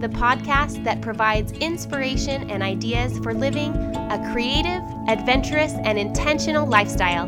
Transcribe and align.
the 0.00 0.08
podcast 0.08 0.84
that 0.84 1.00
provides 1.00 1.52
inspiration 1.52 2.50
and 2.50 2.62
ideas 2.62 3.18
for 3.20 3.32
living 3.32 3.72
a 3.74 4.30
creative, 4.30 4.82
adventurous, 5.08 5.72
and 5.84 5.98
intentional 5.98 6.66
lifestyle. 6.66 7.24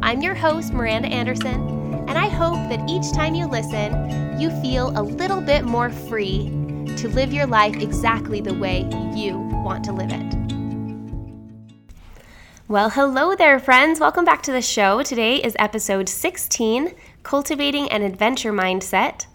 I'm 0.00 0.22
your 0.22 0.34
host, 0.34 0.72
Miranda 0.72 1.08
Anderson, 1.08 1.68
and 2.08 2.16
I 2.16 2.28
hope 2.28 2.54
that 2.68 2.88
each 2.88 3.12
time 3.12 3.34
you 3.34 3.46
listen, 3.46 4.40
you 4.40 4.50
feel 4.62 4.96
a 4.96 5.02
little 5.02 5.40
bit 5.40 5.64
more 5.64 5.90
free 5.90 6.50
to 6.96 7.08
live 7.08 7.32
your 7.32 7.46
life 7.46 7.74
exactly 7.76 8.40
the 8.40 8.54
way 8.54 8.88
you 9.12 9.36
want 9.64 9.84
to 9.86 9.92
live 9.92 10.10
it. 10.12 10.34
Well, 12.68 12.90
hello 12.90 13.34
there, 13.34 13.58
friends. 13.58 13.98
Welcome 13.98 14.24
back 14.24 14.42
to 14.44 14.52
the 14.52 14.62
show. 14.62 15.02
Today 15.02 15.36
is 15.36 15.56
episode 15.58 16.08
16 16.08 16.94
Cultivating 17.24 17.90
an 17.90 18.02
Adventure 18.02 18.52
Mindset. 18.52 19.26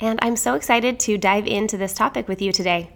And 0.00 0.18
I'm 0.22 0.36
so 0.36 0.54
excited 0.54 0.98
to 1.00 1.16
dive 1.16 1.46
into 1.46 1.76
this 1.76 1.94
topic 1.94 2.26
with 2.26 2.42
you 2.42 2.52
today. 2.52 2.90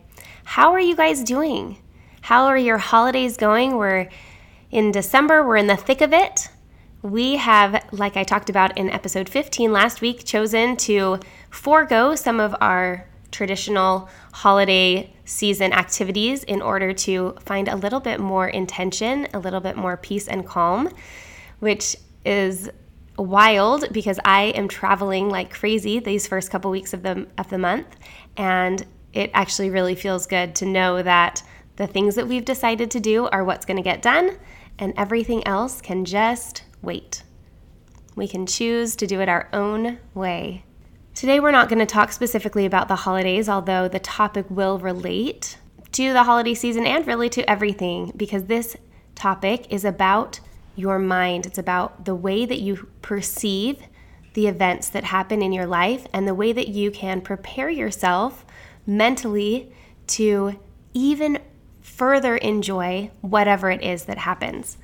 How 0.45 0.73
are 0.73 0.81
you 0.81 0.97
guys 0.97 1.23
doing? 1.23 1.79
How 2.23 2.47
are 2.47 2.59
your 2.59 2.79
holidays 2.79 3.37
going? 3.37 3.77
We're 3.77 4.09
in 4.71 4.91
December, 4.91 5.47
we're 5.47 5.57
in 5.57 5.69
the 5.69 5.77
thick 5.77 6.01
of 6.01 6.13
it. 6.13 6.49
We 7.01 7.37
have, 7.37 7.85
like 7.93 8.17
I 8.17 8.25
talked 8.25 8.51
about 8.51 8.77
in 8.77 8.91
episode 8.91 9.29
15 9.29 9.73
last 9.73 10.01
week, 10.01 10.25
chosen 10.25 10.77
to 10.79 11.21
forego 11.51 12.17
some 12.17 12.41
of 12.41 12.55
our 12.61 13.09
traditional 13.31 14.09
holiday 14.33 15.15
season 15.25 15.73
activities 15.73 16.43
in 16.45 16.61
order 16.61 16.93
to 16.93 17.37
find 17.41 17.69
a 17.69 17.77
little 17.77 18.01
bit 18.01 18.19
more 18.19 18.49
intention, 18.49 19.29
a 19.33 19.39
little 19.39 19.61
bit 19.61 19.77
more 19.77 19.97
peace 19.97 20.27
and 20.27 20.45
calm, 20.47 20.91
which 21.61 21.97
is 22.25 22.69
wild 23.19 23.93
because 23.93 24.21
I 24.25 24.45
am 24.45 24.69
traveling 24.69 25.29
like 25.29 25.53
crazy 25.53 25.99
these 25.99 26.27
first 26.27 26.51
couple 26.51 26.71
weeks 26.71 26.93
of 26.93 27.03
the 27.03 27.27
of 27.37 27.51
the 27.51 27.59
month 27.59 27.97
and 28.37 28.87
it 29.13 29.31
actually 29.35 29.71
really 29.71 29.95
feels 29.95 30.27
good 30.27 30.55
to 30.57 30.67
know 30.67 31.03
that 31.03 31.43
the 31.77 31.87
things 31.87 32.15
that 32.15 32.29
we've 32.29 32.45
decided 32.45 32.91
to 32.93 33.01
do 33.01 33.27
are 33.27 33.45
what's 33.45 33.67
going 33.67 33.77
to 33.77 33.83
get 33.83 34.03
done 34.03 34.37
and 34.79 34.95
everything 34.97 35.47
else 35.47 35.81
can 35.81 36.05
just 36.05 36.63
wait. 36.83 37.23
We 38.15 38.29
can 38.29 38.47
choose 38.47 38.97
to 38.97 39.07
do 39.07 39.21
it 39.21 39.29
our 39.29 39.49
own 39.53 39.99
way. 40.15 40.65
Today 41.15 41.41
we're 41.41 41.51
not 41.51 41.69
going 41.69 41.81
to 41.81 41.87
talk 41.87 42.13
specifically 42.13 42.67
about 42.67 42.89
the 42.89 42.97
holidays, 42.97 43.49
although 43.49 43.89
the 43.89 43.99
topic 43.99 44.47
will 44.49 44.79
relate 44.79 45.59
to 45.93 46.13
the 46.13 46.25
holiday 46.25 46.55
season 46.55 46.87
and 46.87 47.07
really 47.07 47.29
to 47.31 47.49
everything 47.51 48.13
because 48.17 48.45
this 48.45 48.77
topic 49.15 49.67
is 49.73 49.85
about 49.85 50.39
your 50.79 50.99
mind. 50.99 51.45
It's 51.45 51.59
about 51.59 52.05
the 52.05 52.15
way 52.15 52.47
that 52.47 52.61
you 52.61 52.89
perceive 53.03 53.83
the 54.35 54.47
events 54.47 54.89
that 54.91 55.05
happen 55.05 55.43
in 55.43 55.53
your 55.53 55.67
life 55.67 56.07
and 56.13 56.27
the 56.27 56.35
way 56.35 56.53
that 56.53 56.69
you 56.69 56.91
can 56.91 57.21
prepare 57.21 57.69
yourself 57.69 58.47
mentally 58.87 59.73
to 60.07 60.59
even 60.95 61.39
further 61.81 62.37
enjoy 62.37 63.11
whatever 63.21 63.71
it 63.71 63.83
is 63.83 64.05
that 64.05 64.19
happens. 64.19 64.79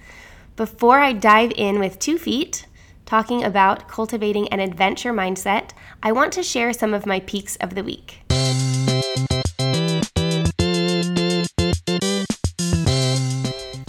Before 0.56 0.98
I 1.00 1.12
dive 1.12 1.52
in 1.56 1.78
with 1.78 1.98
two 1.98 2.18
feet, 2.18 2.66
talking 3.06 3.44
about 3.44 3.88
cultivating 3.88 4.48
an 4.48 4.60
adventure 4.60 5.12
mindset, 5.12 5.70
I 6.02 6.12
want 6.12 6.32
to 6.32 6.42
share 6.42 6.72
some 6.72 6.92
of 6.92 7.06
my 7.06 7.20
peaks 7.20 7.56
of 7.56 7.74
the 7.74 7.84
week. 7.84 8.22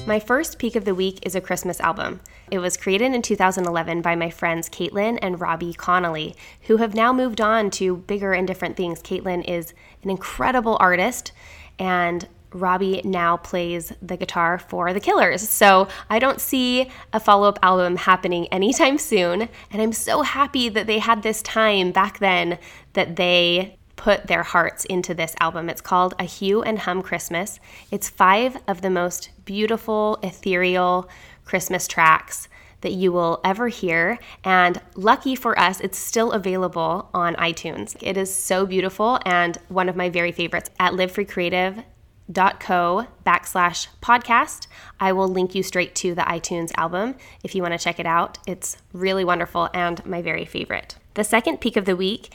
My 0.08 0.20
first 0.20 0.60
peak 0.60 0.76
of 0.76 0.86
the 0.86 0.94
week 0.94 1.18
is 1.24 1.34
a 1.34 1.42
Christmas 1.42 1.80
album. 1.80 2.22
It 2.52 2.60
was 2.60 2.78
created 2.78 3.16
in 3.16 3.24
2011 3.24 4.04
by 4.04 4.14
my 4.14 4.30
friends 4.30 4.70
Caitlin 4.70 5.18
and 5.20 5.42
Robbie 5.42 5.74
Connolly, 5.74 6.36
who 6.68 6.78
have 6.78 6.94
now 6.94 7.12
moved 7.12 7.42
on 7.42 7.72
to 7.72 7.98
bigger 7.98 8.32
and 8.32 8.48
different 8.48 8.78
things. 8.78 9.02
Caitlin 9.02 9.44
is 9.50 9.74
an 10.04 10.12
incredible 10.12 10.78
artist, 10.80 11.32
and 11.80 12.28
Robbie 12.52 13.02
now 13.04 13.38
plays 13.38 13.94
the 14.00 14.16
guitar 14.16 14.60
for 14.60 14.94
the 14.94 15.00
Killers. 15.00 15.50
So 15.50 15.88
I 16.08 16.20
don't 16.20 16.40
see 16.40 16.92
a 17.12 17.20
follow 17.20 17.50
up 17.50 17.58
album 17.64 17.96
happening 17.96 18.46
anytime 18.50 19.00
soon. 19.00 19.50
And 19.72 19.82
I'm 19.82 19.92
so 19.92 20.22
happy 20.22 20.70
that 20.70 20.86
they 20.86 21.00
had 21.00 21.24
this 21.24 21.42
time 21.42 21.92
back 21.92 22.20
then 22.20 22.60
that 22.94 23.16
they 23.16 23.80
put 23.96 24.28
their 24.28 24.44
hearts 24.44 24.86
into 24.86 25.14
this 25.14 25.36
album. 25.40 25.70
It's 25.70 25.82
called 25.82 26.14
A 26.20 26.24
Hue 26.24 26.62
and 26.62 26.80
Hum 26.80 27.02
Christmas. 27.02 27.60
It's 27.92 28.10
five 28.10 28.58
of 28.68 28.82
the 28.82 28.90
most 28.90 29.30
beautiful, 29.46 30.20
ethereal 30.22 31.10
Christmas 31.46 31.88
tracks 31.88 32.48
that 32.82 32.94
you 32.94 33.12
will 33.12 33.40
ever 33.44 33.68
hear. 33.68 34.20
And 34.44 34.80
lucky 34.96 35.36
for 35.36 35.58
us, 35.60 35.80
it's 35.80 35.98
still 35.98 36.34
available 36.34 37.10
on 37.14 37.36
iTunes. 37.36 37.96
It 38.02 38.18
is 38.18 38.34
so 38.34 38.66
beautiful 38.66 39.20
and 39.26 39.58
one 39.70 39.90
of 39.90 39.96
my 39.96 40.10
very 40.10 40.32
favorites 40.32 40.70
at 40.80 40.94
livefreecreative.co 40.94 43.08
backslash 43.26 43.88
podcast. 44.02 44.68
I 45.00 45.12
will 45.14 45.28
link 45.28 45.56
you 45.56 45.64
straight 45.64 45.96
to 45.96 46.14
the 46.14 46.22
iTunes 46.22 46.72
album 46.78 47.16
if 47.44 47.56
you 47.56 47.64
want 47.64 47.74
to 47.74 47.80
check 47.80 48.00
it 48.00 48.06
out. 48.06 48.38
It's 48.46 48.78
really 48.94 49.26
wonderful 49.26 49.70
and 49.74 50.06
my 50.06 50.22
very 50.22 50.46
favorite. 50.46 50.96
The 51.16 51.24
second 51.24 51.62
peak 51.62 51.78
of 51.78 51.86
the 51.86 51.96
week 51.96 52.34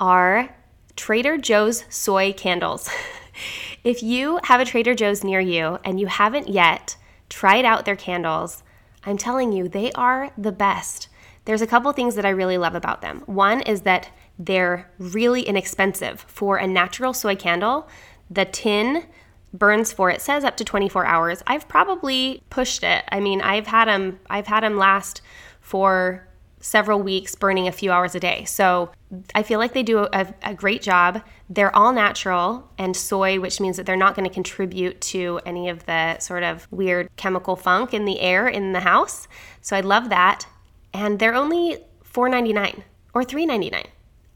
are 0.00 0.52
Trader 0.96 1.38
Joe's 1.38 1.84
soy 1.88 2.32
candles. 2.32 2.88
if 3.84 4.02
you 4.02 4.40
have 4.44 4.60
a 4.60 4.64
Trader 4.64 4.94
Joe's 4.94 5.24
near 5.24 5.40
you 5.40 5.78
and 5.84 5.98
you 5.98 6.06
haven't 6.06 6.48
yet 6.48 6.96
tried 7.28 7.64
out 7.64 7.84
their 7.84 7.96
candles, 7.96 8.62
I'm 9.04 9.16
telling 9.16 9.52
you, 9.52 9.68
they 9.68 9.90
are 9.92 10.30
the 10.38 10.52
best. 10.52 11.08
There's 11.44 11.62
a 11.62 11.66
couple 11.66 11.92
things 11.92 12.14
that 12.14 12.24
I 12.24 12.30
really 12.30 12.58
love 12.58 12.74
about 12.74 13.00
them. 13.00 13.22
One 13.26 13.62
is 13.62 13.82
that 13.82 14.10
they're 14.38 14.90
really 14.98 15.42
inexpensive. 15.42 16.24
For 16.28 16.56
a 16.56 16.66
natural 16.66 17.12
soy 17.12 17.36
candle, 17.36 17.88
the 18.30 18.44
tin 18.44 19.04
burns 19.52 19.92
for 19.92 20.10
it 20.10 20.20
says 20.20 20.44
up 20.44 20.56
to 20.56 20.64
24 20.64 21.04
hours. 21.04 21.42
I've 21.46 21.68
probably 21.68 22.42
pushed 22.48 22.82
it. 22.82 23.04
I 23.10 23.20
mean, 23.20 23.40
I've 23.40 23.66
had 23.66 23.86
them 23.86 24.20
I've 24.30 24.46
had 24.46 24.62
them 24.62 24.76
last 24.76 25.20
for 25.60 26.26
several 26.62 27.02
weeks 27.02 27.34
burning 27.34 27.68
a 27.68 27.72
few 27.72 27.92
hours 27.92 28.14
a 28.14 28.20
day. 28.20 28.44
So 28.44 28.90
I 29.34 29.42
feel 29.42 29.58
like 29.58 29.74
they 29.74 29.82
do 29.82 29.98
a, 29.98 30.32
a, 30.42 30.54
great 30.54 30.80
job. 30.80 31.20
They're 31.50 31.74
all 31.76 31.92
natural 31.92 32.70
and 32.78 32.96
soy, 32.96 33.40
which 33.40 33.60
means 33.60 33.76
that 33.76 33.84
they're 33.84 33.96
not 33.96 34.14
going 34.14 34.26
to 34.26 34.32
contribute 34.32 35.00
to 35.02 35.40
any 35.44 35.68
of 35.68 35.84
the 35.86 36.18
sort 36.20 36.44
of 36.44 36.66
weird 36.70 37.08
chemical 37.16 37.56
funk 37.56 37.92
in 37.92 38.04
the 38.04 38.20
air 38.20 38.48
in 38.48 38.72
the 38.72 38.80
house. 38.80 39.26
So 39.60 39.76
I 39.76 39.80
love 39.80 40.08
that. 40.08 40.46
And 40.94 41.18
they're 41.18 41.34
only 41.34 41.78
$4.99 42.14 42.84
or 43.12 43.24
$3.99. 43.24 43.86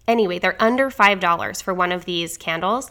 Anyway, 0.08 0.38
they're 0.38 0.60
under 0.60 0.91
$5 0.91 1.62
for 1.62 1.72
one 1.72 1.93
of 1.93 2.04
these 2.04 2.37
candles 2.37 2.91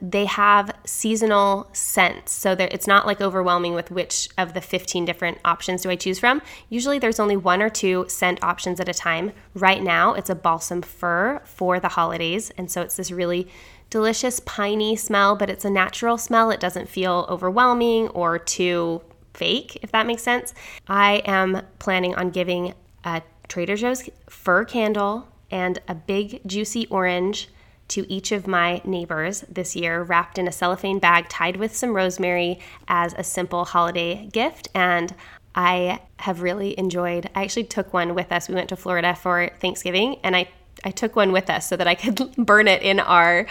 they 0.00 0.24
have 0.26 0.70
seasonal 0.84 1.68
scents. 1.72 2.32
So 2.32 2.52
it's 2.52 2.86
not 2.86 3.06
like 3.06 3.20
overwhelming 3.20 3.74
with 3.74 3.90
which 3.90 4.28
of 4.38 4.54
the 4.54 4.60
15 4.60 5.04
different 5.04 5.38
options 5.44 5.82
do 5.82 5.90
I 5.90 5.96
choose 5.96 6.18
from. 6.18 6.42
Usually 6.68 6.98
there's 6.98 7.20
only 7.20 7.36
one 7.36 7.62
or 7.62 7.68
two 7.68 8.04
scent 8.08 8.42
options 8.42 8.80
at 8.80 8.88
a 8.88 8.94
time. 8.94 9.32
Right 9.54 9.82
now, 9.82 10.14
it's 10.14 10.30
a 10.30 10.34
balsam 10.34 10.82
fir 10.82 11.42
for 11.44 11.80
the 11.80 11.88
holidays. 11.88 12.50
And 12.56 12.70
so 12.70 12.82
it's 12.82 12.96
this 12.96 13.10
really 13.10 13.48
delicious 13.90 14.40
piney 14.40 14.96
smell, 14.96 15.36
but 15.36 15.50
it's 15.50 15.64
a 15.64 15.70
natural 15.70 16.18
smell. 16.18 16.50
It 16.50 16.60
doesn't 16.60 16.88
feel 16.88 17.26
overwhelming 17.28 18.08
or 18.08 18.38
too 18.38 19.02
fake, 19.34 19.78
if 19.82 19.92
that 19.92 20.06
makes 20.06 20.22
sense. 20.22 20.52
I 20.88 21.22
am 21.24 21.62
planning 21.78 22.14
on 22.14 22.30
giving 22.30 22.74
a 23.04 23.22
Trader 23.48 23.76
Joe's 23.76 24.08
fir 24.28 24.64
candle 24.64 25.28
and 25.50 25.80
a 25.88 25.94
big 25.94 26.42
juicy 26.46 26.86
orange 26.88 27.48
to 27.88 28.10
each 28.12 28.32
of 28.32 28.46
my 28.46 28.80
neighbors 28.84 29.44
this 29.48 29.74
year, 29.74 30.02
wrapped 30.02 30.38
in 30.38 30.46
a 30.46 30.52
cellophane 30.52 30.98
bag 30.98 31.28
tied 31.28 31.56
with 31.56 31.74
some 31.74 31.94
rosemary 31.94 32.60
as 32.86 33.14
a 33.14 33.24
simple 33.24 33.64
holiday 33.64 34.28
gift. 34.32 34.68
And 34.74 35.14
I 35.54 36.00
have 36.18 36.42
really 36.42 36.78
enjoyed. 36.78 37.30
I 37.34 37.42
actually 37.42 37.64
took 37.64 37.92
one 37.92 38.14
with 38.14 38.30
us. 38.30 38.48
We 38.48 38.54
went 38.54 38.68
to 38.68 38.76
Florida 38.76 39.14
for 39.14 39.50
Thanksgiving, 39.60 40.20
and 40.22 40.36
I 40.36 40.48
I 40.84 40.90
took 40.92 41.16
one 41.16 41.32
with 41.32 41.50
us 41.50 41.68
so 41.68 41.76
that 41.76 41.88
I 41.88 41.94
could 41.94 42.34
burn 42.36 42.68
it 42.68 42.82
in 42.82 43.00
our 43.00 43.46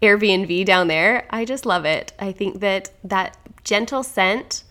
Airbnb 0.00 0.64
down 0.64 0.88
there. 0.88 1.26
I 1.30 1.44
just 1.44 1.66
love 1.66 1.84
it. 1.84 2.12
I 2.18 2.32
think 2.32 2.60
that 2.60 2.90
that 3.04 3.36
gentle 3.64 4.02
scent, 4.02 4.64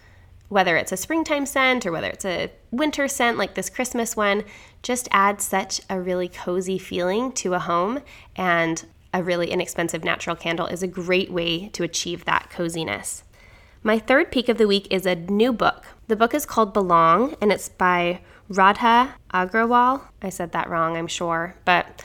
whether 0.51 0.75
it's 0.75 0.92
a 0.92 0.98
springtime 0.98 1.45
scent 1.45 1.86
or 1.86 1.94
whether 1.94 2.09
it's 2.09 2.25
a 2.25 2.51
winter 2.71 3.07
scent 3.07 3.38
like 3.38 3.56
this 3.56 3.69
Christmas 3.69 4.18
one, 4.18 4.44
just 4.83 5.07
adds 5.09 5.45
such 5.45 5.80
a 5.89 5.98
really 5.98 6.27
cozy 6.27 6.77
feeling 6.77 7.31
to 7.31 7.53
a 7.53 7.59
home. 7.59 8.01
And 8.36 8.83
a 9.13 9.24
really 9.24 9.50
inexpensive 9.50 10.03
natural 10.03 10.36
candle 10.36 10.68
is 10.68 10.83
a 10.83 10.88
great 10.88 11.31
way 11.31 11.69
to 11.69 11.83
achieve 11.83 12.25
that 12.25 12.50
coziness. 12.50 13.24
My 13.81 13.98
third 13.98 14.30
peak 14.30 14.50
of 14.50 14.57
the 14.57 14.68
week 14.68 14.88
is 14.92 15.06
a 15.06 15.15
new 15.15 15.53
book. 15.53 15.86
The 16.09 16.18
book 16.18 16.33
is 16.33 16.45
called 16.45 16.74
Belong, 16.74 17.36
and 17.39 17.50
it's 17.50 17.69
by 17.69 18.19
Radha 18.50 19.15
Agrawal. 19.33 20.01
I 20.21 20.27
said 20.27 20.51
that 20.51 20.69
wrong, 20.69 20.98
I'm 20.98 21.07
sure. 21.07 21.56
But 21.63 22.03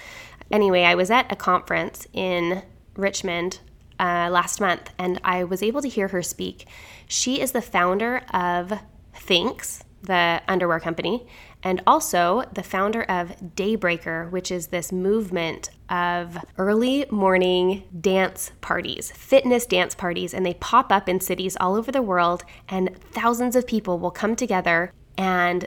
anyway, 0.53 0.85
I 0.85 0.95
was 0.95 1.11
at 1.11 1.33
a 1.33 1.37
conference 1.37 2.07
in 2.13 2.63
Richmond 2.95 3.59
uh, 3.99 4.29
last 4.31 4.61
month, 4.61 4.91
and 4.99 5.21
I 5.25 5.45
was 5.45 5.63
able 5.63 5.83
to 5.83 5.89
hear 5.89 6.09
her 6.09 6.23
speak. 6.23 6.67
She 7.07 7.41
is 7.41 7.53
the 7.53 7.63
founder 7.63 8.23
of 8.33 8.73
Thinx, 9.15 9.81
the 10.03 10.41
underwear 10.47 10.81
company, 10.81 11.27
and 11.63 11.83
also 11.87 12.45
the 12.53 12.63
founder 12.63 13.03
of 13.03 13.35
Daybreaker, 13.57 14.31
which 14.31 14.51
is 14.51 14.69
this 14.69 14.93
movement 14.93 15.71
of 15.89 16.39
early 16.59 17.07
morning 17.11 17.83
dance 18.01 18.53
parties, 18.61 19.11
fitness 19.11 19.67
dance 19.67 19.95
parties, 19.95 20.33
and 20.33 20.47
they 20.47 20.55
pop 20.55 20.93
up 20.93 21.09
in 21.09 21.21
cities 21.21 21.57
all 21.59 21.75
over 21.75 21.91
the 21.91 22.03
world, 22.03 22.45
and 22.69 22.97
thousands 23.13 23.57
of 23.57 23.67
people 23.67 23.99
will 23.99 24.11
come 24.11 24.37
together 24.37 24.93
and 25.19 25.67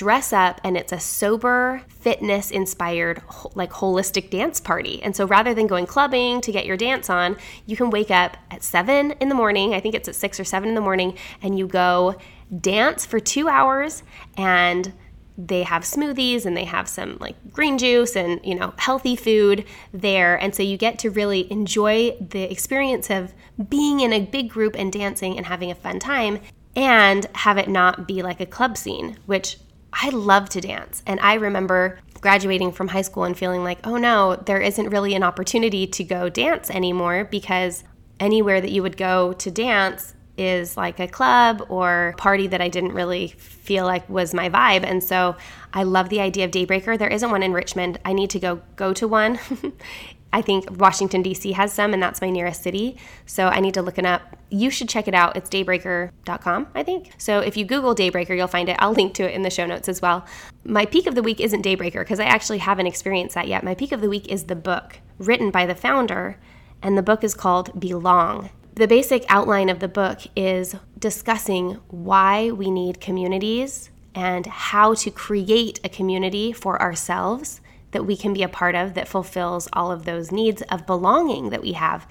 dress 0.00 0.32
up 0.32 0.62
and 0.64 0.78
it's 0.78 0.92
a 0.92 0.98
sober 0.98 1.82
fitness 1.88 2.50
inspired 2.50 3.20
like 3.54 3.70
holistic 3.70 4.30
dance 4.30 4.58
party. 4.58 5.02
And 5.02 5.14
so 5.14 5.26
rather 5.26 5.52
than 5.52 5.66
going 5.66 5.84
clubbing 5.84 6.40
to 6.40 6.50
get 6.50 6.64
your 6.64 6.78
dance 6.78 7.10
on 7.10 7.36
you 7.66 7.76
can 7.76 7.90
wake 7.90 8.10
up 8.10 8.38
at 8.50 8.62
7 8.62 9.10
in 9.10 9.28
the 9.28 9.34
morning 9.34 9.74
i 9.74 9.80
think 9.80 9.94
it's 9.94 10.08
at 10.08 10.14
6 10.14 10.40
or 10.40 10.44
7 10.44 10.70
in 10.70 10.74
the 10.74 10.80
morning 10.80 11.18
and 11.42 11.58
you 11.58 11.66
go 11.66 12.16
dance 12.60 13.04
for 13.04 13.20
2 13.20 13.46
hours 13.46 14.02
and 14.38 14.94
they 15.36 15.62
have 15.64 15.82
smoothies 15.82 16.46
and 16.46 16.56
they 16.56 16.64
have 16.64 16.88
some 16.88 17.18
like 17.20 17.36
green 17.52 17.76
juice 17.76 18.16
and 18.16 18.40
you 18.42 18.54
know 18.54 18.72
healthy 18.76 19.16
food 19.16 19.64
there. 19.92 20.36
And 20.36 20.54
so 20.54 20.62
you 20.62 20.76
get 20.76 20.98
to 21.00 21.10
really 21.10 21.50
enjoy 21.50 22.16
the 22.20 22.50
experience 22.50 23.10
of 23.10 23.32
being 23.68 24.00
in 24.00 24.12
a 24.12 24.20
big 24.20 24.50
group 24.50 24.74
and 24.78 24.92
dancing 24.92 25.36
and 25.36 25.46
having 25.46 25.70
a 25.70 25.74
fun 25.74 25.98
time 25.98 26.40
and 26.76 27.26
have 27.34 27.58
it 27.58 27.68
not 27.68 28.06
be 28.06 28.22
like 28.22 28.40
a 28.40 28.46
club 28.46 28.76
scene 28.76 29.18
which 29.26 29.56
I 29.92 30.10
love 30.10 30.48
to 30.50 30.60
dance. 30.60 31.02
And 31.06 31.20
I 31.20 31.34
remember 31.34 31.98
graduating 32.20 32.72
from 32.72 32.88
high 32.88 33.02
school 33.02 33.24
and 33.24 33.36
feeling 33.36 33.64
like, 33.64 33.86
oh 33.86 33.96
no, 33.96 34.36
there 34.36 34.60
isn't 34.60 34.90
really 34.90 35.14
an 35.14 35.22
opportunity 35.22 35.86
to 35.86 36.04
go 36.04 36.28
dance 36.28 36.70
anymore 36.70 37.24
because 37.30 37.84
anywhere 38.18 38.60
that 38.60 38.70
you 38.70 38.82
would 38.82 38.96
go 38.96 39.32
to 39.34 39.50
dance 39.50 40.14
is 40.36 40.76
like 40.76 40.98
a 41.00 41.08
club 41.08 41.64
or 41.68 42.14
party 42.16 42.46
that 42.46 42.60
I 42.60 42.68
didn't 42.68 42.92
really 42.92 43.28
feel 43.28 43.84
like 43.84 44.08
was 44.08 44.32
my 44.32 44.48
vibe. 44.48 44.84
And 44.84 45.02
so 45.02 45.36
I 45.72 45.82
love 45.82 46.08
the 46.08 46.20
idea 46.20 46.44
of 46.44 46.50
Daybreaker. 46.50 46.98
There 46.98 47.08
isn't 47.08 47.30
one 47.30 47.42
in 47.42 47.52
Richmond. 47.52 47.98
I 48.04 48.12
need 48.12 48.30
to 48.30 48.38
go 48.38 48.62
go 48.76 48.92
to 48.94 49.06
one. 49.06 49.38
I 50.32 50.42
think 50.42 50.78
Washington, 50.78 51.22
D.C. 51.22 51.52
has 51.52 51.72
some, 51.72 51.92
and 51.92 52.02
that's 52.02 52.20
my 52.20 52.30
nearest 52.30 52.62
city. 52.62 52.96
So 53.26 53.48
I 53.48 53.60
need 53.60 53.74
to 53.74 53.82
look 53.82 53.98
it 53.98 54.06
up. 54.06 54.36
You 54.48 54.70
should 54.70 54.88
check 54.88 55.08
it 55.08 55.14
out. 55.14 55.36
It's 55.36 55.50
daybreaker.com, 55.50 56.68
I 56.74 56.82
think. 56.82 57.10
So 57.18 57.40
if 57.40 57.56
you 57.56 57.64
Google 57.64 57.94
Daybreaker, 57.94 58.36
you'll 58.36 58.46
find 58.46 58.68
it. 58.68 58.76
I'll 58.78 58.92
link 58.92 59.14
to 59.14 59.24
it 59.24 59.34
in 59.34 59.42
the 59.42 59.50
show 59.50 59.66
notes 59.66 59.88
as 59.88 60.00
well. 60.00 60.24
My 60.64 60.86
peak 60.86 61.06
of 61.06 61.14
the 61.14 61.22
week 61.22 61.40
isn't 61.40 61.64
Daybreaker 61.64 62.00
because 62.00 62.20
I 62.20 62.24
actually 62.24 62.58
haven't 62.58 62.86
experienced 62.86 63.34
that 63.34 63.48
yet. 63.48 63.64
My 63.64 63.74
peak 63.74 63.92
of 63.92 64.00
the 64.00 64.08
week 64.08 64.28
is 64.28 64.44
the 64.44 64.56
book 64.56 64.98
written 65.18 65.50
by 65.50 65.66
the 65.66 65.74
founder, 65.74 66.38
and 66.82 66.96
the 66.96 67.02
book 67.02 67.24
is 67.24 67.34
called 67.34 67.78
Belong. 67.78 68.50
The 68.74 68.86
basic 68.86 69.24
outline 69.28 69.68
of 69.68 69.80
the 69.80 69.88
book 69.88 70.20
is 70.36 70.76
discussing 70.98 71.80
why 71.88 72.50
we 72.50 72.70
need 72.70 73.00
communities 73.00 73.90
and 74.14 74.46
how 74.46 74.94
to 74.94 75.10
create 75.10 75.80
a 75.84 75.88
community 75.88 76.52
for 76.52 76.80
ourselves 76.80 77.60
that 77.92 78.06
we 78.06 78.16
can 78.16 78.32
be 78.32 78.42
a 78.42 78.48
part 78.48 78.74
of 78.74 78.94
that 78.94 79.08
fulfills 79.08 79.68
all 79.72 79.90
of 79.90 80.04
those 80.04 80.30
needs 80.32 80.62
of 80.62 80.86
belonging 80.86 81.50
that 81.50 81.62
we 81.62 81.72
have. 81.72 82.06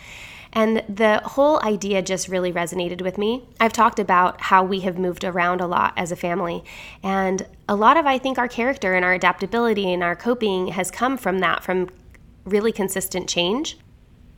And 0.51 0.83
the 0.89 1.21
whole 1.23 1.61
idea 1.63 2.01
just 2.01 2.27
really 2.27 2.51
resonated 2.51 3.01
with 3.01 3.17
me. 3.17 3.43
I've 3.59 3.73
talked 3.73 3.99
about 3.99 4.41
how 4.41 4.63
we 4.63 4.79
have 4.79 4.97
moved 4.97 5.23
around 5.23 5.61
a 5.61 5.67
lot 5.67 5.93
as 5.95 6.11
a 6.11 6.15
family. 6.15 6.63
And 7.03 7.45
a 7.67 7.75
lot 7.75 7.97
of, 7.97 8.05
I 8.05 8.17
think, 8.17 8.39
our 8.39 8.47
character 8.47 8.95
and 8.95 9.05
our 9.05 9.13
adaptability 9.13 9.93
and 9.93 10.03
our 10.03 10.15
coping 10.15 10.69
has 10.69 10.89
come 10.89 11.17
from 11.17 11.39
that, 11.39 11.63
from 11.63 11.89
really 12.45 12.71
consistent 12.71 13.29
change. 13.29 13.77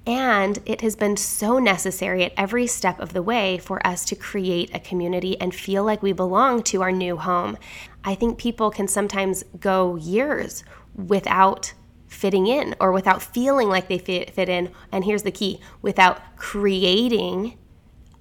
And 0.05 0.59
it 0.65 0.81
has 0.81 0.95
been 0.95 1.15
so 1.15 1.59
necessary 1.59 2.23
at 2.23 2.33
every 2.35 2.65
step 2.65 2.99
of 2.99 3.13
the 3.13 3.21
way 3.21 3.59
for 3.59 3.85
us 3.85 4.03
to 4.05 4.15
create 4.15 4.73
a 4.73 4.79
community 4.79 5.39
and 5.39 5.53
feel 5.53 5.83
like 5.83 6.01
we 6.01 6.11
belong 6.11 6.63
to 6.63 6.81
our 6.81 6.91
new 6.91 7.17
home. 7.17 7.55
I 8.03 8.15
think 8.15 8.39
people 8.39 8.71
can 8.71 8.87
sometimes 8.87 9.43
go 9.59 9.95
years 9.95 10.63
without 11.07 11.73
fitting 12.07 12.47
in 12.47 12.75
or 12.79 12.91
without 12.91 13.21
feeling 13.21 13.69
like 13.69 13.87
they 13.87 13.97
fit, 13.97 14.31
fit 14.31 14.49
in. 14.49 14.71
And 14.91 15.05
here's 15.05 15.23
the 15.23 15.31
key 15.31 15.59
without 15.81 16.19
creating 16.35 17.57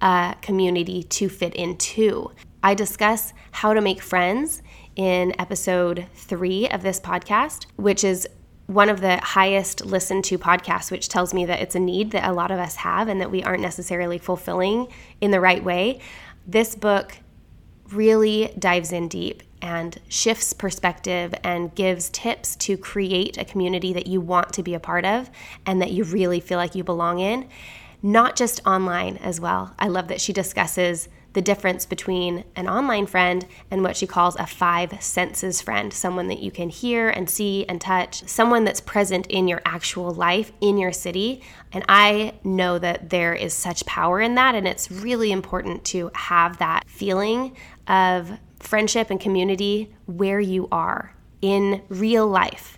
a 0.01 0.35
community 0.41 1.03
to 1.03 1.29
fit 1.29 1.53
into. 1.55 2.31
I 2.63 2.73
discuss 2.73 3.33
how 3.51 3.73
to 3.73 3.81
make 3.81 4.01
friends 4.01 4.61
in 4.95 5.33
episode 5.39 6.07
three 6.15 6.67
of 6.69 6.83
this 6.83 6.99
podcast, 6.99 7.65
which 7.75 8.03
is 8.03 8.27
one 8.67 8.89
of 8.89 9.01
the 9.01 9.17
highest 9.17 9.85
listened 9.85 10.23
to 10.25 10.37
podcasts, 10.37 10.91
which 10.91 11.09
tells 11.09 11.33
me 11.33 11.45
that 11.45 11.59
it's 11.59 11.75
a 11.75 11.79
need 11.79 12.11
that 12.11 12.27
a 12.27 12.31
lot 12.31 12.51
of 12.51 12.59
us 12.59 12.77
have 12.77 13.09
and 13.09 13.19
that 13.19 13.29
we 13.29 13.43
aren't 13.43 13.61
necessarily 13.61 14.17
fulfilling 14.17 14.87
in 15.19 15.31
the 15.31 15.41
right 15.41 15.63
way. 15.63 15.99
This 16.47 16.75
book 16.75 17.17
really 17.91 18.53
dives 18.57 18.93
in 18.93 19.09
deep 19.09 19.43
and 19.61 19.99
shifts 20.07 20.53
perspective 20.53 21.33
and 21.43 21.73
gives 21.75 22.09
tips 22.09 22.55
to 22.57 22.77
create 22.77 23.37
a 23.37 23.45
community 23.45 23.93
that 23.93 24.07
you 24.07 24.21
want 24.21 24.53
to 24.53 24.63
be 24.63 24.73
a 24.73 24.79
part 24.79 25.05
of 25.05 25.29
and 25.65 25.81
that 25.81 25.91
you 25.91 26.03
really 26.03 26.39
feel 26.39 26.57
like 26.57 26.75
you 26.75 26.83
belong 26.83 27.19
in, 27.19 27.47
not 28.01 28.35
just 28.35 28.65
online 28.65 29.17
as 29.17 29.39
well. 29.39 29.73
I 29.77 29.87
love 29.87 30.07
that 30.07 30.21
she 30.21 30.33
discusses 30.33 31.07
the 31.33 31.41
difference 31.41 31.85
between 31.85 32.43
an 32.55 32.67
online 32.67 33.05
friend 33.05 33.45
and 33.69 33.83
what 33.83 33.95
she 33.95 34.05
calls 34.05 34.35
a 34.35 34.45
five 34.45 35.01
senses 35.01 35.61
friend 35.61 35.93
someone 35.93 36.27
that 36.27 36.39
you 36.39 36.51
can 36.51 36.69
hear 36.69 37.09
and 37.09 37.29
see 37.29 37.65
and 37.67 37.79
touch, 37.79 38.27
someone 38.27 38.65
that's 38.65 38.81
present 38.81 39.27
in 39.27 39.47
your 39.47 39.61
actual 39.63 40.11
life 40.11 40.51
in 40.59 40.77
your 40.77 40.91
city. 40.91 41.41
And 41.71 41.85
I 41.87 42.33
know 42.43 42.77
that 42.79 43.09
there 43.09 43.33
is 43.33 43.53
such 43.53 43.85
power 43.85 44.19
in 44.19 44.35
that, 44.35 44.55
and 44.55 44.67
it's 44.67 44.91
really 44.91 45.31
important 45.31 45.85
to 45.85 46.11
have 46.13 46.57
that 46.57 46.83
feeling 46.89 47.55
of 47.87 48.37
friendship 48.61 49.09
and 49.09 49.19
community 49.19 49.93
where 50.05 50.39
you 50.39 50.67
are 50.71 51.13
in 51.41 51.81
real 51.89 52.27
life. 52.27 52.77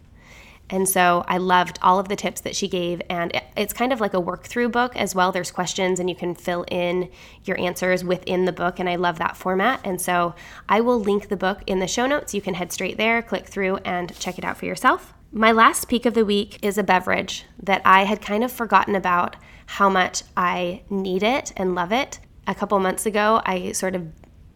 And 0.70 0.90
so 0.90 1.24
I 1.28 1.38
loved 1.38 1.78
all 1.84 2.00
of 2.00 2.08
the 2.08 2.16
tips 2.16 2.42
that 2.42 2.56
she 2.56 2.68
gave. 2.68 3.02
And 3.10 3.40
it's 3.56 3.74
kind 3.74 3.94
of 3.94 4.02
like 4.02 4.14
a 4.14 4.20
work 4.20 4.46
through 4.46 4.70
book 4.70 4.96
as 4.96 5.14
well. 5.14 5.32
There's 5.32 5.52
questions 5.52 6.00
and 6.00 6.10
you 6.10 6.16
can 6.16 6.34
fill 6.34 6.66
in 6.72 7.12
your 7.44 7.60
answers 7.60 8.04
within 8.04 8.46
the 8.46 8.52
book. 8.52 8.80
And 8.80 8.90
I 8.90 8.96
love 8.96 9.20
that 9.20 9.38
format. 9.38 9.82
And 9.84 10.02
so 10.02 10.34
I 10.68 10.82
will 10.82 11.00
link 11.00 11.28
the 11.28 11.38
book 11.38 11.62
in 11.68 11.80
the 11.80 11.88
show 11.88 12.08
notes. 12.08 12.34
You 12.34 12.42
can 12.42 12.56
head 12.56 12.72
straight 12.72 12.98
there, 12.98 13.22
click 13.22 13.46
through, 13.46 13.78
and 13.78 14.18
check 14.20 14.40
it 14.40 14.46
out 14.46 14.58
for 14.58 14.66
yourself. 14.66 15.14
My 15.32 15.52
last 15.52 15.88
peak 15.90 16.06
of 16.06 16.14
the 16.14 16.26
week 16.26 16.58
is 16.64 16.78
a 16.78 16.84
beverage 16.84 17.46
that 17.62 17.82
I 17.86 18.06
had 18.06 18.22
kind 18.22 18.44
of 18.44 18.52
forgotten 18.52 18.96
about 18.96 19.36
how 19.66 19.90
much 19.90 20.24
I 20.38 20.84
need 20.90 21.24
it 21.24 21.54
and 21.58 21.76
love 21.76 21.92
it. 21.92 22.20
A 22.48 22.56
couple 22.56 22.80
months 22.80 23.06
ago, 23.06 23.42
I 23.46 23.72
sort 23.74 23.96
of 23.96 24.08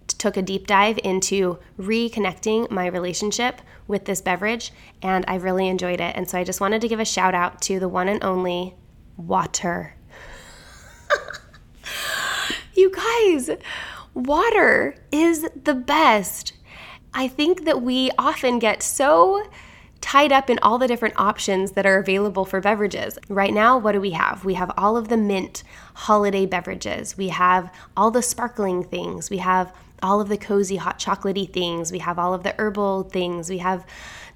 took 0.08 0.38
a 0.38 0.42
deep 0.42 0.68
dive 0.68 1.00
into 1.04 1.60
reconnecting 1.80 2.70
my 2.72 2.88
relationship 2.88 3.62
with 3.88 4.06
this 4.06 4.22
beverage, 4.22 4.72
and 5.02 5.26
I 5.28 5.36
really 5.36 5.68
enjoyed 5.68 6.02
it. 6.02 6.16
And 6.16 6.30
so 6.30 6.38
I 6.38 6.44
just 6.44 6.62
wanted 6.62 6.82
to 6.82 6.88
give 6.88 7.00
a 7.00 7.06
shout 7.06 7.34
out 7.34 7.62
to 7.64 7.80
the 7.80 7.90
one 7.90 8.08
and 8.08 8.24
only 8.24 8.76
water. 9.16 9.96
you 12.74 12.92
guys, 12.92 13.50
water 14.14 14.96
is 15.12 15.48
the 15.64 15.74
best. 15.74 16.54
I 17.14 17.28
think 17.28 17.66
that 17.66 17.82
we 17.82 18.12
often 18.18 18.60
get 18.60 18.84
so 18.84 19.50
tied 20.02 20.32
up 20.32 20.50
in 20.50 20.60
all 20.60 20.78
the 20.78 20.88
different 20.88 21.16
options 21.18 21.72
that 21.72 21.86
are 21.86 21.98
available 21.98 22.46
for 22.46 22.62
beverages. 22.62 23.18
Right 23.30 23.54
now, 23.54 23.78
what 23.78 23.94
do 23.94 24.02
we 24.02 24.12
have? 24.12 24.46
We 24.46 24.54
have 24.54 24.72
all 24.78 24.96
of 24.96 25.08
the 25.08 25.18
mint 25.18 25.64
holiday 25.96 26.46
beverages, 26.46 27.18
we 27.18 27.30
have 27.30 27.74
all 27.96 28.12
the 28.12 28.22
sparkling 28.22 28.84
things, 28.84 29.30
we 29.30 29.38
have 29.38 29.74
all 30.02 30.22
of 30.22 30.30
the 30.30 30.38
cozy 30.38 30.78
hot 30.78 31.00
chocolatey 31.00 31.52
things, 31.52 31.92
we 31.92 32.00
have 32.00 32.20
all 32.20 32.34
of 32.34 32.44
the 32.44 32.56
herbal 32.58 33.04
things, 33.04 33.50
we 33.50 33.60
have 33.60 33.86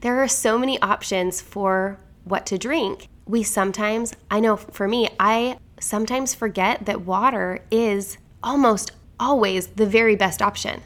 there 0.02 0.22
are 0.22 0.28
so 0.28 0.58
many 0.58 0.82
options 0.82 1.42
for 1.42 2.00
what 2.24 2.46
to 2.48 2.58
drink. 2.58 3.08
We 3.26 3.44
sometimes, 3.44 4.14
I 4.30 4.40
know 4.40 4.58
for 4.58 4.88
me, 4.88 5.10
I 5.20 5.58
sometimes 5.80 6.34
forget 6.34 6.86
that 6.86 7.02
water 7.02 7.60
is 7.70 8.18
almost 8.44 8.92
always 9.20 9.68
the 9.68 9.86
very 9.86 10.16
best 10.16 10.42
option. 10.42 10.82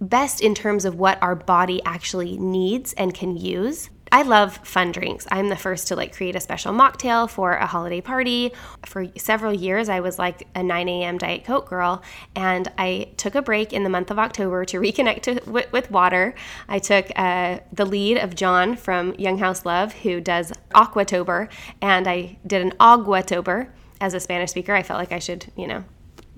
Best 0.00 0.40
in 0.40 0.54
terms 0.54 0.84
of 0.84 0.94
what 0.94 1.22
our 1.22 1.34
body 1.34 1.82
actually 1.84 2.38
needs 2.38 2.92
and 2.94 3.12
can 3.12 3.36
use. 3.36 3.90
I 4.12 4.22
love 4.22 4.56
fun 4.64 4.90
drinks. 4.90 5.26
I'm 5.30 5.50
the 5.50 5.56
first 5.56 5.86
to 5.88 5.96
like 5.96 6.16
create 6.16 6.34
a 6.34 6.40
special 6.40 6.72
mocktail 6.72 7.30
for 7.30 7.52
a 7.52 7.66
holiday 7.66 8.00
party. 8.00 8.52
For 8.84 9.06
several 9.16 9.54
years, 9.54 9.88
I 9.88 10.00
was 10.00 10.18
like 10.18 10.48
a 10.56 10.64
9 10.64 10.88
a.m. 10.88 11.16
Diet 11.16 11.44
Coke 11.44 11.68
girl, 11.68 12.02
and 12.34 12.70
I 12.76 13.10
took 13.16 13.36
a 13.36 13.42
break 13.42 13.72
in 13.72 13.84
the 13.84 13.88
month 13.88 14.10
of 14.10 14.18
October 14.18 14.64
to 14.64 14.80
reconnect 14.80 15.22
to, 15.22 15.40
with, 15.48 15.70
with, 15.70 15.90
water. 15.92 16.34
I 16.68 16.80
took 16.80 17.06
uh, 17.14 17.60
the 17.72 17.84
lead 17.84 18.18
of 18.18 18.34
John 18.34 18.74
from 18.74 19.14
Young 19.14 19.38
House 19.38 19.64
Love, 19.64 19.92
who 19.92 20.20
does 20.20 20.52
Aquatober, 20.74 21.48
and 21.80 22.08
I 22.08 22.38
did 22.44 22.62
an 22.62 22.72
Aguatober. 22.80 23.68
As 24.00 24.14
a 24.14 24.20
Spanish 24.20 24.50
speaker, 24.50 24.74
I 24.74 24.82
felt 24.82 24.98
like 24.98 25.12
I 25.12 25.18
should, 25.18 25.52
you 25.56 25.66
know, 25.66 25.84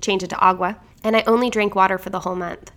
change 0.01 0.23
it 0.23 0.31
to 0.31 0.39
agua. 0.41 0.79
And 1.05 1.17
I 1.17 1.23
only 1.27 1.49
drank 1.49 1.75
water 1.75 1.97
for 1.97 2.11
the 2.11 2.21
whole 2.21 2.35
month. 2.35 2.71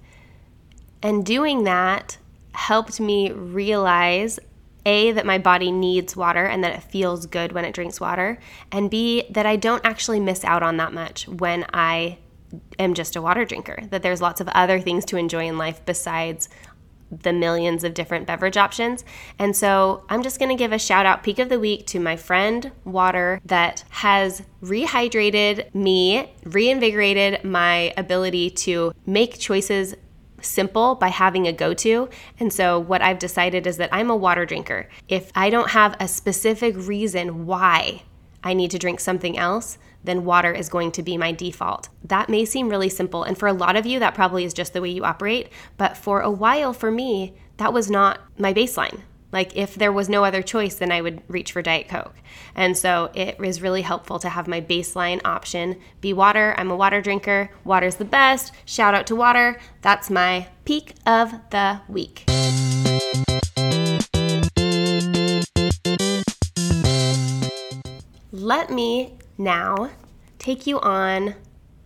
And 1.01 1.25
doing 1.25 1.65
that 1.65 2.17
helped 2.53 2.99
me 2.99 3.31
realize 3.31 4.39
a, 4.85 5.11
that 5.11 5.25
my 5.25 5.37
body 5.37 5.71
needs 5.71 6.15
water 6.15 6.45
and 6.45 6.63
that 6.63 6.73
it 6.73 6.83
feels 6.83 7.25
good 7.25 7.51
when 7.51 7.65
it 7.65 7.73
drinks 7.73 7.99
water, 7.99 8.39
and 8.71 8.89
B, 8.89 9.25
that 9.31 9.45
I 9.45 9.55
don't 9.55 9.85
actually 9.85 10.19
miss 10.19 10.43
out 10.43 10.63
on 10.63 10.77
that 10.77 10.93
much 10.93 11.27
when 11.27 11.65
I 11.73 12.19
am 12.79 12.93
just 12.93 13.15
a 13.15 13.21
water 13.21 13.45
drinker, 13.45 13.79
that 13.89 14.03
there's 14.03 14.21
lots 14.21 14.41
of 14.41 14.47
other 14.49 14.79
things 14.79 15.05
to 15.05 15.17
enjoy 15.17 15.47
in 15.47 15.57
life 15.57 15.81
besides 15.85 16.49
the 17.11 17.33
millions 17.33 17.83
of 17.83 17.93
different 17.93 18.25
beverage 18.25 18.57
options. 18.57 19.03
And 19.37 19.55
so 19.55 20.03
I'm 20.09 20.23
just 20.23 20.39
going 20.39 20.49
to 20.49 20.55
give 20.55 20.71
a 20.71 20.79
shout 20.79 21.05
out 21.05 21.23
peak 21.23 21.39
of 21.39 21.49
the 21.49 21.59
week 21.59 21.85
to 21.87 21.99
my 21.99 22.15
friend 22.15 22.71
Water 22.83 23.39
that 23.45 23.83
has 23.89 24.41
rehydrated 24.61 25.73
me, 25.73 26.33
reinvigorated 26.43 27.43
my 27.43 27.93
ability 27.95 28.49
to 28.49 28.91
make 29.05 29.37
choices 29.37 29.95
simple 30.41 30.95
by 30.95 31.07
having 31.07 31.47
a 31.47 31.53
go 31.53 31.73
to. 31.73 32.09
And 32.39 32.51
so, 32.51 32.79
what 32.79 33.01
I've 33.01 33.19
decided 33.19 33.67
is 33.67 33.77
that 33.77 33.89
I'm 33.91 34.09
a 34.09 34.15
water 34.15 34.45
drinker. 34.45 34.89
If 35.07 35.31
I 35.35 35.49
don't 35.49 35.71
have 35.71 35.95
a 35.99 36.07
specific 36.07 36.75
reason 36.77 37.45
why 37.45 38.03
I 38.43 38.53
need 38.53 38.71
to 38.71 38.79
drink 38.79 38.99
something 38.99 39.37
else, 39.37 39.77
then 40.03 40.23
water 40.23 40.51
is 40.51 40.69
going 40.69 40.91
to 40.93 41.03
be 41.03 41.17
my 41.17 41.31
default. 41.31 41.89
That 42.03 42.29
may 42.29 42.45
seem 42.45 42.69
really 42.69 42.89
simple. 42.89 43.23
And 43.23 43.37
for 43.37 43.47
a 43.47 43.53
lot 43.53 43.75
of 43.75 43.85
you, 43.85 43.99
that 43.99 44.13
probably 44.13 44.45
is 44.45 44.53
just 44.53 44.73
the 44.73 44.81
way 44.81 44.89
you 44.89 45.03
operate. 45.03 45.49
But 45.77 45.97
for 45.97 46.21
a 46.21 46.29
while, 46.29 46.71
for 46.71 46.91
me, 46.91 47.33
that 47.57 47.73
was 47.73 47.89
not 47.89 48.21
my 48.37 48.53
baseline. 48.53 49.01
Like 49.35 49.57
if 49.57 49.75
there 49.75 49.91
was 49.91 50.07
no 50.07 50.23
other 50.23 50.41
choice, 50.41 50.75
then 50.75 50.93
I 50.93 51.01
would 51.01 51.21
reach 51.27 51.51
for 51.51 51.61
Diet 51.61 51.89
Coke. 51.89 52.15
And 52.55 52.77
so 52.77 53.11
it 53.13 53.35
is 53.43 53.61
really 53.61 53.81
helpful 53.81 54.17
to 54.19 54.29
have 54.29 54.47
my 54.47 54.61
baseline 54.61 55.19
option 55.25 55.75
be 55.99 56.13
water. 56.13 56.55
I'm 56.57 56.71
a 56.71 56.75
water 56.77 57.01
drinker. 57.01 57.51
Water's 57.65 57.97
the 57.97 58.05
best. 58.05 58.53
Shout 58.63 58.93
out 58.93 59.05
to 59.07 59.15
water. 59.17 59.59
That's 59.81 60.09
my 60.09 60.47
peak 60.63 60.93
of 61.05 61.33
the 61.49 61.81
week. 61.89 62.23
Let 68.31 68.69
me 68.69 69.17
now 69.37 69.89
take 70.39 70.65
you 70.65 70.79
on 70.79 71.35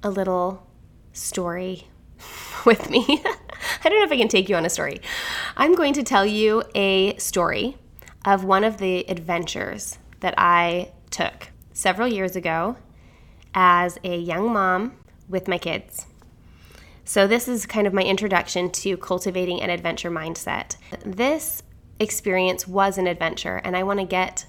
a 0.04 0.12
little 0.12 0.68
story 1.14 1.88
with 2.66 2.90
me. 2.90 3.04
I 3.84 3.90
don't 3.90 4.00
know 4.00 4.06
if 4.06 4.12
I 4.12 4.18
can 4.18 4.28
take 4.28 4.50
you 4.50 4.56
on 4.56 4.66
a 4.66 4.70
story. 4.70 5.02
I'm 5.58 5.76
going 5.76 5.94
to 5.94 6.04
tell 6.04 6.26
you 6.26 6.64
a 6.76 7.18
story 7.18 7.78
of 8.26 8.44
one 8.44 8.64
of 8.64 8.78
the 8.78 9.10
adventures 9.10 9.98
that 10.20 10.34
I 10.38 10.92
took 11.10 11.50
several 11.74 12.08
years 12.08 12.36
ago 12.36 12.78
as 13.54 13.98
a 14.04 14.18
young 14.18 14.52
mom 14.52 14.98
with 15.28 15.48
my 15.48 15.58
kids. 15.58 16.06
So, 17.04 17.26
this 17.26 17.48
is 17.48 17.66
kind 17.66 17.88
of 17.88 17.94
my 17.94 18.04
introduction 18.04 18.70
to 18.72 18.96
cultivating 18.98 19.62
an 19.62 19.72
adventure 19.72 20.12
mindset. 20.12 20.76
This 21.04 21.64
experience 22.00 22.68
was 22.68 22.98
an 23.00 23.08
adventure, 23.08 23.58
and 23.64 23.76
I 23.76 23.82
want 23.82 24.00
to 24.00 24.06
get 24.06 24.46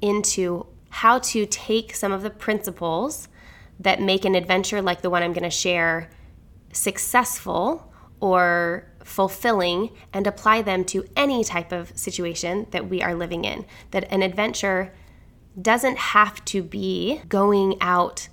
into 0.00 0.66
how 0.88 1.18
to 1.18 1.44
take 1.44 1.94
some 1.94 2.10
of 2.10 2.22
the 2.22 2.30
principles 2.30 3.28
that 3.78 4.00
make 4.00 4.24
an 4.24 4.34
adventure 4.34 4.80
like 4.80 5.02
the 5.02 5.10
one 5.10 5.22
I'm 5.22 5.32
going 5.32 5.44
to 5.44 5.50
share 5.50 6.08
successful 6.72 7.92
or 8.20 8.86
fulfilling 9.02 9.90
and 10.12 10.26
apply 10.26 10.62
them 10.62 10.84
to 10.84 11.04
any 11.16 11.42
type 11.42 11.72
of 11.72 11.96
situation 11.96 12.66
that 12.70 12.88
we 12.88 13.02
are 13.02 13.14
living 13.14 13.44
in. 13.44 13.64
That 13.90 14.10
an 14.12 14.22
adventure 14.22 14.92
doesn't 15.60 15.98
have 15.98 16.44
to 16.46 16.62
be 16.62 17.22
going 17.28 17.76
out 17.80 18.28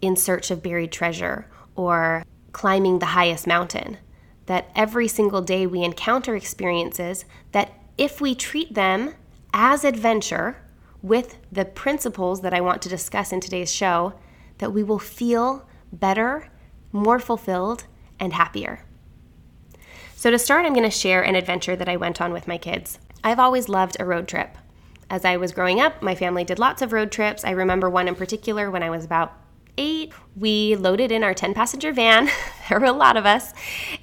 in 0.00 0.16
search 0.16 0.50
of 0.50 0.62
buried 0.62 0.92
treasure 0.92 1.50
or 1.74 2.24
climbing 2.52 2.98
the 2.98 3.06
highest 3.06 3.46
mountain. 3.46 3.96
That 4.46 4.70
every 4.74 5.08
single 5.08 5.42
day 5.42 5.66
we 5.66 5.82
encounter 5.82 6.36
experiences 6.36 7.24
that, 7.52 7.72
if 7.98 8.20
we 8.20 8.34
treat 8.34 8.74
them 8.74 9.14
as 9.52 9.84
adventure 9.84 10.56
with 11.02 11.38
the 11.52 11.64
principles 11.64 12.40
that 12.40 12.54
I 12.54 12.60
want 12.60 12.82
to 12.82 12.88
discuss 12.88 13.32
in 13.32 13.40
today's 13.40 13.72
show, 13.72 14.14
that 14.58 14.72
we 14.72 14.82
will 14.82 14.98
feel 14.98 15.68
better, 15.92 16.48
more 16.92 17.18
fulfilled, 17.18 17.84
and 18.18 18.32
happier. 18.32 18.84
So, 20.14 20.30
to 20.30 20.38
start, 20.38 20.66
I'm 20.66 20.74
going 20.74 20.84
to 20.84 20.90
share 20.90 21.22
an 21.22 21.34
adventure 21.34 21.76
that 21.76 21.88
I 21.88 21.96
went 21.96 22.20
on 22.20 22.32
with 22.32 22.46
my 22.46 22.58
kids. 22.58 22.98
I've 23.24 23.38
always 23.38 23.68
loved 23.68 23.96
a 23.98 24.04
road 24.04 24.28
trip. 24.28 24.56
As 25.08 25.24
I 25.24 25.36
was 25.36 25.52
growing 25.52 25.80
up, 25.80 26.02
my 26.02 26.14
family 26.14 26.44
did 26.44 26.58
lots 26.58 26.82
of 26.82 26.92
road 26.92 27.10
trips. 27.10 27.44
I 27.44 27.50
remember 27.50 27.88
one 27.90 28.06
in 28.06 28.14
particular 28.14 28.70
when 28.70 28.82
I 28.82 28.90
was 28.90 29.04
about 29.04 29.32
eight. 29.76 30.12
We 30.36 30.76
loaded 30.76 31.10
in 31.10 31.24
our 31.24 31.34
10 31.34 31.54
passenger 31.54 31.92
van, 31.92 32.28
there 32.68 32.78
were 32.78 32.86
a 32.86 32.92
lot 32.92 33.16
of 33.16 33.26
us, 33.26 33.52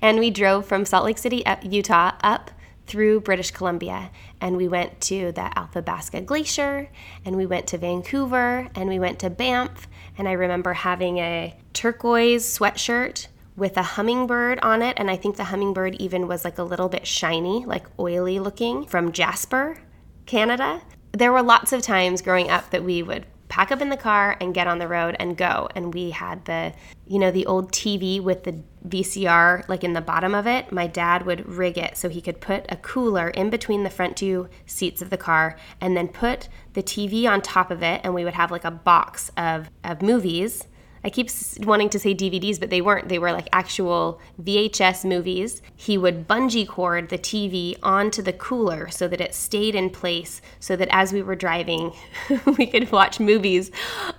and 0.02 0.20
we 0.20 0.32
drove 0.32 0.66
from 0.66 0.86
Salt 0.86 1.06
Lake 1.06 1.18
City, 1.18 1.44
Utah, 1.64 2.12
up 2.22 2.52
through 2.88 3.20
British 3.20 3.52
Columbia. 3.52 4.12
And 4.42 4.58
we 4.58 4.68
went 4.68 5.00
to 5.02 5.32
the 5.32 5.58
Athabasca 5.58 6.22
Glacier, 6.22 6.90
and 7.24 7.36
we 7.36 7.46
went 7.46 7.68
to 7.68 7.78
Vancouver, 7.78 8.70
and 8.76 8.90
we 8.90 9.00
went 9.00 9.20
to 9.20 9.30
Banff. 9.30 9.88
And 10.18 10.28
I 10.28 10.34
remember 10.34 10.74
having 10.74 11.20
a 11.20 11.56
turquoise 11.74 12.46
sweatshirt 12.58 13.28
with 13.56 13.78
a 13.78 13.84
hummingbird 13.84 14.60
on 14.62 14.82
it. 14.82 14.96
And 14.98 15.10
I 15.10 15.16
think 15.16 15.36
the 15.36 15.46
hummingbird 15.46 15.96
even 15.96 16.28
was 16.28 16.44
like 16.44 16.58
a 16.58 16.64
little 16.64 16.90
bit 16.90 17.06
shiny, 17.06 17.66
like 17.66 17.86
oily 18.00 18.40
looking 18.40 18.86
from 18.86 19.12
Jasper, 19.12 19.80
Canada. 20.26 20.82
There 21.12 21.32
were 21.32 21.42
lots 21.42 21.74
of 21.74 21.82
times 21.82 22.22
growing 22.22 22.50
up 22.50 22.70
that 22.72 22.84
we 22.84 23.02
would 23.02 23.26
pack 23.50 23.72
up 23.72 23.82
in 23.82 23.90
the 23.90 23.98
car 23.98 24.38
and 24.42 24.54
get 24.54 24.68
on 24.68 24.80
the 24.80 24.88
road 24.88 25.16
and 25.20 25.38
go. 25.38 25.70
And 25.76 25.94
we 25.94 26.12
had 26.12 26.46
the, 26.46 26.74
you 27.06 27.20
know, 27.20 27.32
the 27.32 27.46
old 27.46 27.72
TV 27.72 28.22
with 28.22 28.44
the 28.44 28.62
VCR 28.88 29.68
like 29.68 29.84
in 29.84 29.94
the 29.94 30.02
bottom 30.02 30.34
of 30.34 30.48
it. 30.48 30.72
My 30.72 30.88
dad 30.88 31.26
would 31.26 31.48
rig 31.48 31.78
it 31.78 31.98
so 31.98 32.10
he 32.10 32.22
could 32.22 32.42
put 32.42 32.66
a 32.70 32.78
cooler 32.78 33.30
in 33.30 33.50
between 33.50 33.84
the 33.84 33.90
front 33.90 34.18
two 34.18 34.50
seats 34.66 35.02
of 35.02 35.10
the 35.10 35.18
car 35.18 35.58
and 35.82 35.96
then 35.96 36.08
put 36.08 36.50
the 36.74 36.84
TV 36.84 37.30
on 37.30 37.42
top 37.42 37.72
of 37.72 37.84
it. 37.84 38.02
And 38.04 38.14
we 38.14 38.24
would 38.24 38.34
have 38.34 38.52
like 38.52 38.66
a 38.66 38.72
box 38.72 39.32
of, 39.38 39.70
of 39.84 40.02
movies 40.02 40.68
I 41.08 41.10
keep 41.10 41.30
wanting 41.60 41.88
to 41.92 42.00
say 42.00 42.14
DVDs, 42.14 42.60
but 42.60 42.70
they 42.70 42.82
weren't. 42.82 43.08
They 43.08 43.18
were 43.18 43.32
like 43.32 43.48
actual 43.54 44.20
VHS 44.44 45.08
movies. 45.08 45.62
He 45.74 45.98
would 45.98 46.28
bungee 46.28 46.68
cord 46.68 47.08
the 47.08 47.18
TV 47.18 47.78
onto 47.82 48.22
the 48.22 48.34
cooler 48.34 48.90
so 48.90 49.08
that 49.08 49.22
it 49.22 49.34
stayed 49.34 49.74
in 49.74 49.90
place, 49.90 50.42
so 50.60 50.76
that 50.76 50.90
as 50.92 51.14
we 51.14 51.22
were 51.22 51.38
driving, 51.38 51.94
we 52.58 52.68
could 52.68 52.92
watch 52.92 53.22
movies 53.22 53.72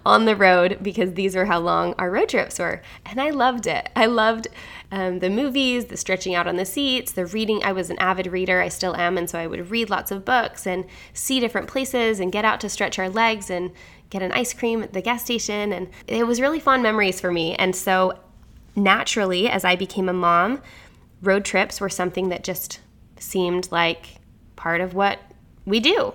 on 0.06 0.24
the 0.24 0.34
road 0.34 0.78
because 0.80 1.12
these 1.12 1.36
were 1.36 1.44
how 1.44 1.58
long 1.58 1.92
our 1.98 2.10
road 2.10 2.30
trips 2.30 2.58
were. 2.58 2.80
And 3.04 3.20
I 3.20 3.28
loved 3.28 3.66
it. 3.66 3.90
I 3.94 4.06
loved 4.06 4.48
um, 4.90 5.18
the 5.18 5.28
movies, 5.28 5.86
the 5.86 5.98
stretching 5.98 6.34
out 6.34 6.46
on 6.46 6.56
the 6.56 6.64
seats, 6.64 7.12
the 7.12 7.26
reading. 7.26 7.62
I 7.62 7.72
was 7.72 7.90
an 7.90 7.98
avid 7.98 8.28
reader, 8.28 8.62
I 8.62 8.68
still 8.68 8.96
am, 8.96 9.18
and 9.18 9.28
so 9.28 9.38
I 9.38 9.46
would 9.46 9.70
read 9.70 9.90
lots 9.90 10.10
of 10.10 10.24
books 10.24 10.66
and 10.66 10.86
see 11.12 11.38
different 11.38 11.68
places 11.68 12.18
and 12.18 12.32
get 12.32 12.46
out 12.46 12.60
to 12.62 12.70
stretch 12.70 12.98
our 12.98 13.10
legs 13.10 13.50
and 13.50 13.72
get 14.10 14.22
an 14.22 14.32
ice 14.32 14.54
cream 14.54 14.82
at 14.82 14.92
the 14.92 15.02
gas 15.02 15.24
station. 15.24 15.72
And 15.72 15.88
it 16.06 16.26
was 16.26 16.40
really 16.40 16.60
fond 16.60 16.82
memories 16.82 17.20
for 17.20 17.30
me. 17.30 17.54
And 17.56 17.74
so 17.74 18.18
naturally, 18.74 19.48
as 19.48 19.64
I 19.64 19.76
became 19.76 20.08
a 20.08 20.12
mom, 20.12 20.62
road 21.22 21.44
trips 21.44 21.80
were 21.80 21.88
something 21.88 22.28
that 22.28 22.44
just 22.44 22.80
seemed 23.18 23.70
like 23.70 24.16
part 24.56 24.80
of 24.80 24.94
what 24.94 25.18
we 25.66 25.80
do, 25.80 26.14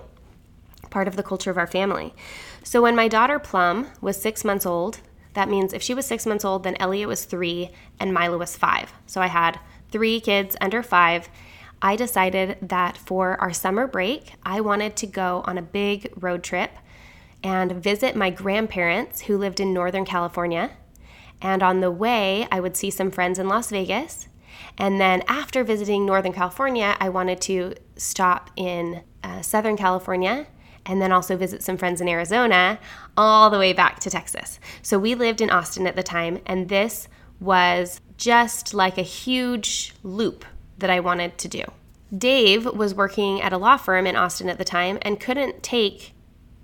part 0.90 1.08
of 1.08 1.16
the 1.16 1.22
culture 1.22 1.50
of 1.50 1.58
our 1.58 1.66
family. 1.66 2.14
So 2.62 2.82
when 2.82 2.96
my 2.96 3.08
daughter 3.08 3.38
Plum 3.38 3.88
was 4.00 4.20
six 4.20 4.44
months 4.44 4.66
old, 4.66 5.00
that 5.34 5.48
means 5.48 5.72
if 5.72 5.82
she 5.82 5.94
was 5.94 6.06
six 6.06 6.26
months 6.26 6.44
old, 6.44 6.62
then 6.62 6.76
Elliot 6.80 7.08
was 7.08 7.24
three 7.24 7.70
and 8.00 8.14
Mila 8.14 8.38
was 8.38 8.56
five. 8.56 8.92
So 9.06 9.20
I 9.20 9.26
had 9.26 9.60
three 9.90 10.20
kids 10.20 10.56
under 10.60 10.82
five. 10.82 11.28
I 11.82 11.96
decided 11.96 12.56
that 12.62 12.96
for 12.96 13.38
our 13.40 13.52
summer 13.52 13.86
break, 13.86 14.34
I 14.44 14.60
wanted 14.60 14.96
to 14.96 15.06
go 15.06 15.42
on 15.44 15.58
a 15.58 15.62
big 15.62 16.12
road 16.16 16.42
trip 16.42 16.70
and 17.44 17.70
visit 17.72 18.16
my 18.16 18.30
grandparents 18.30 19.22
who 19.22 19.36
lived 19.36 19.60
in 19.60 19.72
Northern 19.72 20.06
California. 20.06 20.70
And 21.42 21.62
on 21.62 21.80
the 21.80 21.90
way, 21.90 22.48
I 22.50 22.58
would 22.58 22.76
see 22.76 22.90
some 22.90 23.10
friends 23.10 23.38
in 23.38 23.46
Las 23.46 23.70
Vegas. 23.70 24.28
And 24.78 24.98
then 25.00 25.22
after 25.28 25.62
visiting 25.62 26.06
Northern 26.06 26.32
California, 26.32 26.96
I 26.98 27.10
wanted 27.10 27.40
to 27.42 27.74
stop 27.96 28.50
in 28.56 29.02
uh, 29.22 29.42
Southern 29.42 29.76
California 29.76 30.46
and 30.86 31.00
then 31.00 31.12
also 31.12 31.36
visit 31.36 31.62
some 31.62 31.76
friends 31.76 32.00
in 32.00 32.08
Arizona 32.08 32.78
all 33.16 33.50
the 33.50 33.58
way 33.58 33.72
back 33.72 34.00
to 34.00 34.10
Texas. 34.10 34.58
So 34.82 34.98
we 34.98 35.14
lived 35.14 35.40
in 35.40 35.50
Austin 35.50 35.86
at 35.86 35.96
the 35.96 36.02
time, 36.02 36.40
and 36.46 36.68
this 36.68 37.08
was 37.40 38.00
just 38.16 38.74
like 38.74 38.98
a 38.98 39.02
huge 39.02 39.94
loop 40.02 40.44
that 40.78 40.90
I 40.90 41.00
wanted 41.00 41.38
to 41.38 41.48
do. 41.48 41.62
Dave 42.16 42.66
was 42.66 42.94
working 42.94 43.40
at 43.40 43.52
a 43.52 43.58
law 43.58 43.76
firm 43.76 44.06
in 44.06 44.16
Austin 44.16 44.48
at 44.48 44.58
the 44.58 44.64
time 44.64 44.98
and 45.02 45.20
couldn't 45.20 45.62
take 45.62 46.13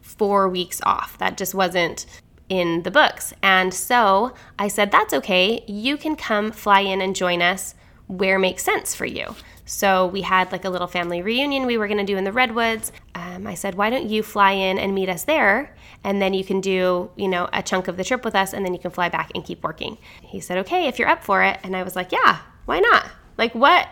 four 0.01 0.49
weeks 0.49 0.81
off. 0.85 1.19
That 1.19 1.37
just 1.37 1.55
wasn't 1.55 2.07
in 2.49 2.83
the 2.83 2.91
books. 2.91 3.33
And 3.43 3.73
so 3.73 4.35
I 4.59 4.69
said, 4.69 4.91
That's 4.91 5.15
okay. 5.15 5.65
You 5.67 5.97
can 5.97 6.17
come 6.17 6.53
fly 6.53 6.81
in 6.81 7.01
and 7.01 7.17
join 7.17 7.41
us 7.43 7.75
where 8.07 8.39
makes 8.39 8.65
sense 8.65 8.95
for 8.95 9.07
you. 9.07 9.35
So 9.65 10.09
we 10.09 10.23
had 10.23 10.51
like 10.51 10.65
a 10.65 10.71
little 10.71 10.89
family 10.89 11.23
reunion 11.23 11.65
we 11.65 11.79
were 11.79 11.87
going 11.87 12.05
to 12.05 12.13
do 12.13 12.17
in 12.17 12.25
the 12.25 12.33
Redwoods. 12.33 12.91
Um, 13.15 13.47
I 13.47 13.55
said, 13.55 13.77
Why 13.77 13.89
don't 13.89 14.11
you 14.11 14.23
fly 14.25 14.53
in 14.53 14.79
and 14.79 14.95
meet 14.95 15.09
us 15.09 15.23
there? 15.23 15.77
And 16.03 16.21
then 16.21 16.35
you 16.35 16.45
can 16.45 16.61
do, 16.61 17.11
you 17.15 17.29
know, 17.29 17.49
a 17.53 17.63
chunk 17.63 17.87
of 17.87 17.97
the 17.97 18.03
trip 18.03 18.25
with 18.25 18.35
us 18.35 18.53
and 18.53 18.65
then 18.65 18.75
you 18.75 18.81
can 18.81 18.91
fly 18.91 19.09
back 19.09 19.31
and 19.35 19.45
keep 19.45 19.63
working. 19.63 19.97
He 20.23 20.41
said, 20.41 20.59
Okay, 20.59 20.89
if 20.89 20.99
you're 20.99 21.09
up 21.09 21.23
for 21.23 21.45
it. 21.45 21.61
And 21.63 21.77
I 21.77 21.85
was 21.85 21.95
like, 21.95 22.11
Yeah, 22.11 22.41
why 22.65 22.81
not? 22.81 23.07
Like, 23.39 23.55
what 23.55 23.89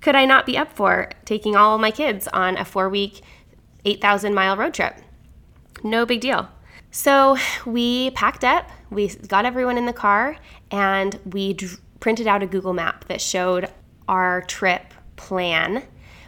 could 0.00 0.14
I 0.14 0.24
not 0.24 0.46
be 0.46 0.56
up 0.56 0.72
for 0.72 1.10
taking 1.24 1.56
all 1.56 1.78
my 1.78 1.90
kids 1.90 2.28
on 2.28 2.56
a 2.56 2.64
four 2.64 2.88
week, 2.88 3.22
8,000 3.84 4.34
mile 4.34 4.56
road 4.56 4.74
trip? 4.74 4.94
No 5.82 6.06
big 6.06 6.20
deal. 6.20 6.48
So 6.90 7.36
we 7.64 8.10
packed 8.10 8.44
up, 8.44 8.70
we 8.90 9.08
got 9.08 9.44
everyone 9.44 9.78
in 9.78 9.86
the 9.86 9.92
car, 9.92 10.36
and 10.70 11.18
we 11.24 11.54
d- 11.54 11.68
printed 12.00 12.26
out 12.26 12.42
a 12.42 12.46
Google 12.46 12.74
map 12.74 13.06
that 13.08 13.20
showed 13.20 13.68
our 14.06 14.42
trip 14.42 14.92
plan, 15.16 15.84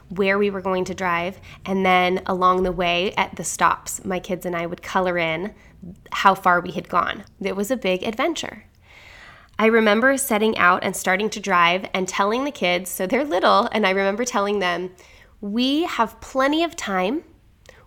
where 0.08 0.38
we 0.38 0.50
were 0.50 0.60
going 0.60 0.84
to 0.86 0.94
drive, 0.94 1.38
and 1.64 1.84
then 1.84 2.22
along 2.26 2.62
the 2.62 2.72
way 2.72 3.12
at 3.16 3.36
the 3.36 3.44
stops, 3.44 4.04
my 4.04 4.18
kids 4.18 4.46
and 4.46 4.56
I 4.56 4.66
would 4.66 4.82
color 4.82 5.18
in 5.18 5.54
how 6.12 6.34
far 6.34 6.60
we 6.60 6.72
had 6.72 6.88
gone. 6.88 7.24
It 7.40 7.56
was 7.56 7.70
a 7.70 7.76
big 7.76 8.02
adventure. 8.02 8.64
I 9.58 9.66
remember 9.66 10.16
setting 10.16 10.56
out 10.58 10.82
and 10.82 10.96
starting 10.96 11.30
to 11.30 11.40
drive 11.40 11.86
and 11.94 12.08
telling 12.08 12.44
the 12.44 12.50
kids, 12.50 12.90
so 12.90 13.06
they're 13.06 13.24
little, 13.24 13.68
and 13.70 13.86
I 13.86 13.90
remember 13.90 14.24
telling 14.24 14.58
them, 14.58 14.90
we 15.40 15.82
have 15.84 16.20
plenty 16.20 16.64
of 16.64 16.74
time. 16.74 17.22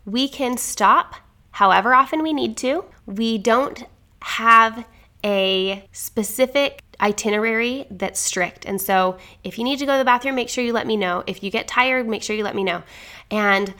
We 0.05 0.29
can 0.29 0.57
stop 0.57 1.15
however 1.57 1.95
often 1.95 2.21
we 2.21 2.33
need 2.33 2.55
to. 2.55 2.85
We 3.07 3.39
don't 3.39 3.83
have 4.21 4.85
a 5.25 5.83
specific 5.91 6.83
itinerary 7.01 7.87
that's 7.89 8.19
strict. 8.19 8.63
And 8.65 8.79
so 8.79 9.17
if 9.43 9.57
you 9.57 9.63
need 9.63 9.79
to 9.79 9.87
go 9.87 9.93
to 9.93 9.97
the 9.97 10.05
bathroom, 10.05 10.35
make 10.35 10.49
sure 10.49 10.63
you 10.63 10.71
let 10.71 10.85
me 10.85 10.95
know. 10.95 11.23
If 11.25 11.41
you 11.41 11.49
get 11.49 11.67
tired, 11.67 12.07
make 12.07 12.21
sure 12.21 12.35
you 12.35 12.43
let 12.43 12.55
me 12.55 12.63
know. 12.63 12.83
And 13.31 13.73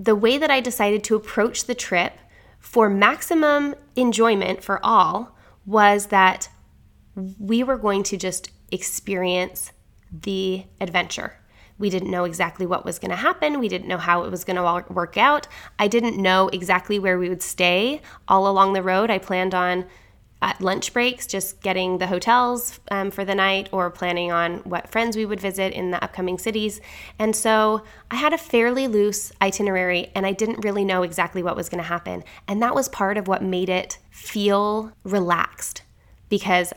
the 0.00 0.16
way 0.16 0.38
that 0.38 0.50
I 0.50 0.60
decided 0.60 1.04
to 1.04 1.16
approach 1.16 1.64
the 1.64 1.74
trip 1.74 2.14
for 2.60 2.88
maximum 2.88 3.74
enjoyment 3.94 4.64
for 4.64 4.80
all 4.82 5.36
was 5.66 6.06
that 6.06 6.48
we 7.38 7.62
were 7.62 7.76
going 7.76 8.04
to 8.04 8.16
just 8.16 8.48
experience 8.72 9.72
the 10.10 10.64
adventure. 10.80 11.34
We 11.78 11.90
didn't 11.90 12.10
know 12.10 12.24
exactly 12.24 12.66
what 12.66 12.84
was 12.84 12.98
going 12.98 13.10
to 13.10 13.16
happen. 13.16 13.60
We 13.60 13.68
didn't 13.68 13.88
know 13.88 13.98
how 13.98 14.24
it 14.24 14.30
was 14.30 14.44
going 14.44 14.56
to 14.56 14.92
work 14.92 15.16
out. 15.16 15.46
I 15.78 15.88
didn't 15.88 16.20
know 16.20 16.48
exactly 16.48 16.98
where 16.98 17.18
we 17.18 17.28
would 17.28 17.42
stay 17.42 18.00
all 18.26 18.48
along 18.48 18.72
the 18.72 18.82
road. 18.82 19.10
I 19.10 19.18
planned 19.18 19.54
on 19.54 19.84
at 20.40 20.60
lunch 20.60 20.92
breaks, 20.92 21.26
just 21.26 21.60
getting 21.62 21.98
the 21.98 22.06
hotels 22.06 22.78
um, 22.90 23.10
for 23.10 23.24
the 23.24 23.34
night 23.34 23.68
or 23.72 23.90
planning 23.90 24.30
on 24.30 24.58
what 24.58 24.88
friends 24.88 25.16
we 25.16 25.26
would 25.26 25.40
visit 25.40 25.72
in 25.72 25.90
the 25.90 26.02
upcoming 26.02 26.38
cities. 26.38 26.80
And 27.18 27.34
so 27.34 27.82
I 28.10 28.16
had 28.16 28.32
a 28.32 28.38
fairly 28.38 28.86
loose 28.86 29.32
itinerary 29.42 30.10
and 30.14 30.24
I 30.24 30.32
didn't 30.32 30.64
really 30.64 30.84
know 30.84 31.02
exactly 31.02 31.42
what 31.42 31.56
was 31.56 31.68
going 31.68 31.82
to 31.82 31.88
happen. 31.88 32.22
And 32.46 32.62
that 32.62 32.74
was 32.74 32.88
part 32.88 33.16
of 33.16 33.26
what 33.26 33.42
made 33.42 33.68
it 33.68 33.98
feel 34.10 34.92
relaxed 35.02 35.82
because 36.28 36.72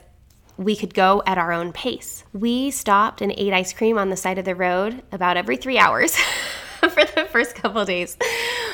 we 0.57 0.75
could 0.75 0.93
go 0.93 1.23
at 1.25 1.37
our 1.37 1.51
own 1.51 1.73
pace. 1.73 2.23
We 2.33 2.71
stopped 2.71 3.21
and 3.21 3.33
ate 3.37 3.53
ice 3.53 3.73
cream 3.73 3.97
on 3.97 4.09
the 4.09 4.17
side 4.17 4.37
of 4.37 4.45
the 4.45 4.55
road 4.55 5.03
about 5.11 5.37
every 5.37 5.57
three 5.57 5.77
hours 5.77 6.15
for 6.79 7.05
the 7.05 7.27
first 7.29 7.55
couple 7.55 7.83
days. 7.85 8.17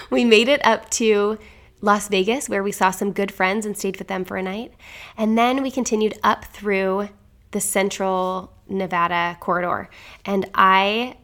We 0.10 0.25
made 0.25 0.48
it 0.48 0.65
up 0.65 0.89
to 0.91 1.38
Las 1.81 2.07
Vegas, 2.07 2.50
where 2.50 2.63
we 2.63 2.72
saw 2.72 2.91
some 2.91 3.12
good 3.12 3.31
friends 3.31 3.65
and 3.65 3.77
stayed 3.77 3.98
with 3.98 4.07
them 4.07 4.25
for 4.25 4.38
a 4.38 4.43
night. 4.43 4.74
And 5.15 5.38
then 5.38 5.62
we 5.62 5.69
continued 5.69 6.17
up 6.24 6.46
through 6.46 7.10
the 7.51 7.60
central 7.60 8.51
Nevada 8.67 9.38
corridor. 9.39 9.89
And 10.25 10.50
I 10.55 11.17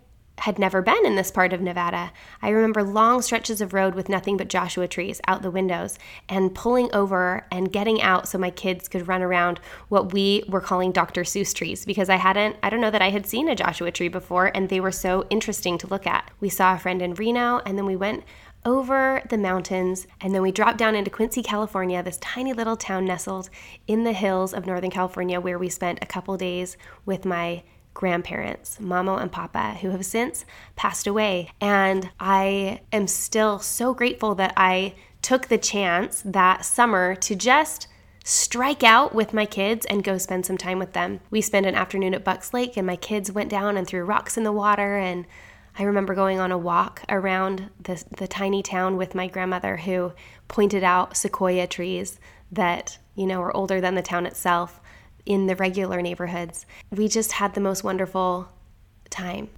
had 0.43 0.59
never 0.59 0.81
been 0.81 1.05
in 1.05 1.15
this 1.15 1.31
part 1.31 1.53
of 1.53 1.61
Nevada. 1.61 2.11
I 2.41 2.49
remember 2.49 2.83
long 2.83 3.21
stretches 3.21 3.61
of 3.61 3.73
road 3.73 3.95
with 3.95 4.09
nothing 4.09 4.35
but 4.35 4.49
Joshua 4.49 4.89
trees 4.89 5.21
out 5.25 5.41
the 5.41 5.49
windows 5.49 5.97
and 6.27 6.53
pulling 6.53 6.93
over 6.93 7.47
and 7.49 7.71
getting 7.71 8.01
out 8.01 8.27
so 8.27 8.37
my 8.37 8.49
kids 8.49 8.89
could 8.89 9.07
run 9.07 9.21
around 9.21 9.61
what 9.87 10.11
we 10.11 10.43
were 10.49 10.59
calling 10.59 10.91
Dr. 10.91 11.23
Seuss 11.23 11.55
trees 11.55 11.85
because 11.85 12.09
I 12.09 12.17
hadn't, 12.17 12.57
I 12.61 12.69
don't 12.69 12.81
know 12.81 12.91
that 12.91 13.01
I 13.01 13.09
had 13.09 13.25
seen 13.25 13.47
a 13.47 13.55
Joshua 13.55 13.89
tree 13.89 14.09
before 14.09 14.51
and 14.53 14.67
they 14.67 14.81
were 14.81 14.91
so 14.91 15.25
interesting 15.29 15.77
to 15.77 15.87
look 15.87 16.05
at. 16.05 16.29
We 16.41 16.49
saw 16.49 16.75
a 16.75 16.79
friend 16.79 17.01
in 17.01 17.13
Reno 17.13 17.61
and 17.65 17.77
then 17.77 17.85
we 17.85 17.95
went 17.95 18.25
over 18.65 19.21
the 19.29 19.37
mountains, 19.37 20.07
and 20.21 20.33
then 20.33 20.41
we 20.41 20.49
dropped 20.49 20.77
down 20.77 20.95
into 20.95 21.11
Quincy, 21.11 21.43
California, 21.43 22.01
this 22.01 22.17
tiny 22.19 22.53
little 22.53 22.77
town 22.77 23.03
nestled 23.03 23.49
in 23.87 24.05
the 24.05 24.13
hills 24.13 24.53
of 24.53 24.65
Northern 24.65 24.89
California, 24.89 25.41
where 25.41 25.59
we 25.59 25.67
spent 25.67 25.99
a 26.01 26.05
couple 26.05 26.37
days 26.37 26.77
with 27.05 27.25
my 27.25 27.61
grandparents, 27.93 28.77
Mamo 28.81 29.21
and 29.21 29.31
Papa, 29.31 29.77
who 29.81 29.91
have 29.91 30.05
since 30.05 30.45
passed 30.75 31.07
away. 31.07 31.51
And 31.61 32.09
I 32.19 32.81
am 32.91 33.07
still 33.07 33.59
so 33.59 33.93
grateful 33.93 34.35
that 34.35 34.53
I 34.57 34.95
took 35.21 35.47
the 35.47 35.57
chance 35.57 36.21
that 36.25 36.65
summer 36.65 37.15
to 37.15 37.35
just 37.35 37.87
strike 38.25 38.83
out 38.83 39.13
with 39.13 39.33
my 39.33 39.45
kids 39.45 39.85
and 39.87 40.03
go 40.03 40.17
spend 40.17 40.45
some 40.45 40.57
time 40.57 40.79
with 40.79 40.93
them. 40.93 41.19
We 41.29 41.41
spent 41.41 41.65
an 41.65 41.75
afternoon 41.75 42.13
at 42.13 42.23
Bucks 42.23 42.53
Lake, 42.53 42.77
and 42.77 42.87
my 42.87 42.95
kids 42.95 43.31
went 43.31 43.49
down 43.49 43.77
and 43.77 43.85
threw 43.85 44.03
rocks 44.03 44.37
in 44.37 44.43
the 44.43 44.51
water. 44.51 44.97
And 44.97 45.25
I 45.77 45.83
remember 45.83 46.13
going 46.13 46.39
on 46.39 46.51
a 46.51 46.57
walk 46.57 47.03
around 47.09 47.69
the, 47.81 48.03
the 48.17 48.27
tiny 48.27 48.63
town 48.63 48.95
with 48.95 49.15
my 49.15 49.27
grandmother, 49.27 49.77
who 49.77 50.13
pointed 50.47 50.83
out 50.83 51.17
sequoia 51.17 51.67
trees 51.67 52.19
that, 52.51 52.97
you 53.15 53.25
know, 53.25 53.41
were 53.41 53.55
older 53.55 53.81
than 53.81 53.95
the 53.95 54.01
town 54.01 54.25
itself 54.25 54.79
in 55.25 55.47
the 55.47 55.55
regular 55.55 56.01
neighborhoods. 56.01 56.65
We 56.91 57.07
just 57.07 57.33
had 57.33 57.53
the 57.53 57.61
most 57.61 57.83
wonderful 57.83 58.49
time. 59.09 59.49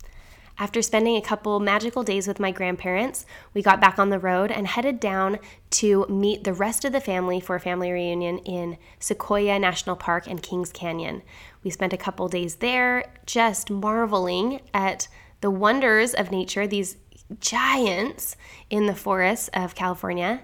After 0.58 0.82
spending 0.82 1.18
a 1.18 1.22
couple 1.22 1.60
magical 1.60 2.04
days 2.04 2.30
with 2.30 2.40
my 2.40 2.52
grandparents, 2.52 3.26
we 3.54 3.62
got 3.62 3.82
back 3.82 4.00
on 4.00 4.10
the 4.10 4.20
road 4.20 4.52
and 4.52 4.68
headed 4.68 5.02
down 5.02 5.40
to 5.72 6.06
meet 6.08 6.46
the 6.46 6.54
rest 6.54 6.86
of 6.86 6.94
the 6.94 7.02
family 7.02 7.42
for 7.42 7.58
a 7.58 7.60
family 7.60 7.92
reunion 7.92 8.38
in 8.40 8.78
Sequoia 9.00 9.60
National 9.60 9.98
Park 9.98 10.28
and 10.28 10.42
Kings 10.42 10.72
Canyon. 10.72 11.24
We 11.62 11.72
spent 11.72 11.92
a 11.92 11.98
couple 11.98 12.30
days 12.30 12.56
there 12.56 13.04
just 13.26 13.70
marveling 13.70 14.62
at 14.74 15.10
the 15.42 15.52
wonders 15.52 16.14
of 16.14 16.32
nature, 16.32 16.66
these 16.66 16.96
giants 17.42 18.38
in 18.70 18.86
the 18.86 18.96
forests 18.96 19.50
of 19.54 19.76
California, 19.76 20.44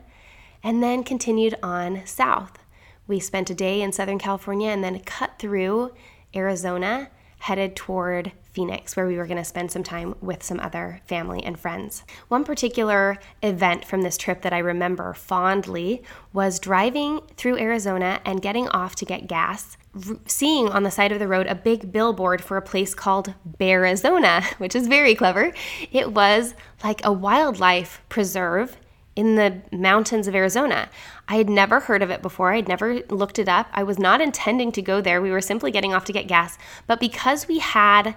and 0.62 0.84
then 0.84 1.06
continued 1.06 1.56
on 1.64 2.06
south. 2.06 2.61
We 3.08 3.20
spent 3.20 3.50
a 3.50 3.56
day 3.56 3.82
in 3.82 3.92
Southern 3.92 4.20
California 4.20 4.70
and 4.70 4.84
then 4.84 5.00
cut 5.02 5.40
through 5.40 5.92
Arizona, 6.36 7.10
headed 7.40 7.76
toward 7.76 8.32
Phoenix, 8.54 8.96
where 8.96 9.08
we 9.08 9.18
were 9.18 9.26
going 9.26 9.38
to 9.38 9.44
spend 9.44 9.72
some 9.72 9.84
time 9.84 10.16
with 10.22 10.44
some 10.44 10.60
other 10.60 11.02
family 11.06 11.42
and 11.44 11.60
friends. 11.60 12.04
One 12.28 12.44
particular 12.44 13.18
event 13.42 13.86
from 13.86 14.02
this 14.02 14.18
trip 14.18 14.42
that 14.42 14.54
I 14.54 14.60
remember 14.60 15.14
fondly 15.14 16.04
was 16.34 16.60
driving 16.60 17.22
through 17.38 17.58
Arizona 17.58 18.20
and 18.26 18.42
getting 18.42 18.68
off 18.70 18.96
to 18.96 19.06
get 19.06 19.28
gas, 19.28 19.78
seeing 20.26 20.68
on 20.68 20.84
the 20.84 20.92
side 20.92 21.12
of 21.12 21.20
the 21.20 21.28
road 21.28 21.48
a 21.48 21.56
big 21.56 21.92
billboard 21.92 22.42
for 22.42 22.58
a 22.58 22.62
place 22.62 22.94
called 22.94 23.34
Bearizona, 23.58 24.44
which 24.58 24.76
is 24.76 24.88
very 24.88 25.16
clever. 25.16 25.54
It 25.92 26.12
was 26.12 26.54
like 26.84 27.02
a 27.04 27.12
wildlife 27.12 28.02
preserve 28.10 28.78
in 29.22 29.36
the 29.36 29.62
mountains 29.72 30.28
of 30.28 30.34
Bearizona. 30.34 30.90
I 31.28 31.36
had 31.36 31.48
never 31.48 31.80
heard 31.82 32.02
of 32.02 32.10
it 32.10 32.24
before. 32.24 32.54
I'd 32.54 32.68
never 32.68 33.02
looked 33.10 33.38
it 33.38 33.48
up. 33.48 33.68
I 33.72 33.84
was 33.84 34.00
not 34.00 34.20
intending 34.20 34.72
to 34.72 34.82
go 34.82 35.00
there. 35.00 35.22
We 35.22 35.30
were 35.30 35.42
simply 35.42 35.70
getting 35.70 35.94
off 35.94 36.06
to 36.06 36.12
get 36.12 36.28
gas. 36.28 36.58
But 36.88 37.00
because 37.00 37.48
we 37.48 37.60
had 37.60 38.16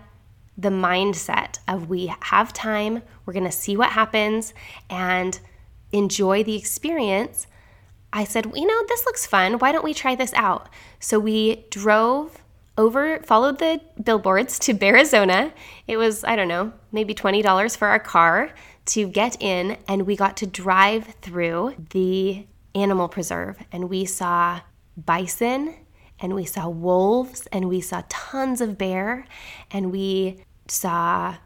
the 0.56 0.70
mindset 0.70 1.58
of 1.68 1.90
we 1.90 2.10
have 2.20 2.54
time, 2.54 3.02
we're 3.26 3.34
going 3.34 3.44
to 3.44 3.52
see 3.52 3.76
what 3.76 3.90
happens 3.90 4.54
and 4.88 5.38
enjoy 5.92 6.42
the 6.42 6.56
experience, 6.56 7.48
I 8.10 8.24
said, 8.24 8.46
you 8.54 8.66
know, 8.66 8.84
this 8.88 9.04
looks 9.04 9.26
fun. 9.26 9.58
Why 9.58 9.72
don't 9.72 9.84
we 9.84 9.92
try 9.92 10.14
this 10.14 10.32
out? 10.32 10.70
So 11.00 11.18
we 11.18 11.66
drove 11.68 12.42
over, 12.78 13.18
followed 13.24 13.58
the 13.58 13.82
billboards 14.02 14.58
to 14.60 14.78
Arizona. 14.82 15.52
It 15.86 15.98
was, 15.98 16.24
I 16.24 16.34
don't 16.34 16.48
know, 16.48 16.72
maybe 16.92 17.14
$20 17.14 17.76
for 17.76 17.88
our 17.88 17.98
car 17.98 18.54
to 18.86 19.08
get 19.08 19.40
in 19.40 19.78
and 19.88 20.06
we 20.06 20.16
got 20.16 20.36
to 20.38 20.46
drive 20.46 21.14
through 21.20 21.74
the 21.90 22.46
animal 22.74 23.08
preserve 23.08 23.58
and 23.72 23.88
we 23.88 24.04
saw 24.04 24.60
bison 24.96 25.74
and 26.20 26.34
we 26.34 26.44
saw 26.44 26.68
wolves 26.68 27.46
and 27.52 27.68
we 27.68 27.80
saw 27.80 28.02
tons 28.08 28.60
of 28.60 28.78
bear 28.78 29.26
and 29.70 29.90
we 29.90 30.44
saw 30.68 31.36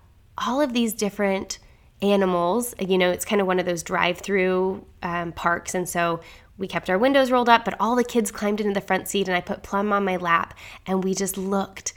all 0.46 0.60
of 0.60 0.72
these 0.72 0.92
different 0.92 1.58
animals. 2.02 2.74
You 2.78 2.98
know, 2.98 3.10
it's 3.10 3.24
kind 3.24 3.40
of 3.40 3.46
one 3.46 3.58
of 3.58 3.66
those 3.66 3.82
drive 3.82 4.18
through 4.18 4.84
um, 5.02 5.32
parks. 5.32 5.74
And 5.74 5.88
so 5.88 6.20
we 6.56 6.68
kept 6.68 6.90
our 6.90 6.98
windows 6.98 7.30
rolled 7.30 7.48
up, 7.48 7.64
but 7.64 7.74
all 7.80 7.96
the 7.96 8.04
kids 8.04 8.30
climbed 8.30 8.60
into 8.60 8.74
the 8.74 8.84
front 8.84 9.08
seat 9.08 9.28
and 9.28 9.36
I 9.36 9.40
put 9.40 9.62
Plum 9.62 9.92
on 9.92 10.04
my 10.04 10.16
lap 10.16 10.54
and 10.86 11.02
we 11.02 11.14
just 11.14 11.36
looked 11.36 11.92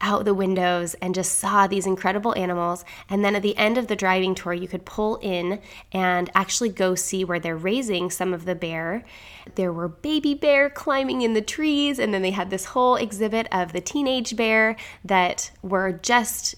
out 0.00 0.24
the 0.24 0.34
windows 0.34 0.94
and 0.94 1.14
just 1.14 1.38
saw 1.38 1.66
these 1.66 1.86
incredible 1.86 2.36
animals. 2.36 2.84
And 3.08 3.24
then 3.24 3.34
at 3.34 3.42
the 3.42 3.56
end 3.56 3.78
of 3.78 3.86
the 3.86 3.96
driving 3.96 4.34
tour, 4.34 4.52
you 4.52 4.68
could 4.68 4.84
pull 4.84 5.16
in 5.16 5.60
and 5.92 6.30
actually 6.34 6.68
go 6.68 6.94
see 6.94 7.24
where 7.24 7.40
they're 7.40 7.56
raising 7.56 8.10
some 8.10 8.34
of 8.34 8.44
the 8.44 8.54
bear. 8.54 9.04
There 9.54 9.72
were 9.72 9.88
baby 9.88 10.34
bear 10.34 10.68
climbing 10.68 11.22
in 11.22 11.34
the 11.34 11.40
trees, 11.40 11.98
and 11.98 12.12
then 12.12 12.22
they 12.22 12.32
had 12.32 12.50
this 12.50 12.66
whole 12.66 12.96
exhibit 12.96 13.48
of 13.50 13.72
the 13.72 13.80
teenage 13.80 14.36
bear 14.36 14.76
that 15.04 15.50
were 15.62 15.92
just 15.92 16.56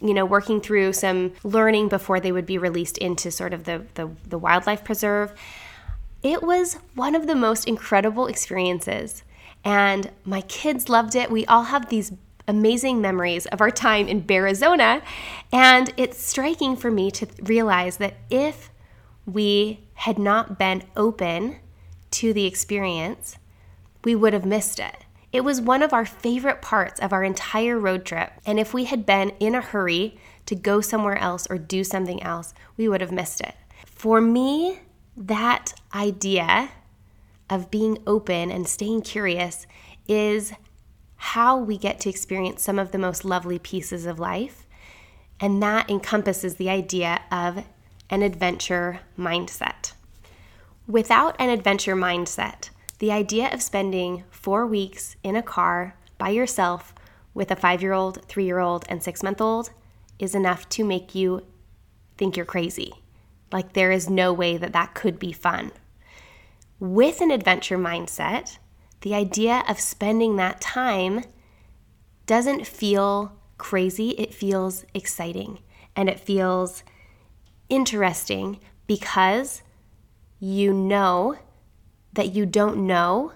you 0.00 0.14
know 0.14 0.24
working 0.24 0.60
through 0.60 0.92
some 0.92 1.32
learning 1.44 1.88
before 1.88 2.18
they 2.18 2.32
would 2.32 2.46
be 2.46 2.58
released 2.58 2.98
into 2.98 3.30
sort 3.30 3.52
of 3.52 3.64
the, 3.64 3.84
the, 3.94 4.10
the 4.26 4.38
wildlife 4.38 4.82
preserve 4.82 5.32
it 6.22 6.42
was 6.42 6.78
one 6.94 7.14
of 7.14 7.26
the 7.26 7.34
most 7.36 7.68
incredible 7.68 8.26
experiences 8.26 9.22
and 9.64 10.10
my 10.24 10.40
kids 10.40 10.88
loved 10.88 11.14
it 11.14 11.30
we 11.30 11.44
all 11.46 11.64
have 11.64 11.88
these 11.88 12.10
amazing 12.48 13.00
memories 13.00 13.46
of 13.46 13.60
our 13.60 13.70
time 13.70 14.08
in 14.08 14.24
Arizona. 14.30 15.02
And 15.52 15.92
it's 15.96 16.22
striking 16.22 16.76
for 16.76 16.90
me 16.90 17.10
to 17.12 17.26
realize 17.42 17.96
that 17.98 18.16
if 18.30 18.70
we 19.26 19.80
had 19.94 20.18
not 20.18 20.58
been 20.58 20.84
open 20.96 21.56
to 22.12 22.32
the 22.32 22.46
experience, 22.46 23.36
we 24.04 24.14
would 24.14 24.32
have 24.32 24.46
missed 24.46 24.78
it. 24.78 25.04
It 25.32 25.44
was 25.44 25.60
one 25.60 25.82
of 25.82 25.92
our 25.92 26.06
favorite 26.06 26.62
parts 26.62 27.00
of 27.00 27.12
our 27.12 27.24
entire 27.24 27.78
road 27.78 28.04
trip. 28.04 28.32
And 28.46 28.58
if 28.58 28.72
we 28.72 28.84
had 28.84 29.04
been 29.04 29.30
in 29.40 29.54
a 29.54 29.60
hurry 29.60 30.18
to 30.46 30.54
go 30.54 30.80
somewhere 30.80 31.18
else 31.18 31.46
or 31.50 31.58
do 31.58 31.82
something 31.82 32.22
else, 32.22 32.54
we 32.76 32.88
would 32.88 33.00
have 33.00 33.12
missed 33.12 33.40
it. 33.40 33.54
For 33.84 34.20
me, 34.20 34.80
that 35.16 35.74
idea 35.94 36.70
of 37.50 37.70
being 37.70 37.98
open 38.06 38.50
and 38.50 38.68
staying 38.68 39.02
curious 39.02 39.66
is 40.08 40.52
how 41.16 41.56
we 41.56 41.78
get 41.78 42.00
to 42.00 42.10
experience 42.10 42.62
some 42.62 42.78
of 42.78 42.92
the 42.92 42.98
most 42.98 43.24
lovely 43.24 43.58
pieces 43.58 44.06
of 44.06 44.18
life. 44.18 44.66
And 45.40 45.62
that 45.62 45.90
encompasses 45.90 46.56
the 46.56 46.70
idea 46.70 47.20
of 47.30 47.64
an 48.10 48.22
adventure 48.22 49.00
mindset. 49.18 49.92
Without 50.86 51.34
an 51.38 51.50
adventure 51.50 51.96
mindset, 51.96 52.70
the 52.98 53.12
idea 53.12 53.52
of 53.52 53.60
spending 53.60 54.24
four 54.30 54.66
weeks 54.66 55.16
in 55.22 55.36
a 55.36 55.42
car 55.42 55.96
by 56.18 56.30
yourself 56.30 56.94
with 57.34 57.50
a 57.50 57.56
five 57.56 57.82
year 57.82 57.92
old, 57.92 58.24
three 58.26 58.44
year 58.44 58.60
old, 58.60 58.84
and 58.88 59.02
six 59.02 59.22
month 59.22 59.40
old 59.40 59.70
is 60.18 60.34
enough 60.34 60.68
to 60.70 60.84
make 60.84 61.14
you 61.14 61.44
think 62.16 62.36
you're 62.36 62.46
crazy. 62.46 62.92
Like 63.52 63.74
there 63.74 63.92
is 63.92 64.08
no 64.08 64.32
way 64.32 64.56
that 64.56 64.72
that 64.72 64.94
could 64.94 65.18
be 65.18 65.32
fun. 65.32 65.72
With 66.78 67.20
an 67.20 67.30
adventure 67.30 67.78
mindset, 67.78 68.58
the 69.06 69.14
idea 69.14 69.62
of 69.68 69.78
spending 69.78 70.34
that 70.34 70.60
time 70.60 71.22
doesn't 72.26 72.66
feel 72.66 73.38
crazy, 73.56 74.08
it 74.18 74.34
feels 74.34 74.84
exciting 74.94 75.60
and 75.94 76.08
it 76.08 76.18
feels 76.18 76.82
interesting 77.68 78.58
because 78.88 79.62
you 80.40 80.72
know 80.72 81.38
that 82.14 82.34
you 82.34 82.44
don't 82.44 82.84
know 82.84 83.30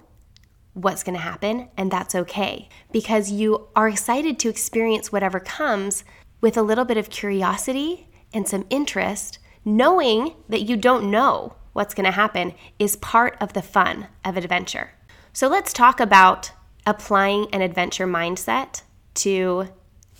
what's 0.72 1.04
going 1.04 1.14
to 1.14 1.22
happen, 1.22 1.68
and 1.76 1.88
that's 1.88 2.16
okay 2.16 2.68
because 2.90 3.30
you 3.30 3.68
are 3.76 3.88
excited 3.88 4.40
to 4.40 4.48
experience 4.48 5.12
whatever 5.12 5.38
comes 5.38 6.02
with 6.40 6.56
a 6.56 6.62
little 6.62 6.84
bit 6.84 6.98
of 6.98 7.10
curiosity 7.10 8.08
and 8.34 8.48
some 8.48 8.66
interest, 8.70 9.38
knowing 9.64 10.34
that 10.48 10.62
you 10.62 10.76
don't 10.76 11.08
know 11.08 11.54
what's 11.74 11.94
going 11.94 12.06
to 12.06 12.10
happen 12.10 12.54
is 12.80 12.96
part 12.96 13.36
of 13.40 13.52
the 13.52 13.62
fun 13.62 14.08
of 14.24 14.36
adventure. 14.36 14.94
So 15.32 15.46
let's 15.46 15.72
talk 15.72 16.00
about 16.00 16.50
applying 16.84 17.46
an 17.54 17.62
adventure 17.62 18.06
mindset 18.06 18.82
to 19.14 19.68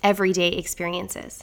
everyday 0.05 0.51
experiences. 0.51 1.42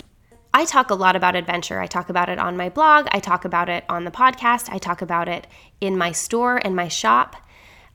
I 0.53 0.63
talk 0.63 0.89
a 0.89 0.95
lot 0.95 1.17
about 1.17 1.35
adventure. 1.35 1.81
I 1.81 1.85
talk 1.85 2.09
about 2.09 2.29
it 2.29 2.39
on 2.39 2.55
my 2.55 2.69
blog, 2.69 3.07
I 3.11 3.19
talk 3.19 3.43
about 3.43 3.67
it 3.67 3.83
on 3.89 4.05
the 4.05 4.11
podcast, 4.11 4.69
I 4.69 4.77
talk 4.77 5.01
about 5.01 5.27
it 5.27 5.47
in 5.81 5.97
my 5.97 6.13
store 6.13 6.61
and 6.63 6.75
my 6.75 6.87
shop. 6.87 7.35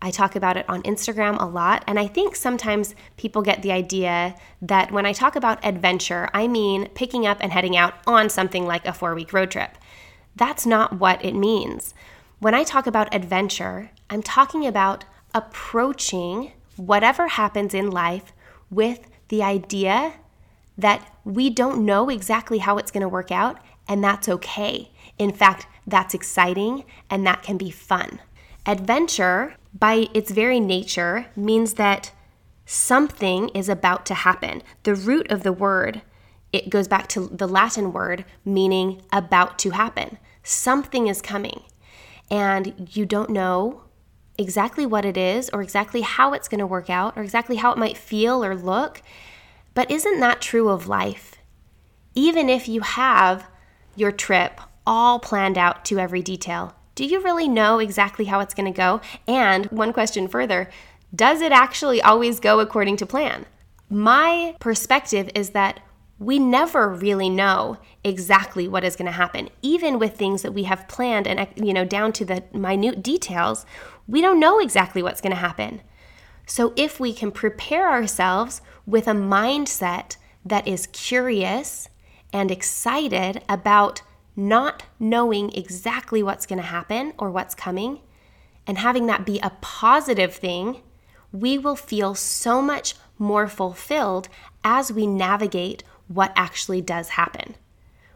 I 0.02 0.10
talk 0.10 0.36
about 0.36 0.56
it 0.56 0.68
on 0.68 0.82
Instagram 0.82 1.40
a 1.40 1.46
lot. 1.46 1.84
And 1.86 1.98
I 1.98 2.08
think 2.08 2.34
sometimes 2.34 2.94
people 3.16 3.40
get 3.40 3.62
the 3.62 3.70
idea 3.70 4.34
that 4.60 4.90
when 4.90 5.06
I 5.06 5.12
talk 5.12 5.36
about 5.36 5.64
adventure, 5.64 6.28
I 6.34 6.48
mean 6.48 6.88
picking 6.88 7.24
up 7.24 7.38
and 7.40 7.52
heading 7.52 7.76
out 7.76 7.94
on 8.06 8.28
something 8.28 8.66
like 8.66 8.84
a 8.84 8.92
four 8.92 9.14
week 9.14 9.32
road 9.32 9.52
trip. 9.52 9.78
That's 10.34 10.66
not 10.66 10.98
what 10.98 11.24
it 11.24 11.34
means. 11.34 11.94
When 12.40 12.52
I 12.52 12.64
talk 12.64 12.88
about 12.88 13.14
adventure, 13.14 13.90
I'm 14.10 14.22
talking 14.22 14.66
about 14.66 15.04
approaching 15.34 16.52
whatever 16.76 17.28
happens 17.28 17.74
in 17.74 17.90
life 17.90 18.32
with 18.70 19.10
the 19.28 19.42
idea 19.42 20.14
that 20.76 21.16
we 21.24 21.50
don't 21.50 21.84
know 21.84 22.08
exactly 22.08 22.58
how 22.58 22.78
it's 22.78 22.90
going 22.90 23.02
to 23.02 23.08
work 23.08 23.30
out, 23.30 23.58
and 23.88 24.02
that's 24.02 24.28
okay. 24.28 24.90
In 25.18 25.32
fact, 25.32 25.66
that's 25.86 26.14
exciting 26.14 26.84
and 27.10 27.26
that 27.26 27.42
can 27.42 27.58
be 27.58 27.70
fun. 27.70 28.20
Adventure, 28.66 29.56
by 29.78 30.08
its 30.14 30.30
very 30.30 30.60
nature, 30.60 31.26
means 31.36 31.74
that 31.74 32.12
something 32.64 33.48
is 33.50 33.68
about 33.68 34.06
to 34.06 34.14
happen. 34.14 34.62
The 34.84 34.94
root 34.94 35.30
of 35.30 35.42
the 35.42 35.52
word, 35.52 36.02
it 36.52 36.70
goes 36.70 36.88
back 36.88 37.08
to 37.08 37.28
the 37.28 37.48
Latin 37.48 37.92
word 37.92 38.24
meaning 38.44 39.02
about 39.12 39.58
to 39.60 39.70
happen. 39.70 40.18
Something 40.42 41.06
is 41.06 41.20
coming, 41.20 41.62
and 42.30 42.88
you 42.92 43.04
don't 43.04 43.30
know 43.30 43.82
exactly 44.38 44.86
what 44.86 45.04
it 45.04 45.16
is 45.16 45.50
or 45.52 45.62
exactly 45.62 46.00
how 46.00 46.32
it's 46.32 46.48
going 46.48 46.58
to 46.58 46.66
work 46.66 46.90
out 46.90 47.16
or 47.16 47.22
exactly 47.22 47.56
how 47.56 47.72
it 47.72 47.78
might 47.78 47.96
feel 47.96 48.44
or 48.44 48.54
look. 48.54 49.02
But 49.74 49.90
isn't 49.90 50.20
that 50.20 50.40
true 50.40 50.68
of 50.68 50.88
life? 50.88 51.36
Even 52.14 52.48
if 52.48 52.68
you 52.68 52.80
have 52.80 53.46
your 53.96 54.12
trip 54.12 54.60
all 54.86 55.18
planned 55.18 55.58
out 55.58 55.84
to 55.86 55.98
every 55.98 56.22
detail, 56.22 56.74
do 56.94 57.04
you 57.04 57.20
really 57.22 57.48
know 57.48 57.78
exactly 57.78 58.26
how 58.26 58.40
it's 58.40 58.54
going 58.54 58.72
to 58.72 58.76
go? 58.76 59.00
And 59.26 59.66
one 59.66 59.92
question 59.92 60.28
further 60.28 60.70
does 61.14 61.42
it 61.42 61.52
actually 61.52 62.00
always 62.00 62.40
go 62.40 62.60
according 62.60 62.96
to 62.96 63.06
plan? 63.06 63.44
My 63.90 64.56
perspective 64.60 65.30
is 65.34 65.50
that 65.50 65.80
we 66.18 66.38
never 66.38 66.88
really 66.88 67.28
know 67.28 67.76
exactly 68.04 68.66
what 68.66 68.84
is 68.84 68.96
going 68.96 69.06
to 69.06 69.12
happen 69.12 69.48
even 69.60 69.98
with 69.98 70.16
things 70.16 70.42
that 70.42 70.52
we 70.52 70.62
have 70.64 70.88
planned 70.88 71.26
and 71.26 71.46
you 71.56 71.72
know 71.72 71.84
down 71.84 72.12
to 72.12 72.24
the 72.24 72.42
minute 72.52 73.02
details 73.02 73.66
we 74.06 74.20
don't 74.20 74.40
know 74.40 74.58
exactly 74.58 75.02
what's 75.02 75.20
going 75.20 75.32
to 75.32 75.36
happen 75.36 75.80
so 76.46 76.72
if 76.76 76.98
we 76.98 77.12
can 77.12 77.30
prepare 77.30 77.90
ourselves 77.90 78.60
with 78.86 79.06
a 79.06 79.12
mindset 79.12 80.16
that 80.44 80.66
is 80.66 80.88
curious 80.88 81.88
and 82.32 82.50
excited 82.50 83.42
about 83.48 84.02
not 84.34 84.82
knowing 84.98 85.52
exactly 85.52 86.22
what's 86.22 86.46
going 86.46 86.58
to 86.58 86.66
happen 86.66 87.12
or 87.18 87.30
what's 87.30 87.54
coming 87.54 88.00
and 88.66 88.78
having 88.78 89.06
that 89.06 89.26
be 89.26 89.38
a 89.40 89.52
positive 89.60 90.34
thing 90.34 90.82
we 91.32 91.56
will 91.56 91.76
feel 91.76 92.14
so 92.14 92.60
much 92.60 92.94
more 93.18 93.48
fulfilled 93.48 94.28
as 94.62 94.92
we 94.92 95.06
navigate 95.06 95.82
what 96.08 96.32
actually 96.36 96.82
does 96.82 97.10
happen. 97.10 97.54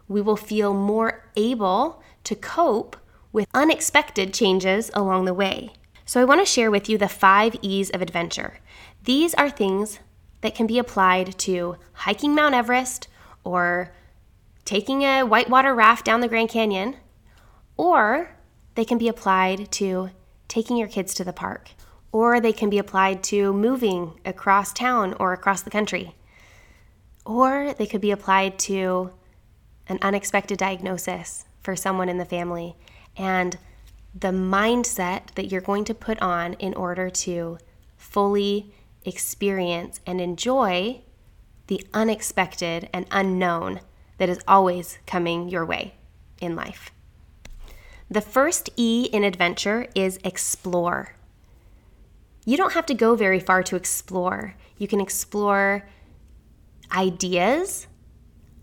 We 0.07 0.21
will 0.21 0.35
feel 0.35 0.73
more 0.73 1.25
able 1.35 2.01
to 2.25 2.35
cope 2.35 2.95
with 3.37 3.47
unexpected 3.53 4.33
changes 4.33 4.89
along 4.95 5.25
the 5.25 5.33
way. 5.33 5.69
So, 6.05 6.19
I 6.19 6.25
want 6.25 6.41
to 6.41 6.45
share 6.45 6.71
with 6.71 6.89
you 6.89 6.97
the 6.97 7.07
five 7.07 7.55
E's 7.61 7.91
of 7.91 8.01
adventure. 8.01 8.59
These 9.03 9.35
are 9.35 9.49
things 9.49 9.99
that 10.41 10.55
can 10.55 10.65
be 10.65 10.79
applied 10.79 11.37
to 11.39 11.77
hiking 11.93 12.33
Mount 12.33 12.55
Everest 12.55 13.07
or 13.43 13.93
taking 14.65 15.03
a 15.03 15.21
whitewater 15.21 15.75
raft 15.75 16.03
down 16.03 16.21
the 16.21 16.27
Grand 16.27 16.49
Canyon, 16.49 16.95
or 17.77 18.31
they 18.73 18.83
can 18.83 18.97
be 18.97 19.07
applied 19.07 19.71
to 19.73 20.09
taking 20.47 20.75
your 20.75 20.87
kids 20.87 21.13
to 21.13 21.23
the 21.23 21.31
park, 21.31 21.69
or 22.11 22.39
they 22.39 22.53
can 22.53 22.71
be 22.71 22.79
applied 22.79 23.21
to 23.25 23.53
moving 23.53 24.19
across 24.25 24.73
town 24.73 25.13
or 25.19 25.31
across 25.31 25.61
the 25.61 25.69
country 25.69 26.15
or 27.27 27.73
they 27.73 27.85
could 27.85 28.01
be 28.01 28.11
applied 28.11 28.57
to 28.57 29.11
an 29.89 29.99
unexpected 30.01 30.57
diagnosis 30.57 31.45
for 31.61 31.75
someone 31.75 32.07
in 32.07 32.17
the 32.17 32.25
family 32.25 32.75
and 33.17 33.57
the 34.13 34.29
mindset 34.29 35.33
that 35.35 35.51
you're 35.51 35.61
going 35.61 35.85
to 35.85 35.93
put 35.93 36.19
on 36.21 36.53
in 36.53 36.73
order 36.73 37.09
to 37.09 37.57
fully 37.95 38.73
experience 39.03 39.99
and 40.05 40.19
enjoy 40.21 41.01
the 41.67 41.85
unexpected 41.93 42.89
and 42.93 43.05
unknown 43.11 43.79
that 44.17 44.29
is 44.29 44.39
always 44.47 44.99
coming 45.05 45.49
your 45.49 45.65
way 45.65 45.93
in 46.41 46.55
life. 46.55 46.91
The 48.09 48.21
first 48.21 48.69
E 48.77 49.09
in 49.11 49.23
adventure 49.23 49.87
is 49.93 50.19
explore. 50.23 51.15
You 52.45 52.55
don't 52.55 52.73
have 52.73 52.85
to 52.85 52.93
go 52.93 53.15
very 53.15 53.39
far 53.39 53.63
to 53.63 53.75
explore. 53.75 54.55
You 54.77 54.87
can 54.87 55.01
explore 55.01 55.87
ideas 56.95 57.87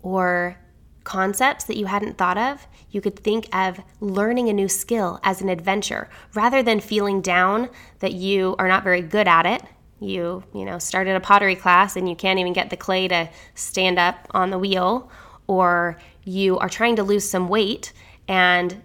or 0.01 0.57
concepts 1.05 1.63
that 1.65 1.77
you 1.77 1.85
hadn't 1.85 2.17
thought 2.17 2.37
of, 2.37 2.67
you 2.91 2.99
could 2.99 3.17
think 3.17 3.47
of 3.55 3.79
learning 4.01 4.49
a 4.49 4.53
new 4.53 4.67
skill 4.67 5.19
as 5.23 5.41
an 5.41 5.47
adventure 5.47 6.09
rather 6.33 6.61
than 6.61 6.81
feeling 6.81 7.21
down 7.21 7.69
that 7.99 8.11
you 8.11 8.55
are 8.59 8.67
not 8.67 8.83
very 8.83 9.01
good 9.01 9.27
at 9.27 9.45
it. 9.45 9.63
You, 10.01 10.43
you 10.53 10.65
know, 10.65 10.77
started 10.77 11.15
a 11.15 11.21
pottery 11.21 11.55
class 11.55 11.95
and 11.95 12.09
you 12.09 12.15
can't 12.15 12.39
even 12.39 12.51
get 12.51 12.69
the 12.69 12.77
clay 12.77 13.07
to 13.07 13.29
stand 13.53 13.97
up 13.97 14.27
on 14.31 14.49
the 14.49 14.59
wheel, 14.59 15.09
or 15.47 15.97
you 16.25 16.57
are 16.57 16.67
trying 16.67 16.97
to 16.97 17.03
lose 17.03 17.29
some 17.29 17.47
weight 17.47 17.93
and 18.27 18.81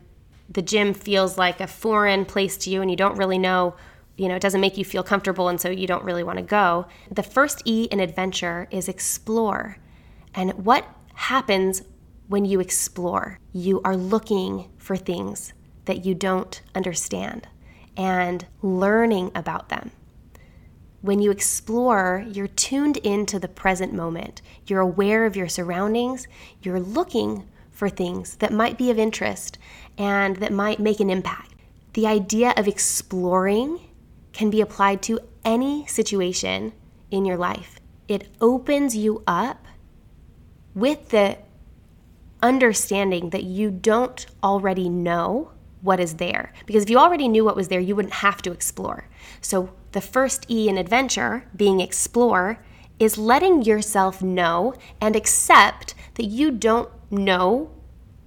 the 0.48 0.62
gym 0.62 0.94
feels 0.94 1.36
like 1.38 1.60
a 1.60 1.66
foreign 1.66 2.24
place 2.24 2.56
to 2.58 2.70
you 2.70 2.82
and 2.82 2.90
you 2.90 2.96
don't 2.96 3.16
really 3.16 3.38
know 3.38 3.74
you 4.16 4.28
know, 4.28 4.34
it 4.34 4.42
doesn't 4.42 4.60
make 4.60 4.76
you 4.76 4.84
feel 4.84 5.02
comfortable 5.02 5.48
and 5.48 5.58
so 5.58 5.70
you 5.70 5.86
don't 5.86 6.04
really 6.04 6.22
want 6.22 6.38
to 6.38 6.44
go. 6.44 6.86
The 7.10 7.22
first 7.22 7.62
E 7.64 7.84
in 7.84 8.00
adventure 8.00 8.68
is 8.70 8.86
explore. 8.86 9.78
And 10.34 10.52
what 10.62 10.86
happens 11.14 11.82
when 12.30 12.44
you 12.44 12.60
explore? 12.60 13.40
You 13.52 13.80
are 13.84 13.96
looking 13.96 14.70
for 14.78 14.96
things 14.96 15.52
that 15.86 16.04
you 16.04 16.14
don't 16.14 16.62
understand 16.76 17.48
and 17.96 18.46
learning 18.62 19.32
about 19.34 19.68
them. 19.68 19.90
When 21.02 21.20
you 21.20 21.32
explore, 21.32 22.24
you're 22.30 22.46
tuned 22.46 22.98
into 22.98 23.40
the 23.40 23.48
present 23.48 23.92
moment. 23.92 24.42
You're 24.68 24.80
aware 24.80 25.26
of 25.26 25.34
your 25.34 25.48
surroundings. 25.48 26.28
You're 26.62 26.78
looking 26.78 27.48
for 27.72 27.88
things 27.88 28.36
that 28.36 28.52
might 28.52 28.78
be 28.78 28.92
of 28.92 28.98
interest 28.98 29.58
and 29.98 30.36
that 30.36 30.52
might 30.52 30.78
make 30.78 31.00
an 31.00 31.10
impact. 31.10 31.54
The 31.94 32.06
idea 32.06 32.54
of 32.56 32.68
exploring 32.68 33.80
can 34.32 34.50
be 34.50 34.60
applied 34.60 35.02
to 35.02 35.18
any 35.44 35.84
situation 35.86 36.74
in 37.10 37.24
your 37.24 37.36
life. 37.36 37.80
It 38.06 38.28
opens 38.40 38.94
you 38.94 39.24
up 39.26 39.66
with 40.76 41.08
the 41.08 41.38
understanding 42.42 43.30
that 43.30 43.44
you 43.44 43.70
don't 43.70 44.26
already 44.42 44.88
know 44.88 45.52
what 45.82 46.00
is 46.00 46.14
there. 46.14 46.52
Because 46.66 46.82
if 46.82 46.90
you 46.90 46.98
already 46.98 47.28
knew 47.28 47.44
what 47.44 47.56
was 47.56 47.68
there, 47.68 47.80
you 47.80 47.96
wouldn't 47.96 48.14
have 48.14 48.42
to 48.42 48.52
explore. 48.52 49.08
So, 49.40 49.70
the 49.92 50.00
first 50.00 50.48
E 50.48 50.68
in 50.68 50.78
adventure, 50.78 51.44
being 51.56 51.80
explore, 51.80 52.62
is 52.98 53.18
letting 53.18 53.62
yourself 53.62 54.22
know 54.22 54.74
and 55.00 55.16
accept 55.16 55.94
that 56.14 56.26
you 56.26 56.50
don't 56.52 56.88
know 57.10 57.72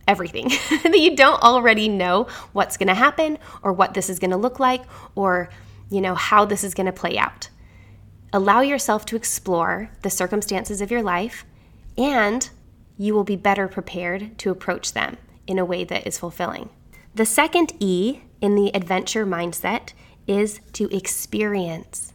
everything, 0.08 0.50
that 0.84 1.00
you 1.00 1.16
don't 1.16 1.42
already 1.42 1.88
know 1.88 2.28
what's 2.52 2.76
going 2.76 2.88
to 2.88 2.94
happen 2.94 3.38
or 3.62 3.72
what 3.72 3.94
this 3.94 4.10
is 4.10 4.20
going 4.20 4.32
to 4.32 4.38
look 4.38 4.60
like 4.60 4.82
or 5.16 5.50
you 5.94 6.02
know, 6.02 6.16
how 6.16 6.44
this 6.44 6.64
is 6.64 6.74
going 6.74 6.88
to 6.88 6.92
play 6.92 7.18
out. 7.18 7.50
Allow 8.34 8.62
yourself 8.62 9.06
to 9.06 9.16
explore 9.16 9.92
the 10.02 10.10
circumstances 10.10 10.82
of 10.82 10.90
your 10.90 11.04
life, 11.04 11.46
and 11.98 12.50
you 12.98 13.14
will 13.14 13.24
be 13.24 13.36
better 13.36 13.68
prepared 13.68 14.38
to 14.40 14.52
approach 14.52 14.94
them 14.94 15.18
in 15.48 15.60
a 15.60 15.66
way 15.66 15.84
that 15.84 16.06
is 16.08 16.18
fulfilling. 16.18 16.70
The 17.16 17.26
second 17.26 17.74
E 17.80 18.22
in 18.42 18.56
the 18.56 18.76
adventure 18.76 19.26
mindset 19.26 19.94
is 20.28 20.60
to 20.74 20.94
experience. 20.96 22.14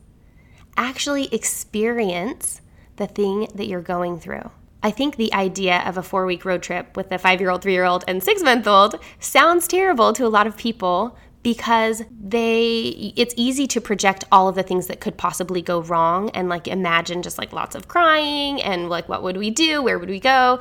Actually, 0.77 1.33
experience 1.33 2.61
the 2.97 3.07
thing 3.07 3.49
that 3.55 3.67
you're 3.67 3.81
going 3.81 4.19
through. 4.19 4.51
I 4.83 4.91
think 4.91 5.17
the 5.17 5.33
idea 5.35 5.83
of 5.85 5.97
a 5.97 6.03
four 6.03 6.25
week 6.25 6.45
road 6.45 6.63
trip 6.63 6.97
with 6.97 7.11
a 7.11 7.19
five 7.19 7.41
year 7.41 7.51
old, 7.51 7.63
three 7.63 7.73
year 7.73 7.85
old, 7.85 8.05
and 8.07 8.23
six 8.23 8.43
month 8.43 8.67
old 8.67 8.99
sounds 9.19 9.67
terrible 9.67 10.13
to 10.13 10.27
a 10.27 10.29
lot 10.29 10.47
of 10.47 10.57
people 10.57 11.17
because 11.43 12.03
they 12.21 13.13
it's 13.17 13.35
easy 13.37 13.67
to 13.69 13.81
project 13.81 14.25
all 14.33 14.49
of 14.49 14.55
the 14.55 14.63
things 14.63 14.87
that 14.89 15.01
could 15.01 15.17
possibly 15.17 15.63
go 15.63 15.81
wrong 15.81 16.31
and 16.31 16.49
like 16.49 16.67
imagine 16.67 17.23
just 17.23 17.39
like 17.39 17.53
lots 17.53 17.75
of 17.75 17.89
crying 17.89 18.61
and 18.63 18.89
like 18.89 19.09
what 19.09 19.23
would 19.23 19.37
we 19.37 19.51
do? 19.51 19.83
Where 19.83 19.99
would 19.99 20.09
we 20.09 20.21
go? 20.21 20.59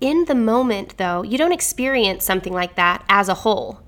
In 0.00 0.24
the 0.26 0.34
moment 0.34 0.96
though 0.96 1.22
you 1.22 1.36
don't 1.36 1.52
experience 1.52 2.24
something 2.24 2.52
like 2.52 2.76
that 2.76 3.04
as 3.08 3.28
a 3.28 3.34
whole. 3.34 3.80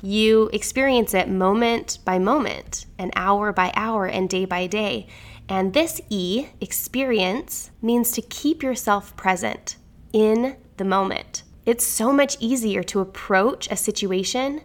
You 0.00 0.50
experience 0.52 1.14
it 1.14 1.28
moment 1.28 1.98
by 2.04 2.18
moment 2.18 2.86
and 2.98 3.10
hour 3.16 3.52
by 3.52 3.72
hour 3.74 4.06
and 4.06 4.28
day 4.28 4.44
by 4.44 4.66
day. 4.66 5.06
And 5.48 5.72
this 5.72 6.00
e 6.08 6.48
experience 6.60 7.70
means 7.82 8.10
to 8.12 8.22
keep 8.22 8.62
yourself 8.62 9.16
present 9.16 9.76
in 10.12 10.56
the 10.76 10.84
moment. 10.84 11.42
It's 11.66 11.86
so 11.86 12.12
much 12.12 12.36
easier 12.40 12.82
to 12.84 13.00
approach 13.00 13.70
a 13.70 13.76
situation 13.76 14.60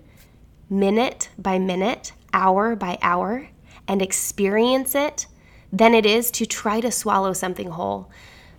minute 0.70 1.30
by 1.38 1.58
minute, 1.58 2.12
hour 2.34 2.76
by 2.76 2.98
hour, 3.02 3.50
and 3.88 4.02
experience 4.02 4.94
it 4.94 5.26
than 5.72 5.94
it 5.94 6.06
is 6.06 6.32
to 6.32 6.46
try 6.46 6.80
to 6.80 6.92
swallow 6.92 7.34
something 7.34 7.72
whole. 7.72 8.10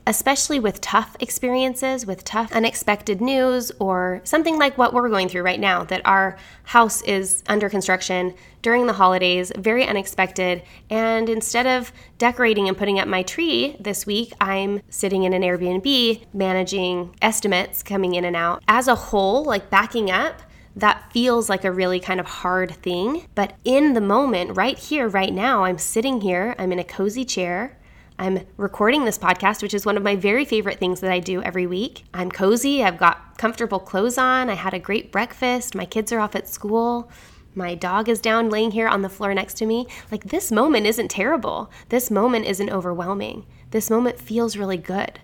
Especially 0.07 0.59
with 0.59 0.81
tough 0.81 1.15
experiences, 1.21 2.07
with 2.07 2.25
tough 2.25 2.51
unexpected 2.53 3.21
news, 3.21 3.71
or 3.79 4.21
something 4.25 4.59
like 4.59 4.77
what 4.77 4.93
we're 4.93 5.11
going 5.11 5.29
through 5.29 5.43
right 5.43 5.61
now 5.61 5.85
that 5.85 6.01
our 6.05 6.37
house 6.65 7.03
is 7.03 7.45
under 7.47 7.69
construction 7.69 8.35
during 8.63 8.87
the 8.87 8.95
holidays, 8.95 9.53
very 9.57 9.87
unexpected. 9.87 10.63
And 10.89 11.29
instead 11.29 11.67
of 11.67 11.93
decorating 12.19 12.67
and 12.67 12.77
putting 12.77 12.99
up 12.99 13.09
my 13.09 13.23
tree 13.23 13.77
this 13.79 14.07
week, 14.07 14.33
I'm 14.41 14.81
sitting 14.89 15.25
in 15.25 15.33
an 15.33 15.43
Airbnb 15.43 16.25
managing 16.33 17.15
estimates 17.23 17.83
coming 17.83 18.15
in 18.15 18.25
and 18.25 18.35
out. 18.35 18.65
As 18.67 18.89
a 18.89 18.95
whole, 18.95 19.45
like 19.45 19.71
backing 19.71 20.11
up, 20.11 20.43
that 20.77 21.13
feels 21.13 21.49
like 21.49 21.65
a 21.65 21.73
really 21.73 22.01
kind 22.01 22.21
of 22.21 22.27
hard 22.27 22.71
thing. 22.71 23.27
But 23.35 23.55
in 23.65 23.95
the 23.95 24.01
moment, 24.01 24.57
right 24.57 24.79
here, 24.79 25.09
right 25.09 25.33
now, 25.33 25.65
I'm 25.65 25.79
sitting 25.79 26.21
here, 26.21 26.55
I'm 26.59 26.73
in 26.73 26.79
a 26.79 26.85
cozy 26.85 27.25
chair. 27.25 27.77
I'm 28.19 28.47
recording 28.59 29.05
this 29.05 29.19
podcast, 29.19 29.63
which 29.63 29.73
is 29.73 29.87
one 29.87 29.97
of 29.97 30.03
my 30.03 30.15
very 30.15 30.45
favorite 30.45 30.79
things 30.79 31.01
that 31.01 31.11
I 31.11 31.21
do 31.21 31.43
every 31.43 31.67
week. 31.67 32.05
I'm 32.13 32.31
cozy, 32.31 32.85
I've 32.85 32.99
got 32.99 33.39
comfortable 33.39 33.79
clothes 33.81 34.19
on, 34.19 34.51
I 34.51 34.55
had 34.55 34.75
a 34.75 34.79
great 34.79 35.11
breakfast, 35.11 35.75
my 35.75 35.87
kids 35.87 36.13
are 36.13 36.21
off 36.21 36.37
at 36.37 36.49
school. 36.49 37.11
My 37.55 37.75
dog 37.75 38.09
is 38.09 38.21
down 38.21 38.49
laying 38.49 38.71
here 38.71 38.87
on 38.87 39.03
the 39.03 39.09
floor 39.09 39.35
next 39.35 39.55
to 39.55 39.67
me. 39.67 39.89
Like, 40.13 40.25
this 40.25 40.53
moment 40.53 40.87
isn't 40.87 41.11
terrible. 41.11 41.69
This 41.89 42.11
moment 42.11 42.47
isn't 42.47 42.71
overwhelming. 42.71 43.45
This 43.73 43.91
moment 43.91 44.21
feels 44.21 44.57
really 44.57 44.77
good. 44.77 45.19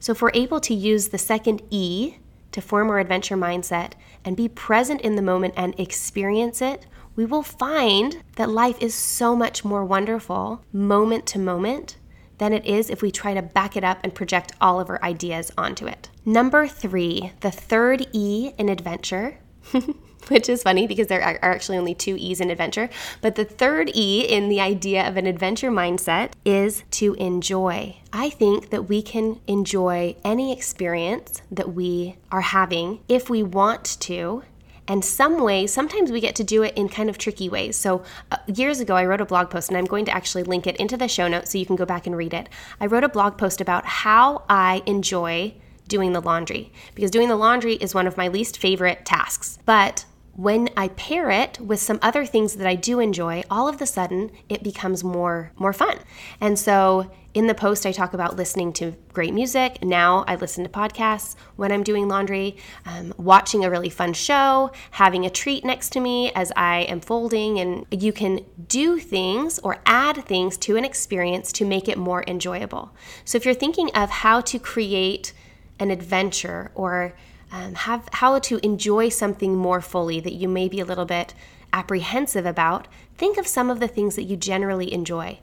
So, 0.00 0.10
if 0.12 0.20
we're 0.20 0.32
able 0.34 0.60
to 0.60 0.74
use 0.74 1.08
the 1.08 1.18
second 1.18 1.62
E 1.70 2.16
to 2.52 2.60
form 2.60 2.90
our 2.90 2.98
adventure 2.98 3.36
mindset 3.36 3.92
and 4.24 4.36
be 4.36 4.48
present 4.48 5.00
in 5.00 5.16
the 5.16 5.22
moment 5.22 5.54
and 5.56 5.78
experience 5.78 6.62
it, 6.62 6.86
we 7.16 7.24
will 7.24 7.42
find 7.42 8.22
that 8.36 8.48
life 8.48 8.80
is 8.80 8.94
so 8.94 9.34
much 9.34 9.64
more 9.64 9.84
wonderful 9.84 10.62
moment 10.72 11.26
to 11.26 11.38
moment 11.38 11.96
than 12.38 12.52
it 12.52 12.64
is 12.64 12.88
if 12.90 13.02
we 13.02 13.10
try 13.10 13.34
to 13.34 13.42
back 13.42 13.76
it 13.76 13.84
up 13.84 13.98
and 14.02 14.14
project 14.14 14.52
all 14.60 14.80
of 14.80 14.88
our 14.88 15.02
ideas 15.02 15.50
onto 15.58 15.86
it. 15.86 16.08
Number 16.24 16.66
three, 16.68 17.32
the 17.40 17.50
third 17.50 18.06
E 18.12 18.52
in 18.56 18.68
adventure 18.68 19.38
which 20.28 20.48
is 20.48 20.62
funny 20.62 20.86
because 20.86 21.06
there 21.06 21.22
are 21.22 21.38
actually 21.42 21.78
only 21.78 21.94
two 21.94 22.16
E's 22.18 22.40
in 22.40 22.50
adventure. 22.50 22.90
But 23.20 23.36
the 23.36 23.44
third 23.44 23.90
E 23.94 24.26
in 24.28 24.48
the 24.48 24.60
idea 24.60 25.06
of 25.08 25.16
an 25.16 25.26
adventure 25.26 25.70
mindset 25.70 26.32
is 26.44 26.84
to 26.92 27.14
enjoy. 27.14 27.96
I 28.12 28.30
think 28.30 28.70
that 28.70 28.88
we 28.88 29.02
can 29.02 29.40
enjoy 29.46 30.16
any 30.24 30.52
experience 30.52 31.42
that 31.50 31.74
we 31.74 32.16
are 32.30 32.40
having 32.40 33.00
if 33.08 33.30
we 33.30 33.42
want 33.42 33.84
to 34.00 34.42
and 34.88 35.04
some 35.04 35.42
ways 35.42 35.72
sometimes 35.72 36.10
we 36.10 36.20
get 36.20 36.34
to 36.36 36.44
do 36.44 36.62
it 36.62 36.74
in 36.74 36.88
kind 36.88 37.10
of 37.10 37.18
tricky 37.18 37.48
ways 37.48 37.76
so 37.76 38.02
uh, 38.32 38.38
years 38.46 38.80
ago 38.80 38.96
i 38.96 39.04
wrote 39.04 39.20
a 39.20 39.24
blog 39.26 39.50
post 39.50 39.68
and 39.68 39.76
i'm 39.76 39.84
going 39.84 40.04
to 40.06 40.10
actually 40.10 40.42
link 40.42 40.66
it 40.66 40.76
into 40.76 40.96
the 40.96 41.06
show 41.06 41.28
notes 41.28 41.52
so 41.52 41.58
you 41.58 41.66
can 41.66 41.76
go 41.76 41.84
back 41.84 42.06
and 42.06 42.16
read 42.16 42.32
it 42.32 42.48
i 42.80 42.86
wrote 42.86 43.04
a 43.04 43.08
blog 43.08 43.36
post 43.36 43.60
about 43.60 43.84
how 43.84 44.42
i 44.48 44.82
enjoy 44.86 45.54
doing 45.88 46.12
the 46.12 46.20
laundry 46.20 46.72
because 46.94 47.10
doing 47.10 47.28
the 47.28 47.36
laundry 47.36 47.74
is 47.74 47.94
one 47.94 48.06
of 48.06 48.16
my 48.16 48.28
least 48.28 48.58
favorite 48.58 49.04
tasks 49.04 49.58
but 49.64 50.04
when 50.38 50.68
I 50.76 50.86
pair 50.86 51.32
it 51.32 51.58
with 51.58 51.80
some 51.80 51.98
other 52.00 52.24
things 52.24 52.54
that 52.54 52.66
I 52.66 52.76
do 52.76 53.00
enjoy, 53.00 53.42
all 53.50 53.66
of 53.66 53.78
the 53.78 53.86
sudden 53.86 54.30
it 54.48 54.62
becomes 54.62 55.02
more 55.02 55.50
more 55.56 55.72
fun. 55.72 55.98
And 56.40 56.56
so 56.56 57.10
in 57.34 57.48
the 57.48 57.56
post 57.56 57.84
I 57.84 57.90
talk 57.90 58.14
about 58.14 58.36
listening 58.36 58.72
to 58.74 58.94
great 59.12 59.34
music. 59.34 59.82
Now 59.82 60.24
I 60.28 60.36
listen 60.36 60.62
to 60.62 60.70
podcasts 60.70 61.34
when 61.56 61.72
I'm 61.72 61.82
doing 61.82 62.06
laundry, 62.06 62.56
um, 62.86 63.12
watching 63.16 63.64
a 63.64 63.70
really 63.70 63.90
fun 63.90 64.12
show, 64.12 64.70
having 64.92 65.26
a 65.26 65.30
treat 65.30 65.64
next 65.64 65.90
to 65.94 66.00
me 66.00 66.30
as 66.36 66.52
I 66.54 66.82
am 66.82 67.00
folding, 67.00 67.58
and 67.58 67.84
you 67.90 68.12
can 68.12 68.46
do 68.68 69.00
things 69.00 69.58
or 69.58 69.78
add 69.86 70.24
things 70.24 70.56
to 70.58 70.76
an 70.76 70.84
experience 70.84 71.50
to 71.54 71.64
make 71.64 71.88
it 71.88 71.98
more 71.98 72.22
enjoyable. 72.28 72.94
So 73.24 73.38
if 73.38 73.44
you're 73.44 73.54
thinking 73.54 73.90
of 73.90 74.08
how 74.08 74.40
to 74.42 74.60
create 74.60 75.32
an 75.78 75.90
adventure 75.90 76.70
or 76.74 77.14
um, 77.50 77.74
have 77.74 78.08
how 78.12 78.38
to 78.38 78.64
enjoy 78.64 79.08
something 79.08 79.56
more 79.56 79.80
fully 79.80 80.20
that 80.20 80.34
you 80.34 80.48
may 80.48 80.68
be 80.68 80.80
a 80.80 80.84
little 80.84 81.06
bit 81.06 81.34
apprehensive 81.72 82.46
about, 82.46 82.88
think 83.16 83.38
of 83.38 83.46
some 83.46 83.70
of 83.70 83.80
the 83.80 83.88
things 83.88 84.16
that 84.16 84.24
you 84.24 84.36
generally 84.36 84.92
enjoy 84.92 85.38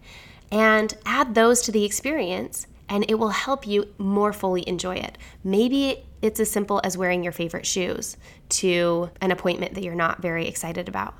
and 0.51 0.95
add 1.05 1.35
those 1.35 1.61
to 1.61 1.71
the 1.71 1.83
experience, 1.83 2.67
and 2.87 3.05
it 3.09 3.15
will 3.15 3.29
help 3.29 3.65
you 3.65 3.87
more 3.97 4.31
fully 4.31 4.67
enjoy 4.67 4.95
it. 4.95 5.17
Maybe 5.43 6.05
it's 6.21 6.39
as 6.39 6.51
simple 6.51 6.79
as 6.83 6.97
wearing 6.97 7.23
your 7.23 7.33
favorite 7.33 7.65
shoes 7.65 8.17
to 8.49 9.09
an 9.21 9.31
appointment 9.31 9.73
that 9.73 9.83
you're 9.83 9.95
not 9.95 10.21
very 10.21 10.47
excited 10.47 10.87
about. 10.87 11.15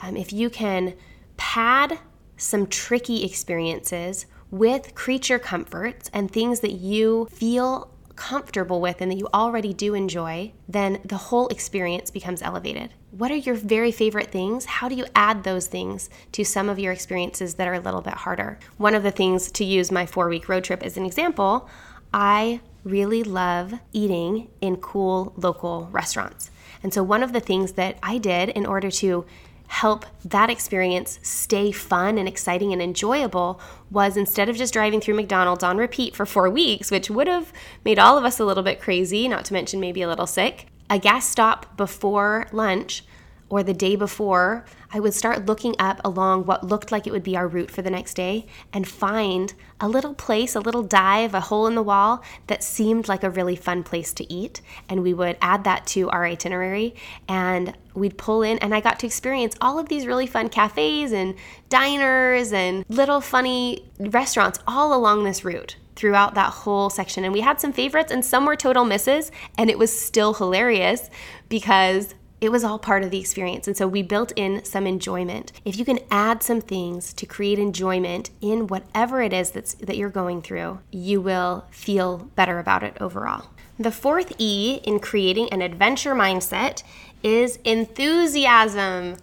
Um, 0.00 0.16
if 0.16 0.32
you 0.32 0.48
can 0.48 0.94
pad 1.36 1.98
some 2.36 2.66
tricky 2.66 3.24
experiences 3.24 4.26
with 4.50 4.94
creature 4.94 5.38
comforts 5.38 6.08
and 6.12 6.30
things 6.30 6.60
that 6.60 6.72
you 6.72 7.26
feel 7.30 7.90
comfortable 8.18 8.80
with 8.80 9.00
and 9.00 9.10
that 9.10 9.16
you 9.16 9.28
already 9.32 9.72
do 9.72 9.94
enjoy, 9.94 10.52
then 10.68 11.00
the 11.04 11.16
whole 11.16 11.46
experience 11.48 12.10
becomes 12.10 12.42
elevated. 12.42 12.92
What 13.12 13.30
are 13.30 13.36
your 13.36 13.54
very 13.54 13.92
favorite 13.92 14.32
things? 14.32 14.64
How 14.64 14.88
do 14.88 14.96
you 14.96 15.06
add 15.14 15.44
those 15.44 15.68
things 15.68 16.10
to 16.32 16.44
some 16.44 16.68
of 16.68 16.80
your 16.80 16.92
experiences 16.92 17.54
that 17.54 17.68
are 17.68 17.74
a 17.74 17.80
little 17.80 18.02
bit 18.02 18.14
harder? 18.14 18.58
One 18.76 18.96
of 18.96 19.04
the 19.04 19.12
things 19.12 19.52
to 19.52 19.64
use 19.64 19.92
my 19.92 20.04
four 20.04 20.28
week 20.28 20.48
road 20.48 20.64
trip 20.64 20.82
as 20.82 20.96
an 20.96 21.06
example, 21.06 21.68
I 22.12 22.60
really 22.82 23.22
love 23.22 23.74
eating 23.92 24.48
in 24.60 24.76
cool 24.78 25.32
local 25.36 25.88
restaurants. 25.92 26.50
And 26.82 26.92
so, 26.92 27.02
one 27.04 27.22
of 27.22 27.32
the 27.32 27.40
things 27.40 27.72
that 27.72 27.98
I 28.02 28.18
did 28.18 28.48
in 28.50 28.66
order 28.66 28.90
to 28.90 29.26
help 29.68 30.06
that 30.24 30.50
experience 30.50 31.20
stay 31.22 31.70
fun 31.70 32.18
and 32.18 32.26
exciting 32.26 32.72
and 32.72 32.82
enjoyable 32.82 33.60
was 33.90 34.16
instead 34.16 34.48
of 34.48 34.56
just 34.56 34.72
driving 34.72 35.00
through 35.00 35.14
McDonald's 35.14 35.62
on 35.62 35.76
repeat 35.76 36.16
for 36.16 36.26
four 36.26 36.50
weeks, 36.50 36.90
which 36.90 37.10
would 37.10 37.28
have 37.28 37.52
made 37.84 37.98
all 37.98 38.18
of 38.18 38.24
us 38.24 38.40
a 38.40 38.44
little 38.44 38.62
bit 38.62 38.80
crazy, 38.80 39.28
not 39.28 39.44
to 39.44 39.52
mention 39.52 39.78
maybe 39.78 40.02
a 40.02 40.08
little 40.08 40.26
sick, 40.26 40.66
a 40.90 40.98
gas 40.98 41.28
stop 41.28 41.76
before 41.76 42.46
lunch 42.50 43.04
or 43.50 43.62
the 43.62 43.74
day 43.74 43.94
before, 43.94 44.64
I 44.90 45.00
would 45.00 45.12
start 45.12 45.44
looking 45.44 45.74
up 45.78 46.00
along 46.02 46.46
what 46.46 46.64
looked 46.64 46.90
like 46.90 47.06
it 47.06 47.12
would 47.12 47.22
be 47.22 47.36
our 47.36 47.46
route 47.46 47.70
for 47.70 47.82
the 47.82 47.90
next 47.90 48.14
day 48.14 48.46
and 48.72 48.88
find 48.88 49.52
a 49.80 49.88
little 49.88 50.14
place, 50.14 50.54
a 50.54 50.60
little 50.60 50.82
dive, 50.82 51.34
a 51.34 51.40
hole 51.40 51.66
in 51.66 51.74
the 51.74 51.82
wall 51.82 52.22
that 52.46 52.62
seemed 52.62 53.06
like 53.06 53.22
a 53.22 53.28
really 53.28 53.54
fun 53.54 53.82
place 53.82 54.14
to 54.14 54.32
eat. 54.32 54.62
And 54.88 55.02
we 55.02 55.12
would 55.12 55.36
add 55.42 55.64
that 55.64 55.86
to 55.88 56.08
our 56.08 56.24
itinerary 56.24 56.94
and 57.28 57.76
we'd 57.92 58.16
pull 58.16 58.42
in. 58.42 58.58
And 58.58 58.74
I 58.74 58.80
got 58.80 58.98
to 59.00 59.06
experience 59.06 59.56
all 59.60 59.78
of 59.78 59.88
these 59.90 60.06
really 60.06 60.26
fun 60.26 60.48
cafes 60.48 61.12
and 61.12 61.34
diners 61.68 62.52
and 62.52 62.84
little 62.88 63.20
funny 63.20 63.84
restaurants 63.98 64.58
all 64.66 64.94
along 64.94 65.24
this 65.24 65.44
route 65.44 65.76
throughout 65.96 66.34
that 66.34 66.50
whole 66.50 66.88
section. 66.88 67.24
And 67.24 67.34
we 67.34 67.40
had 67.40 67.60
some 67.60 67.72
favorites 67.74 68.10
and 68.10 68.24
some 68.24 68.46
were 68.46 68.56
total 68.56 68.86
misses. 68.86 69.30
And 69.58 69.68
it 69.68 69.78
was 69.78 69.92
still 69.92 70.32
hilarious 70.32 71.10
because 71.50 72.14
it 72.40 72.50
was 72.50 72.64
all 72.64 72.78
part 72.78 73.02
of 73.02 73.10
the 73.10 73.18
experience. 73.18 73.66
And 73.66 73.76
so 73.76 73.86
we 73.86 74.02
built 74.02 74.32
in 74.36 74.64
some 74.64 74.86
enjoyment. 74.86 75.52
If 75.64 75.78
you 75.78 75.84
can 75.84 75.98
add 76.10 76.42
some 76.42 76.60
things 76.60 77.12
to 77.14 77.26
create 77.26 77.58
enjoyment 77.58 78.30
in 78.40 78.68
whatever 78.68 79.20
it 79.22 79.32
is 79.32 79.50
that's, 79.50 79.74
that 79.74 79.96
you're 79.96 80.10
going 80.10 80.42
through, 80.42 80.80
you 80.90 81.20
will 81.20 81.66
feel 81.70 82.18
better 82.36 82.58
about 82.58 82.82
it 82.82 82.96
overall. 83.00 83.46
The 83.78 83.90
fourth 83.90 84.32
E 84.38 84.80
in 84.84 84.98
creating 85.00 85.48
an 85.52 85.62
adventure 85.62 86.14
mindset 86.14 86.82
is 87.22 87.56
enthusiasm. 87.64 89.16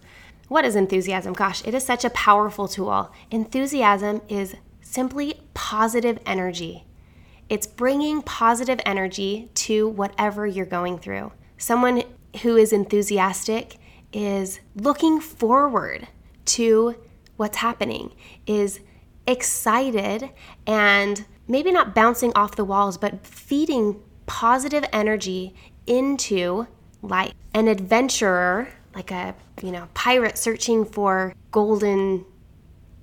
What 0.48 0.66
is 0.66 0.76
enthusiasm? 0.76 1.34
Gosh, 1.34 1.66
it 1.66 1.74
is 1.74 1.86
such 1.86 2.06
a 2.06 2.10
powerful 2.12 2.68
tool. 2.68 3.12
Enthusiasm 3.32 4.22
is 4.30 4.56
simply 4.82 5.42
positive 5.54 6.20
energy. 6.26 6.86
It's 7.50 7.68
bringing 7.68 8.22
positive 8.22 8.80
energy 8.86 9.50
to 9.56 9.88
whatever 9.88 10.48
you're 10.48 10.66
going 10.66 11.00
through. 11.00 11.32
Someone 11.58 12.04
who 12.42 12.58
is 12.58 12.74
enthusiastic 12.74 13.78
is 14.14 14.60
looking 14.76 15.20
forward 15.20 16.08
to 16.46 16.96
what's 17.38 17.58
happening, 17.58 18.14
is 18.46 18.80
excited 19.28 20.30
and 20.66 21.26
maybe 21.48 21.72
not 21.72 21.94
bouncing 21.94 22.32
off 22.34 22.56
the 22.56 22.66
walls, 22.66 22.98
but 22.98 23.26
feeding 23.26 24.00
positive 24.26 24.86
energy 24.92 25.54
into 25.86 26.68
life. 27.02 27.34
An 27.54 27.68
adventurer, 27.68 28.70
like 28.94 29.12
a, 29.12 29.36
you 29.62 29.72
know, 29.72 29.88
pirate 29.94 30.38
searching 30.38 30.86
for 30.86 31.34
golden 31.52 32.26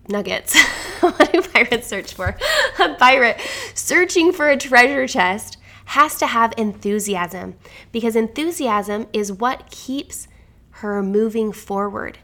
nuggets. 0.08 0.60
what 1.00 1.32
do 1.32 1.42
pirates 1.42 1.86
search 1.86 2.14
for? 2.14 2.36
a 2.78 2.94
pirate 2.94 3.40
searching 3.74 4.32
for 4.32 4.48
a 4.48 4.56
treasure 4.56 5.06
chest 5.06 5.58
has 5.86 6.18
to 6.18 6.26
have 6.26 6.52
enthusiasm 6.56 7.54
because 7.90 8.16
enthusiasm 8.16 9.06
is 9.12 9.32
what 9.32 9.70
keeps 9.70 10.28
her 10.76 11.02
moving 11.02 11.52
forward. 11.52 12.18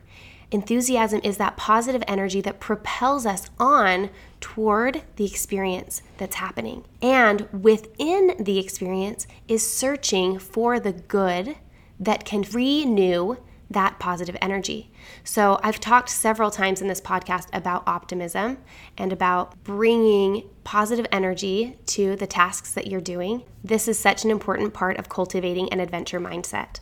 Enthusiasm 0.51 1.21
is 1.23 1.37
that 1.37 1.59
positive 1.59 2.03
energy 2.09 2.41
that 2.41 2.61
propels 2.61 3.27
us 3.27 3.51
on 3.59 4.09
toward 4.41 5.03
the 5.17 5.27
experience 5.27 6.03
that's 6.17 6.37
happening. 6.37 6.85
And 7.03 7.49
within 7.53 8.35
the 8.41 8.59
experience 8.59 9.27
is 9.47 9.71
searching 9.71 10.39
for 10.39 10.81
the 10.81 10.93
good 10.93 11.57
that 12.01 12.25
can 12.25 12.43
renew 12.53 13.37
that 13.71 13.99
positive 13.99 14.37
energy. 14.41 14.91
So, 15.25 15.61
I've 15.63 15.81
talked 15.81 16.09
several 16.09 16.51
times 16.51 16.81
in 16.81 16.89
this 16.89 17.01
podcast 17.01 17.49
about 17.53 17.87
optimism 17.87 18.59
and 18.97 19.13
about 19.13 19.63
bringing 19.65 20.49
positive 20.65 21.07
energy 21.13 21.77
to 21.87 22.17
the 22.17 22.27
tasks 22.27 22.73
that 22.73 22.87
you're 22.87 23.01
doing. 23.01 23.43
This 23.63 23.89
is 23.89 23.99
such 23.99 24.25
an 24.25 24.31
important 24.31 24.75
part 24.75 24.99
of 24.99 25.09
cultivating 25.09 25.73
an 25.73 25.81
adventure 25.81 26.21
mindset 26.21 26.81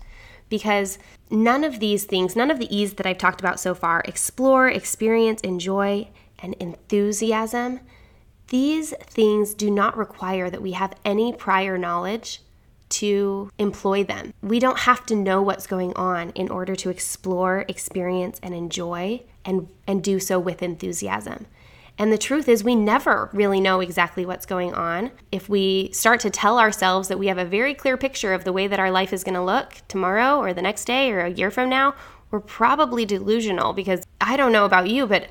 because 0.48 0.98
none 1.30 1.64
of 1.64 1.80
these 1.80 2.04
things, 2.04 2.36
none 2.36 2.50
of 2.50 2.58
the 2.58 2.74
E's 2.74 2.94
that 2.94 3.06
I've 3.06 3.18
talked 3.18 3.40
about 3.40 3.58
so 3.58 3.74
far 3.74 4.02
explore, 4.04 4.68
experience, 4.68 5.40
enjoy, 5.40 6.08
and 6.38 6.54
enthusiasm 6.54 7.80
these 8.48 8.94
things 9.00 9.54
do 9.54 9.70
not 9.70 9.96
require 9.96 10.50
that 10.50 10.62
we 10.62 10.72
have 10.72 10.94
any 11.04 11.32
prior 11.32 11.76
knowledge 11.76 12.42
to 12.88 13.50
employ 13.58 14.04
them. 14.04 14.32
We 14.42 14.58
don't 14.58 14.80
have 14.80 15.06
to 15.06 15.14
know 15.14 15.42
what's 15.42 15.66
going 15.66 15.94
on 15.94 16.30
in 16.30 16.48
order 16.48 16.76
to 16.76 16.90
explore, 16.90 17.64
experience, 17.68 18.38
and 18.42 18.54
enjoy 18.54 19.22
and, 19.44 19.68
and 19.86 20.02
do 20.02 20.20
so 20.20 20.38
with 20.38 20.62
enthusiasm. 20.62 21.46
And 21.98 22.12
the 22.12 22.18
truth 22.18 22.48
is, 22.48 22.62
we 22.62 22.74
never 22.74 23.30
really 23.32 23.60
know 23.60 23.80
exactly 23.80 24.26
what's 24.26 24.44
going 24.44 24.74
on. 24.74 25.12
If 25.32 25.48
we 25.48 25.90
start 25.92 26.20
to 26.20 26.30
tell 26.30 26.58
ourselves 26.58 27.08
that 27.08 27.18
we 27.18 27.28
have 27.28 27.38
a 27.38 27.44
very 27.44 27.72
clear 27.74 27.96
picture 27.96 28.34
of 28.34 28.44
the 28.44 28.52
way 28.52 28.66
that 28.66 28.78
our 28.78 28.90
life 28.90 29.14
is 29.14 29.24
going 29.24 29.34
to 29.34 29.42
look 29.42 29.80
tomorrow 29.88 30.36
or 30.36 30.52
the 30.52 30.62
next 30.62 30.84
day 30.84 31.10
or 31.10 31.20
a 31.20 31.30
year 31.30 31.50
from 31.50 31.70
now, 31.70 31.94
we're 32.30 32.40
probably 32.40 33.06
delusional 33.06 33.72
because 33.72 34.04
I 34.20 34.36
don't 34.36 34.52
know 34.52 34.64
about 34.64 34.90
you, 34.90 35.06
but 35.06 35.28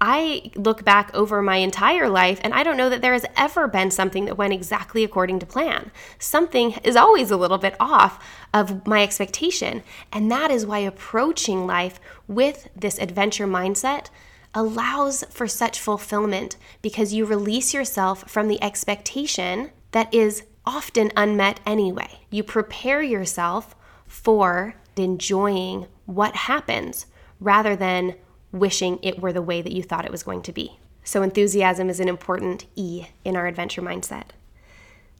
I 0.00 0.52
look 0.54 0.84
back 0.84 1.10
over 1.14 1.42
my 1.42 1.56
entire 1.56 2.08
life 2.08 2.40
and 2.42 2.54
I 2.54 2.62
don't 2.62 2.76
know 2.76 2.88
that 2.88 3.02
there 3.02 3.14
has 3.14 3.26
ever 3.36 3.66
been 3.66 3.90
something 3.90 4.26
that 4.26 4.38
went 4.38 4.52
exactly 4.52 5.02
according 5.02 5.40
to 5.40 5.46
plan. 5.46 5.90
Something 6.18 6.72
is 6.84 6.96
always 6.96 7.30
a 7.30 7.36
little 7.36 7.58
bit 7.58 7.74
off 7.80 8.24
of 8.54 8.86
my 8.86 9.02
expectation. 9.02 9.82
And 10.12 10.30
that 10.30 10.50
is 10.50 10.64
why 10.66 10.78
approaching 10.78 11.66
life 11.66 11.98
with 12.28 12.68
this 12.76 12.98
adventure 12.98 13.46
mindset 13.46 14.06
allows 14.54 15.24
for 15.30 15.46
such 15.46 15.80
fulfillment 15.80 16.56
because 16.80 17.12
you 17.12 17.24
release 17.24 17.74
yourself 17.74 18.30
from 18.30 18.48
the 18.48 18.62
expectation 18.62 19.70
that 19.90 20.12
is 20.14 20.44
often 20.64 21.10
unmet 21.16 21.60
anyway. 21.66 22.20
You 22.30 22.42
prepare 22.44 23.02
yourself 23.02 23.74
for 24.06 24.74
enjoying 24.96 25.86
what 26.06 26.34
happens 26.34 27.06
rather 27.40 27.76
than 27.76 28.14
wishing 28.52 28.98
it 29.02 29.20
were 29.20 29.32
the 29.32 29.42
way 29.42 29.62
that 29.62 29.72
you 29.72 29.82
thought 29.82 30.04
it 30.04 30.10
was 30.10 30.22
going 30.22 30.42
to 30.42 30.52
be. 30.52 30.78
So, 31.04 31.22
enthusiasm 31.22 31.88
is 31.88 32.00
an 32.00 32.08
important 32.08 32.66
E 32.76 33.06
in 33.24 33.36
our 33.36 33.46
adventure 33.46 33.82
mindset. 33.82 34.30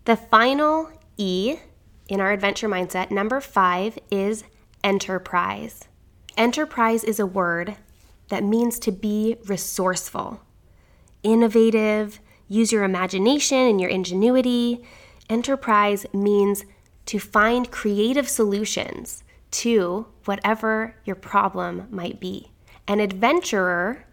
The 0.05 0.17
final 0.17 0.91
E 1.17 1.57
in 2.09 2.21
our 2.21 2.33
adventure 2.33 2.69
mindset, 2.69 3.11
number 3.11 3.41
five, 3.41 3.99
is 4.11 4.45
enterprise. 4.83 5.85
Enterprise 6.37 7.05
is 7.05 7.19
a 7.19 7.27
word 7.27 7.77
that 8.29 8.45
means 8.45 8.79
to 8.79 8.93
be 8.93 9.37
resourceful, 9.47 10.41
innovative, 11.23 12.21
use 12.47 12.73
your 12.73 12.85
imagination 12.85 13.59
and 13.59 13.81
your 13.81 13.91
ingenuity. 13.91 14.85
Enterprise 15.29 16.07
means 16.12 16.64
to 17.07 17.19
find 17.19 17.71
creative 17.71 18.29
solutions 18.29 19.25
to 19.51 20.07
whatever 20.25 20.95
your 21.05 21.17
problem 21.17 21.87
might 21.91 22.21
be. 22.21 22.51
An 22.88 23.01
adventurer 23.01 24.07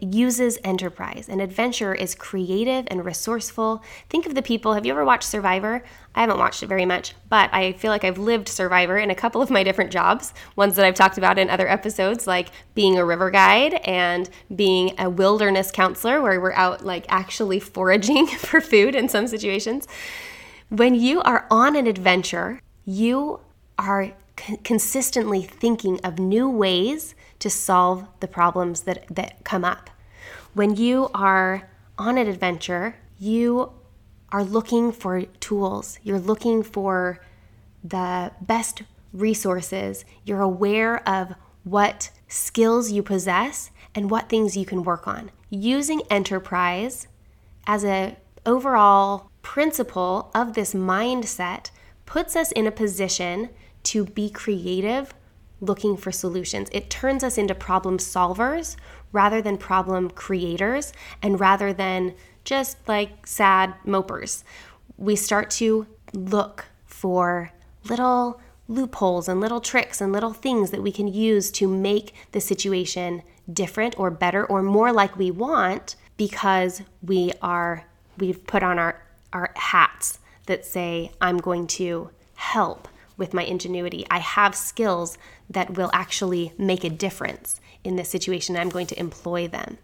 uses 0.00 0.56
enterprise. 0.62 1.28
An 1.28 1.40
adventurer 1.40 1.92
is 1.92 2.14
creative 2.14 2.86
and 2.86 3.04
resourceful. 3.04 3.82
Think 4.08 4.24
of 4.24 4.36
the 4.36 4.40
people. 4.40 4.72
Have 4.74 4.86
you 4.86 4.92
ever 4.92 5.04
watched 5.04 5.28
Survivor? 5.28 5.82
I 6.14 6.20
haven't 6.20 6.38
watched 6.38 6.62
it 6.62 6.68
very 6.68 6.86
much, 6.86 7.14
but 7.28 7.52
I 7.52 7.72
feel 7.72 7.90
like 7.90 8.04
I've 8.04 8.18
lived 8.18 8.48
Survivor 8.48 8.96
in 8.98 9.10
a 9.10 9.16
couple 9.16 9.42
of 9.42 9.50
my 9.50 9.64
different 9.64 9.90
jobs, 9.90 10.32
ones 10.54 10.76
that 10.76 10.86
I've 10.86 10.94
talked 10.94 11.18
about 11.18 11.40
in 11.40 11.50
other 11.50 11.68
episodes, 11.68 12.28
like 12.28 12.50
being 12.76 12.96
a 12.96 13.04
river 13.04 13.32
guide 13.32 13.74
and 13.84 14.30
being 14.54 14.94
a 14.96 15.10
wilderness 15.10 15.72
counselor, 15.72 16.22
where 16.22 16.40
we're 16.40 16.52
out 16.52 16.84
like 16.84 17.06
actually 17.08 17.58
foraging 17.58 18.26
for 18.38 18.60
food 18.60 18.94
in 18.94 19.08
some 19.08 19.26
situations. 19.26 19.88
When 20.68 20.94
you 20.94 21.20
are 21.22 21.48
on 21.50 21.74
an 21.74 21.88
adventure, 21.88 22.60
you 22.84 23.40
are 23.76 24.12
consistently 24.62 25.42
thinking 25.42 26.00
of 26.04 26.20
new 26.20 26.48
ways 26.48 27.16
to 27.40 27.50
solve 27.50 28.06
the 28.20 28.28
problems 28.28 28.82
that, 28.82 29.04
that 29.10 29.44
come 29.44 29.64
up. 29.64 29.90
When 30.54 30.76
you 30.76 31.10
are 31.14 31.68
on 31.98 32.16
an 32.16 32.28
adventure, 32.28 32.96
you 33.18 33.72
are 34.32 34.44
looking 34.44 34.92
for 34.92 35.22
tools, 35.22 35.98
you're 36.02 36.18
looking 36.18 36.62
for 36.62 37.20
the 37.82 38.32
best 38.40 38.82
resources, 39.12 40.04
you're 40.24 40.40
aware 40.40 41.06
of 41.08 41.34
what 41.64 42.10
skills 42.28 42.92
you 42.92 43.02
possess 43.02 43.70
and 43.94 44.10
what 44.10 44.28
things 44.28 44.56
you 44.56 44.64
can 44.64 44.82
work 44.82 45.08
on. 45.08 45.30
Using 45.50 46.02
enterprise 46.10 47.08
as 47.66 47.84
a 47.84 48.16
overall 48.46 49.30
principle 49.42 50.30
of 50.34 50.54
this 50.54 50.74
mindset 50.74 51.70
puts 52.06 52.36
us 52.36 52.52
in 52.52 52.66
a 52.66 52.72
position 52.72 53.50
to 53.82 54.04
be 54.04 54.30
creative 54.30 55.12
looking 55.60 55.96
for 55.96 56.10
solutions. 56.12 56.68
It 56.72 56.90
turns 56.90 57.22
us 57.22 57.38
into 57.38 57.54
problem 57.54 57.98
solvers 57.98 58.76
rather 59.12 59.42
than 59.42 59.58
problem 59.58 60.10
creators 60.10 60.92
and 61.22 61.40
rather 61.40 61.72
than 61.72 62.14
just 62.44 62.76
like 62.88 63.26
sad 63.26 63.74
mopers. 63.86 64.44
We 64.96 65.16
start 65.16 65.50
to 65.52 65.86
look 66.12 66.66
for 66.86 67.52
little 67.88 68.40
loopholes 68.68 69.28
and 69.28 69.40
little 69.40 69.60
tricks 69.60 70.00
and 70.00 70.12
little 70.12 70.32
things 70.32 70.70
that 70.70 70.82
we 70.82 70.92
can 70.92 71.08
use 71.08 71.50
to 71.50 71.66
make 71.66 72.14
the 72.32 72.40
situation 72.40 73.22
different 73.52 73.98
or 73.98 74.10
better 74.10 74.44
or 74.46 74.62
more 74.62 74.92
like 74.92 75.16
we 75.16 75.30
want 75.30 75.96
because 76.16 76.82
we 77.02 77.32
are 77.42 77.84
we've 78.18 78.46
put 78.46 78.62
on 78.62 78.78
our 78.78 79.02
our 79.32 79.52
hats 79.56 80.20
that 80.46 80.64
say 80.64 81.10
I'm 81.20 81.38
going 81.38 81.66
to 81.66 82.10
help 82.34 82.86
with 83.20 83.32
my 83.32 83.44
ingenuity. 83.44 84.04
I 84.10 84.18
have 84.18 84.56
skills 84.56 85.16
that 85.48 85.76
will 85.76 85.90
actually 85.92 86.52
make 86.58 86.82
a 86.82 86.90
difference 86.90 87.60
in 87.84 87.94
this 87.94 88.08
situation. 88.08 88.56
I'm 88.56 88.70
going 88.70 88.88
to 88.88 88.98
employ 88.98 89.46
them. 89.46 89.78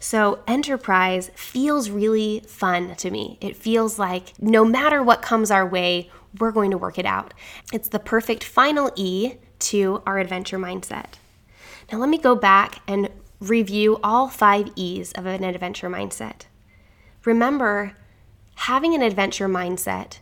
So, 0.00 0.40
enterprise 0.48 1.30
feels 1.34 1.88
really 1.88 2.42
fun 2.48 2.96
to 2.96 3.10
me. 3.10 3.38
It 3.40 3.56
feels 3.56 3.98
like 3.98 4.32
no 4.42 4.64
matter 4.64 5.02
what 5.02 5.22
comes 5.22 5.50
our 5.50 5.66
way, 5.66 6.10
we're 6.38 6.50
going 6.50 6.72
to 6.72 6.78
work 6.78 6.98
it 6.98 7.06
out. 7.06 7.32
It's 7.72 7.88
the 7.88 8.00
perfect 8.00 8.42
final 8.42 8.90
E 8.96 9.34
to 9.60 10.02
our 10.06 10.18
adventure 10.18 10.58
mindset. 10.58 11.14
Now, 11.92 11.98
let 11.98 12.08
me 12.08 12.18
go 12.18 12.34
back 12.34 12.80
and 12.88 13.08
review 13.40 13.98
all 14.02 14.28
five 14.28 14.70
E's 14.74 15.12
of 15.12 15.26
an 15.26 15.44
adventure 15.44 15.88
mindset. 15.88 16.46
Remember, 17.24 17.96
having 18.56 18.94
an 18.94 19.02
adventure 19.02 19.48
mindset 19.48 20.18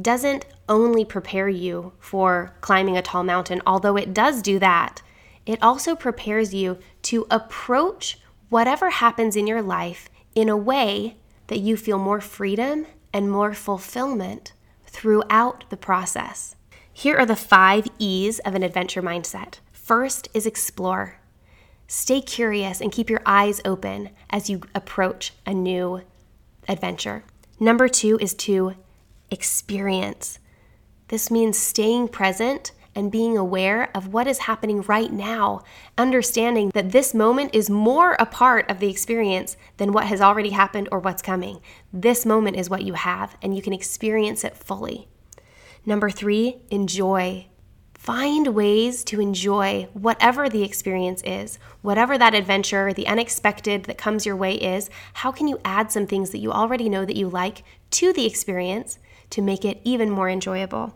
doesn't 0.00 0.46
only 0.68 1.04
prepare 1.04 1.48
you 1.48 1.92
for 1.98 2.54
climbing 2.60 2.96
a 2.96 3.02
tall 3.02 3.22
mountain, 3.22 3.62
although 3.66 3.96
it 3.96 4.14
does 4.14 4.42
do 4.42 4.58
that. 4.58 5.02
It 5.46 5.62
also 5.62 5.94
prepares 5.94 6.54
you 6.54 6.78
to 7.02 7.26
approach 7.30 8.18
whatever 8.48 8.90
happens 8.90 9.36
in 9.36 9.46
your 9.46 9.62
life 9.62 10.08
in 10.34 10.48
a 10.48 10.56
way 10.56 11.16
that 11.46 11.60
you 11.60 11.76
feel 11.76 11.98
more 11.98 12.20
freedom 12.20 12.86
and 13.12 13.30
more 13.30 13.52
fulfillment 13.52 14.52
throughout 14.86 15.64
the 15.70 15.76
process. 15.76 16.56
Here 16.92 17.16
are 17.16 17.26
the 17.26 17.36
five 17.36 17.86
E's 17.98 18.38
of 18.40 18.54
an 18.54 18.62
adventure 18.62 19.02
mindset. 19.02 19.58
First 19.72 20.28
is 20.32 20.46
explore. 20.46 21.18
Stay 21.86 22.20
curious 22.20 22.80
and 22.80 22.90
keep 22.90 23.10
your 23.10 23.20
eyes 23.26 23.60
open 23.64 24.10
as 24.30 24.48
you 24.48 24.62
approach 24.74 25.34
a 25.44 25.52
new 25.52 26.02
adventure. 26.68 27.24
Number 27.60 27.88
two 27.88 28.18
is 28.20 28.34
to 28.34 28.74
experience. 29.34 30.38
This 31.08 31.30
means 31.30 31.58
staying 31.58 32.08
present 32.08 32.72
and 32.94 33.10
being 33.10 33.36
aware 33.36 33.90
of 33.94 34.12
what 34.12 34.26
is 34.26 34.38
happening 34.38 34.80
right 34.82 35.12
now, 35.12 35.62
understanding 35.98 36.70
that 36.74 36.92
this 36.92 37.12
moment 37.12 37.54
is 37.54 37.68
more 37.68 38.12
a 38.18 38.24
part 38.24 38.70
of 38.70 38.78
the 38.78 38.88
experience 38.88 39.56
than 39.76 39.92
what 39.92 40.06
has 40.06 40.20
already 40.20 40.50
happened 40.50 40.88
or 40.92 41.00
what's 41.00 41.20
coming. 41.20 41.60
This 41.92 42.24
moment 42.24 42.56
is 42.56 42.70
what 42.70 42.84
you 42.84 42.94
have, 42.94 43.36
and 43.42 43.54
you 43.54 43.60
can 43.60 43.72
experience 43.72 44.44
it 44.44 44.56
fully. 44.56 45.08
Number 45.84 46.08
three, 46.08 46.62
enjoy. 46.70 47.48
Find 47.94 48.48
ways 48.48 49.02
to 49.04 49.20
enjoy 49.20 49.88
whatever 49.94 50.48
the 50.48 50.62
experience 50.62 51.22
is, 51.24 51.58
whatever 51.82 52.18
that 52.18 52.34
adventure, 52.34 52.92
the 52.92 53.06
unexpected 53.06 53.84
that 53.84 53.98
comes 53.98 54.26
your 54.26 54.36
way 54.36 54.54
is. 54.54 54.90
How 55.14 55.32
can 55.32 55.48
you 55.48 55.58
add 55.64 55.90
some 55.90 56.06
things 56.06 56.30
that 56.30 56.38
you 56.38 56.52
already 56.52 56.88
know 56.88 57.04
that 57.04 57.16
you 57.16 57.28
like 57.28 57.64
to 57.92 58.12
the 58.12 58.26
experience 58.26 58.98
to 59.30 59.42
make 59.42 59.64
it 59.64 59.80
even 59.84 60.10
more 60.10 60.28
enjoyable? 60.28 60.94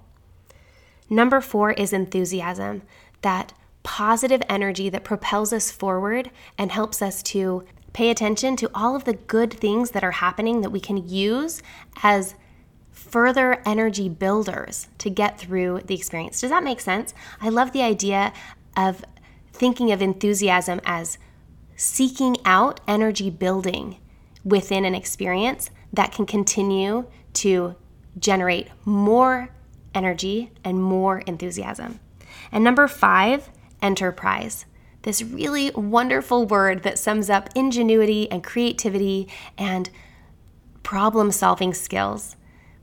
Number 1.11 1.41
four 1.41 1.73
is 1.73 1.93
enthusiasm, 1.93 2.83
that 3.23 3.53
positive 3.83 4.43
energy 4.49 4.91
that 4.91 5.05
propels 5.05 5.53
us 5.53 5.71
forward 5.71 6.31
and 6.59 6.71
helps 6.71 7.01
us 7.01 7.23
to 7.23 7.65
pay 7.93 8.11
attention 8.11 8.55
to 8.57 8.71
all 8.75 8.95
of 8.95 9.05
the 9.05 9.15
good 9.15 9.53
things 9.53 9.93
that 9.93 10.05
are 10.05 10.13
happening 10.13 10.61
that 10.61 10.71
we 10.71 10.81
can 10.81 11.09
use 11.09 11.63
as 12.03 12.35
further 12.91 13.63
energy 13.65 14.09
builders 14.09 14.89
to 14.99 15.09
get 15.09 15.39
through 15.39 15.81
the 15.87 15.95
experience. 15.95 16.41
Does 16.41 16.51
that 16.51 16.63
make 16.63 16.81
sense? 16.81 17.15
I 17.41 17.49
love 17.49 17.73
the 17.73 17.83
idea 17.83 18.33
of 18.77 19.05
thinking 19.53 19.91
of 19.91 20.03
enthusiasm 20.03 20.81
as 20.85 21.19
seeking 21.75 22.37
out 22.45 22.81
energy 22.87 23.31
building 23.31 23.97
within 24.45 24.85
an 24.85 24.95
experience 24.95 25.71
that 25.93 26.13
can 26.13 26.27
continue 26.27 27.07
to 27.33 27.75
generate 28.19 28.69
more 28.85 29.51
energy 29.95 30.51
and 30.65 30.83
more 30.83 31.21
enthusiasm. 31.21 32.01
And 32.53 32.63
number 32.65 32.89
five, 32.89 33.51
enterprise. 33.83 34.67
This 35.03 35.23
really 35.23 35.71
wonderful 35.71 36.47
word 36.47 36.83
that 36.83 36.99
sums 36.99 37.31
up 37.31 37.49
ingenuity 37.55 38.31
and 38.31 38.43
creativity 38.43 39.29
and 39.57 39.91
problem 40.83 41.31
solving 41.31 41.73
skills. 41.73 42.37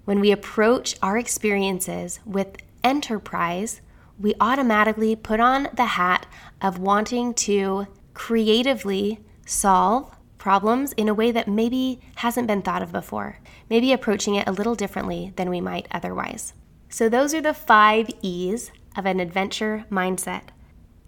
When 0.06 0.20
we 0.20 0.32
approach 0.32 0.96
our 1.02 1.18
experiences 1.18 2.20
with 2.26 2.58
enterprise, 2.84 3.82
we 4.20 4.34
automatically 4.40 5.16
put 5.16 5.40
on 5.40 5.68
the 5.74 5.86
hat 5.86 6.26
of 6.62 6.80
wanting 6.80 7.34
to 7.34 7.88
creatively 8.14 9.20
solve 9.46 10.15
problems 10.46 10.94
in 10.94 11.10
a 11.10 11.14
way 11.16 11.32
that 11.32 11.48
maybe 11.48 12.00
hasn't 12.18 12.46
been 12.46 12.62
thought 12.62 12.84
of 12.84 12.92
before, 12.92 13.40
maybe 13.68 13.92
approaching 13.92 14.36
it 14.36 14.48
a 14.48 14.52
little 14.52 14.76
differently 14.76 15.34
than 15.38 15.50
we 15.50 15.60
might 15.60 15.88
otherwise. 15.90 16.54
So, 16.88 17.10
those 17.10 17.34
are 17.34 17.42
the 17.42 17.52
five 17.52 18.12
E's 18.22 18.72
of 18.96 19.08
an 19.08 19.20
adventure 19.20 19.86
mindset. 19.90 20.50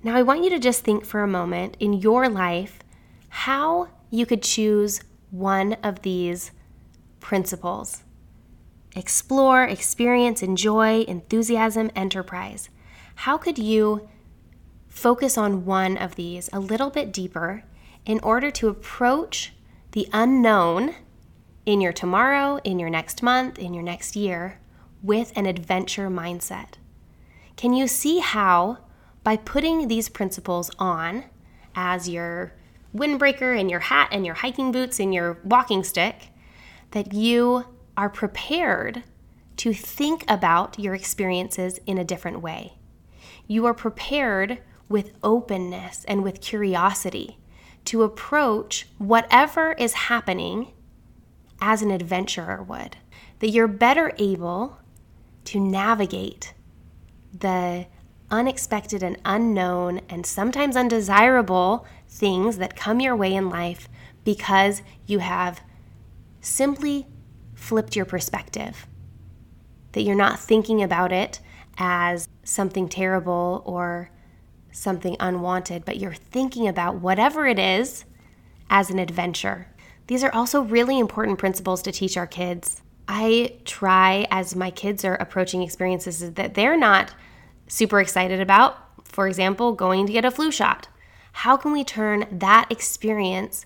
Now, 0.01 0.15
I 0.15 0.23
want 0.23 0.43
you 0.43 0.49
to 0.49 0.57
just 0.57 0.83
think 0.83 1.05
for 1.05 1.21
a 1.21 1.27
moment 1.27 1.77
in 1.79 1.93
your 1.93 2.27
life 2.27 2.79
how 3.29 3.89
you 4.09 4.25
could 4.25 4.41
choose 4.41 5.01
one 5.29 5.73
of 5.83 6.01
these 6.01 6.49
principles 7.19 8.01
explore, 8.95 9.65
experience, 9.65 10.41
enjoy, 10.41 11.01
enthusiasm, 11.01 11.91
enterprise. 11.95 12.69
How 13.13 13.37
could 13.37 13.59
you 13.59 14.09
focus 14.87 15.37
on 15.37 15.63
one 15.63 15.95
of 15.95 16.15
these 16.15 16.49
a 16.51 16.59
little 16.59 16.89
bit 16.89 17.13
deeper 17.13 17.63
in 18.07 18.21
order 18.21 18.49
to 18.49 18.69
approach 18.69 19.53
the 19.91 20.07
unknown 20.13 20.95
in 21.65 21.81
your 21.81 21.91
tomorrow, 21.91 22.57
in 22.63 22.79
your 22.79 22.89
next 22.89 23.21
month, 23.21 23.59
in 23.59 23.73
your 23.73 23.83
next 23.83 24.15
year 24.15 24.59
with 25.03 25.31
an 25.35 25.45
adventure 25.45 26.09
mindset? 26.09 26.75
Can 27.57 27.73
you 27.73 27.85
see 27.85 28.19
how, 28.19 28.77
by 29.23 29.35
putting 29.35 29.87
these 29.87 30.07
principles 30.07 30.71
on 30.79 31.25
as 31.75 32.07
your 32.07 32.53
windbreaker 32.95 33.59
and 33.59 33.69
your 33.69 33.81
hat 33.81 34.07
and 34.11 34.25
your 34.25 34.35
hiking 34.35 34.71
boots 34.71 34.99
and 34.99 35.13
your 35.13 35.37
walking 35.43 35.83
stick, 35.83 36.29
that 36.91 37.13
you 37.13 37.65
are 37.97 38.09
prepared 38.09 39.03
to 39.57 39.73
think 39.73 40.23
about 40.29 40.79
your 40.79 40.95
experiences 40.95 41.79
in 41.85 41.97
a 41.97 42.05
different 42.05 42.41
way. 42.41 42.77
You 43.47 43.65
are 43.65 43.73
prepared 43.73 44.59
with 44.87 45.11
openness 45.23 46.05
and 46.05 46.23
with 46.23 46.39
curiosity 46.39 47.39
to 47.87 48.03
approach 48.03 48.87
whatever 48.97 49.71
is 49.73 49.93
happening 49.93 50.73
as 51.61 51.81
an 51.81 51.89
adventurer 51.89 52.61
would. 52.61 52.97
That 53.39 53.49
you're 53.49 53.67
better 53.67 54.13
able 54.17 54.77
to 55.45 55.59
navigate 55.59 56.53
the 57.33 57.87
unexpected 58.29 59.01
and 59.03 59.17
unknown 59.23 60.01
and 60.09 60.25
sometimes 60.25 60.75
undesirable 60.75 61.85
things 62.09 62.57
that 62.57 62.75
come 62.75 62.99
your 62.99 63.15
way 63.15 63.33
in 63.33 63.49
life 63.49 63.87
because 64.25 64.81
you 65.05 65.19
have 65.19 65.61
simply 66.41 67.07
flipped 67.55 67.95
your 67.95 68.05
perspective. 68.05 68.85
That 69.93 70.01
you're 70.01 70.15
not 70.15 70.39
thinking 70.39 70.83
about 70.83 71.13
it 71.13 71.39
as 71.77 72.27
something 72.43 72.89
terrible 72.89 73.63
or 73.65 74.09
something 74.77 75.15
unwanted, 75.19 75.85
but 75.85 75.97
you're 75.97 76.13
thinking 76.13 76.67
about 76.67 76.95
whatever 76.95 77.47
it 77.47 77.59
is 77.59 78.05
as 78.69 78.89
an 78.89 78.99
adventure. 78.99 79.67
These 80.07 80.23
are 80.23 80.33
also 80.33 80.61
really 80.61 80.99
important 80.99 81.39
principles 81.39 81.81
to 81.83 81.91
teach 81.91 82.17
our 82.17 82.27
kids. 82.27 82.81
I 83.07 83.57
try 83.65 84.27
as 84.31 84.55
my 84.55 84.71
kids 84.71 85.03
are 85.03 85.15
approaching 85.15 85.61
experiences 85.61 86.33
that 86.33 86.53
they're 86.53 86.77
not 86.77 87.13
super 87.67 87.99
excited 87.99 88.39
about, 88.39 88.77
for 89.05 89.27
example, 89.27 89.73
going 89.73 90.05
to 90.07 90.13
get 90.13 90.25
a 90.25 90.31
flu 90.31 90.51
shot. 90.51 90.87
How 91.31 91.57
can 91.57 91.71
we 91.71 91.83
turn 91.83 92.25
that 92.31 92.71
experience 92.71 93.65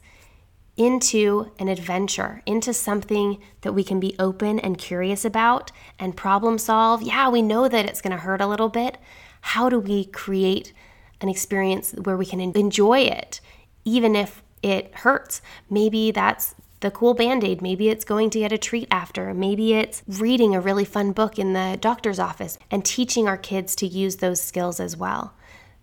into 0.78 1.52
an 1.60 1.68
adventure, 1.68 2.42
into 2.46 2.74
something 2.74 3.40
that 3.62 3.74
we 3.74 3.84
can 3.84 4.00
be 4.00 4.16
open 4.18 4.60
and 4.60 4.78
curious 4.78 5.26
about 5.26 5.72
and 6.00 6.16
problem 6.16 6.58
solve. 6.58 7.02
Yeah, 7.02 7.30
we 7.30 7.42
know 7.42 7.68
that 7.68 7.86
it's 7.86 8.02
going 8.02 8.12
to 8.12 8.18
hurt 8.18 8.42
a 8.42 8.48
little 8.48 8.70
bit. 8.70 8.98
How 9.42 9.70
do 9.70 9.80
we 9.80 10.06
create 10.06 10.74
an 11.22 11.30
experience 11.30 11.92
where 11.92 12.18
we 12.18 12.26
can 12.26 12.40
enjoy 12.42 13.00
it, 13.00 13.40
even 13.86 14.16
if 14.16 14.44
it 14.62 14.94
hurts? 14.96 15.42
Maybe 15.70 16.12
that's 16.12 16.56
the 16.82 16.92
cool 16.92 17.14
band 17.14 17.44
aid. 17.44 17.62
Maybe 17.62 17.90
it's 17.90 18.04
going 18.04 18.30
to 18.32 18.40
get 18.40 18.52
a 18.52 18.58
treat 18.58 18.88
after. 18.92 19.34
Maybe 19.34 19.74
it's 19.74 20.04
reading 20.08 20.54
a 20.54 20.62
really 20.62 20.86
fun 20.86 21.14
book 21.14 21.40
in 21.40 21.54
the 21.54 21.78
doctor's 21.80 22.20
office 22.20 22.58
and 22.70 22.84
teaching 22.84 23.28
our 23.28 23.38
kids 23.38 23.76
to 23.78 23.88
use 23.88 24.18
those 24.18 24.42
skills 24.42 24.80
as 24.80 24.98
well. 24.98 25.34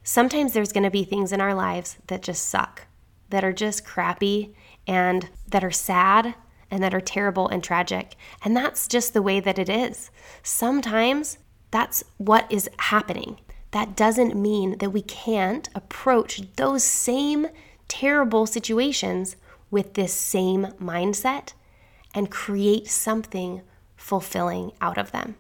Sometimes 0.03 0.53
there's 0.53 0.73
going 0.73 0.85
to 0.85 0.91
be 0.91 1.05
things 1.05 1.33
in 1.33 1.41
our 1.41 1.55
lives 1.55 1.99
that 2.09 2.23
just 2.23 2.47
suck, 2.47 2.87
that 3.31 3.45
are 3.45 3.53
just 3.53 3.85
crappy, 3.85 4.55
and 4.87 5.29
that 5.47 5.63
are 5.63 5.71
sad 5.71 6.35
and 6.71 6.83
that 6.83 6.95
are 6.95 7.01
terrible 7.01 7.49
and 7.49 7.63
tragic. 7.63 8.17
And 8.45 8.57
that's 8.57 8.89
just 8.89 9.15
the 9.15 9.23
way 9.23 9.41
that 9.41 9.59
it 9.59 9.69
is. 9.69 10.11
Sometimes 10.43 11.39
that's 11.71 12.03
what 12.17 12.51
is 12.51 12.69
happening. 12.79 13.39
That 13.73 13.97
doesn't 13.97 14.35
mean 14.35 14.79
that 14.79 14.91
we 14.91 15.03
can't 15.03 15.69
approach 15.75 16.43
those 16.57 16.85
same 16.85 17.49
terrible 17.87 18.47
situations 18.47 19.37
with 19.71 19.95
this 19.95 20.13
same 20.13 20.69
mindset 20.81 21.53
and 22.15 22.31
create 22.31 22.89
something 22.89 23.63
fulfilling 23.97 24.73
out 24.81 24.97
of 24.97 25.13
them. 25.13 25.37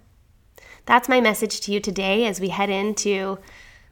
That's 0.84 1.08
my 1.08 1.20
message 1.20 1.60
to 1.60 1.72
you 1.72 1.80
today 1.80 2.26
as 2.26 2.40
we 2.40 2.48
head 2.48 2.70
into 2.70 3.38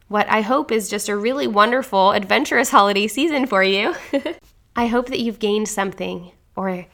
what 0.07 0.27
I 0.29 0.41
hope 0.41 0.71
is 0.71 0.89
just 0.89 1.09
a 1.09 1.17
really 1.17 1.47
wonderful, 1.47 2.11
adventurous 2.11 2.69
holiday 2.69 3.07
season 3.07 3.45
for 3.45 3.63
you. 3.63 3.95
I 4.75 4.87
hope 4.87 5.07
that 5.07 5.19
you've 5.19 5.39
gained 5.39 5.67
something 5.67 6.31
or 6.55 6.85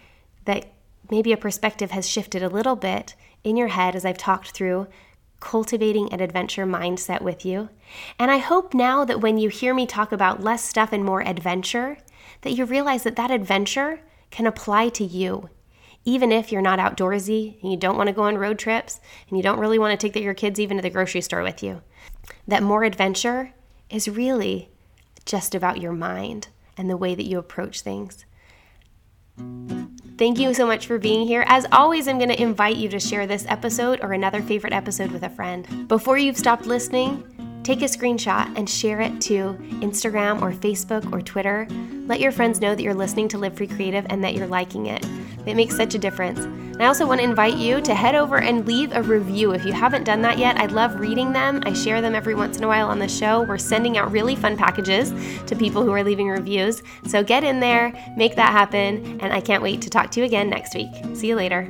that 0.46 0.66
maybe 1.12 1.32
a 1.32 1.38
perspective 1.38 1.92
has 1.92 2.10
shifted 2.10 2.42
a 2.42 2.50
little 2.50 2.76
bit 2.76 3.16
in 3.44 3.58
your 3.58 3.68
head 3.68 3.96
as 3.96 4.06
I've 4.06 4.18
talked 4.18 4.52
through 4.52 4.88
cultivating 5.44 6.12
an 6.14 6.22
adventure 6.22 6.66
mindset 6.66 7.22
with 7.22 7.46
you. 7.46 7.68
And 8.18 8.32
I 8.32 8.38
hope 8.38 8.74
now 8.74 9.04
that 9.04 9.20
when 9.20 9.38
you 9.38 9.50
hear 9.50 9.74
me 9.74 9.86
talk 9.86 10.14
about 10.14 10.42
less 10.42 10.64
stuff 10.64 10.94
and 10.94 11.04
more 11.04 11.22
adventure, 11.22 11.98
that 12.42 12.54
you 12.54 12.64
realize 12.64 13.04
that 13.04 13.18
that 13.18 13.30
adventure 13.30 14.00
can 14.32 14.48
apply 14.48 14.90
to 14.90 15.04
you. 15.04 15.50
Even 16.06 16.32
if 16.32 16.52
you're 16.52 16.62
not 16.62 16.80
outdoorsy 16.80 17.62
and 17.62 17.70
you 17.70 17.78
don't 17.78 17.98
want 17.98 18.08
to 18.08 18.14
go 18.14 18.24
on 18.24 18.38
road 18.38 18.58
trips 18.58 19.02
and 19.28 19.38
you 19.38 19.44
don't 19.44 19.60
really 19.60 19.78
want 19.78 20.00
to 20.00 20.08
take 20.08 20.22
your 20.22 20.34
kids 20.34 20.60
even 20.60 20.78
to 20.78 20.84
the 20.84 20.90
grocery 20.90 21.22
store 21.22 21.44
with 21.44 21.62
you, 21.62 21.82
that 22.48 22.64
more 22.64 22.86
adventure 22.86 23.54
is 23.90 24.08
really 24.08 24.70
just 25.26 25.54
about 25.54 25.82
your 25.82 25.94
mind 25.94 26.48
and 26.78 26.90
the 26.90 26.98
way 26.98 27.16
that 27.16 27.28
you 27.28 27.38
approach 27.38 27.82
things. 27.82 28.26
Thank 30.16 30.38
you 30.38 30.54
so 30.54 30.68
much 30.68 30.86
for 30.86 31.00
being 31.00 31.26
here. 31.26 31.44
As 31.48 31.66
always, 31.72 32.08
I'm 32.08 32.20
going 32.20 32.30
to 32.30 32.42
invite 32.42 32.76
you 32.76 32.88
to 32.90 33.00
share 33.00 33.26
this 33.26 33.46
episode 33.50 34.00
or 34.04 34.14
another 34.14 34.44
favorite 34.44 34.72
episode 34.72 35.12
with 35.12 35.24
a 35.24 35.30
friend. 35.30 35.88
Before 35.88 36.20
you've 36.20 36.38
stopped 36.38 36.68
listening, 36.68 37.62
take 37.64 37.82
a 37.82 37.86
screenshot 37.86 38.56
and 38.56 38.70
share 38.70 39.02
it 39.02 39.20
to 39.22 39.56
Instagram 39.82 40.44
or 40.44 40.52
Facebook 40.52 41.12
or 41.12 41.20
Twitter. 41.20 41.68
Let 42.06 42.20
your 42.20 42.32
friends 42.32 42.62
know 42.62 42.76
that 42.76 42.84
you're 42.84 42.94
listening 42.94 43.28
to 43.30 43.40
Live 43.40 43.58
Free 43.58 43.66
Creative 43.66 44.06
and 44.10 44.24
that 44.24 44.36
you're 44.36 44.46
liking 44.46 44.86
it. 44.86 45.04
It 45.46 45.56
makes 45.56 45.76
such 45.76 45.96
a 45.96 46.00
difference. 46.00 46.40
And 46.40 46.82
I 46.82 46.88
also 46.88 47.06
want 47.06 47.20
to 47.20 47.26
invite 47.26 47.58
you 47.58 47.82
to 47.82 47.94
head 47.94 48.16
over 48.16 48.40
and 48.40 48.66
leave 48.66 48.94
a 48.94 49.04
review. 49.04 49.54
If 49.54 49.66
you 49.66 49.74
haven't 49.74 50.06
done 50.06 50.22
that 50.24 50.40
yet, 50.40 50.58
I 50.58 50.66
love 50.66 51.00
reading 51.00 51.32
them. 51.32 51.62
I 51.66 51.74
share 51.74 52.02
them 52.02 52.16
every 52.16 52.34
once 52.34 52.58
in 52.58 52.64
a 52.64 52.68
while 52.68 52.90
on 52.90 53.00
the 53.00 53.08
show. 53.08 53.44
We're 53.44 53.58
sending 53.58 53.98
out 53.98 54.12
really 54.12 54.36
fun 54.36 54.58
packages 54.58 55.14
to 55.46 55.56
people 55.56 55.84
who 55.84 55.92
are 55.92 56.04
leaving 56.04 56.30
reviews. 56.30 56.82
So 57.06 57.24
get 57.24 57.44
in 57.44 57.60
there, 57.60 57.94
make 58.18 58.36
that 58.36 58.52
happen, 58.52 59.20
and 59.22 59.32
I 59.32 59.42
can't 59.42 59.62
wait 59.62 59.82
to 59.84 59.90
talk 59.90 60.10
to 60.12 60.20
you 60.20 60.26
again 60.26 60.50
next 60.50 60.74
week. 60.74 60.92
See 61.14 61.28
you 61.28 61.36
later. 61.36 61.70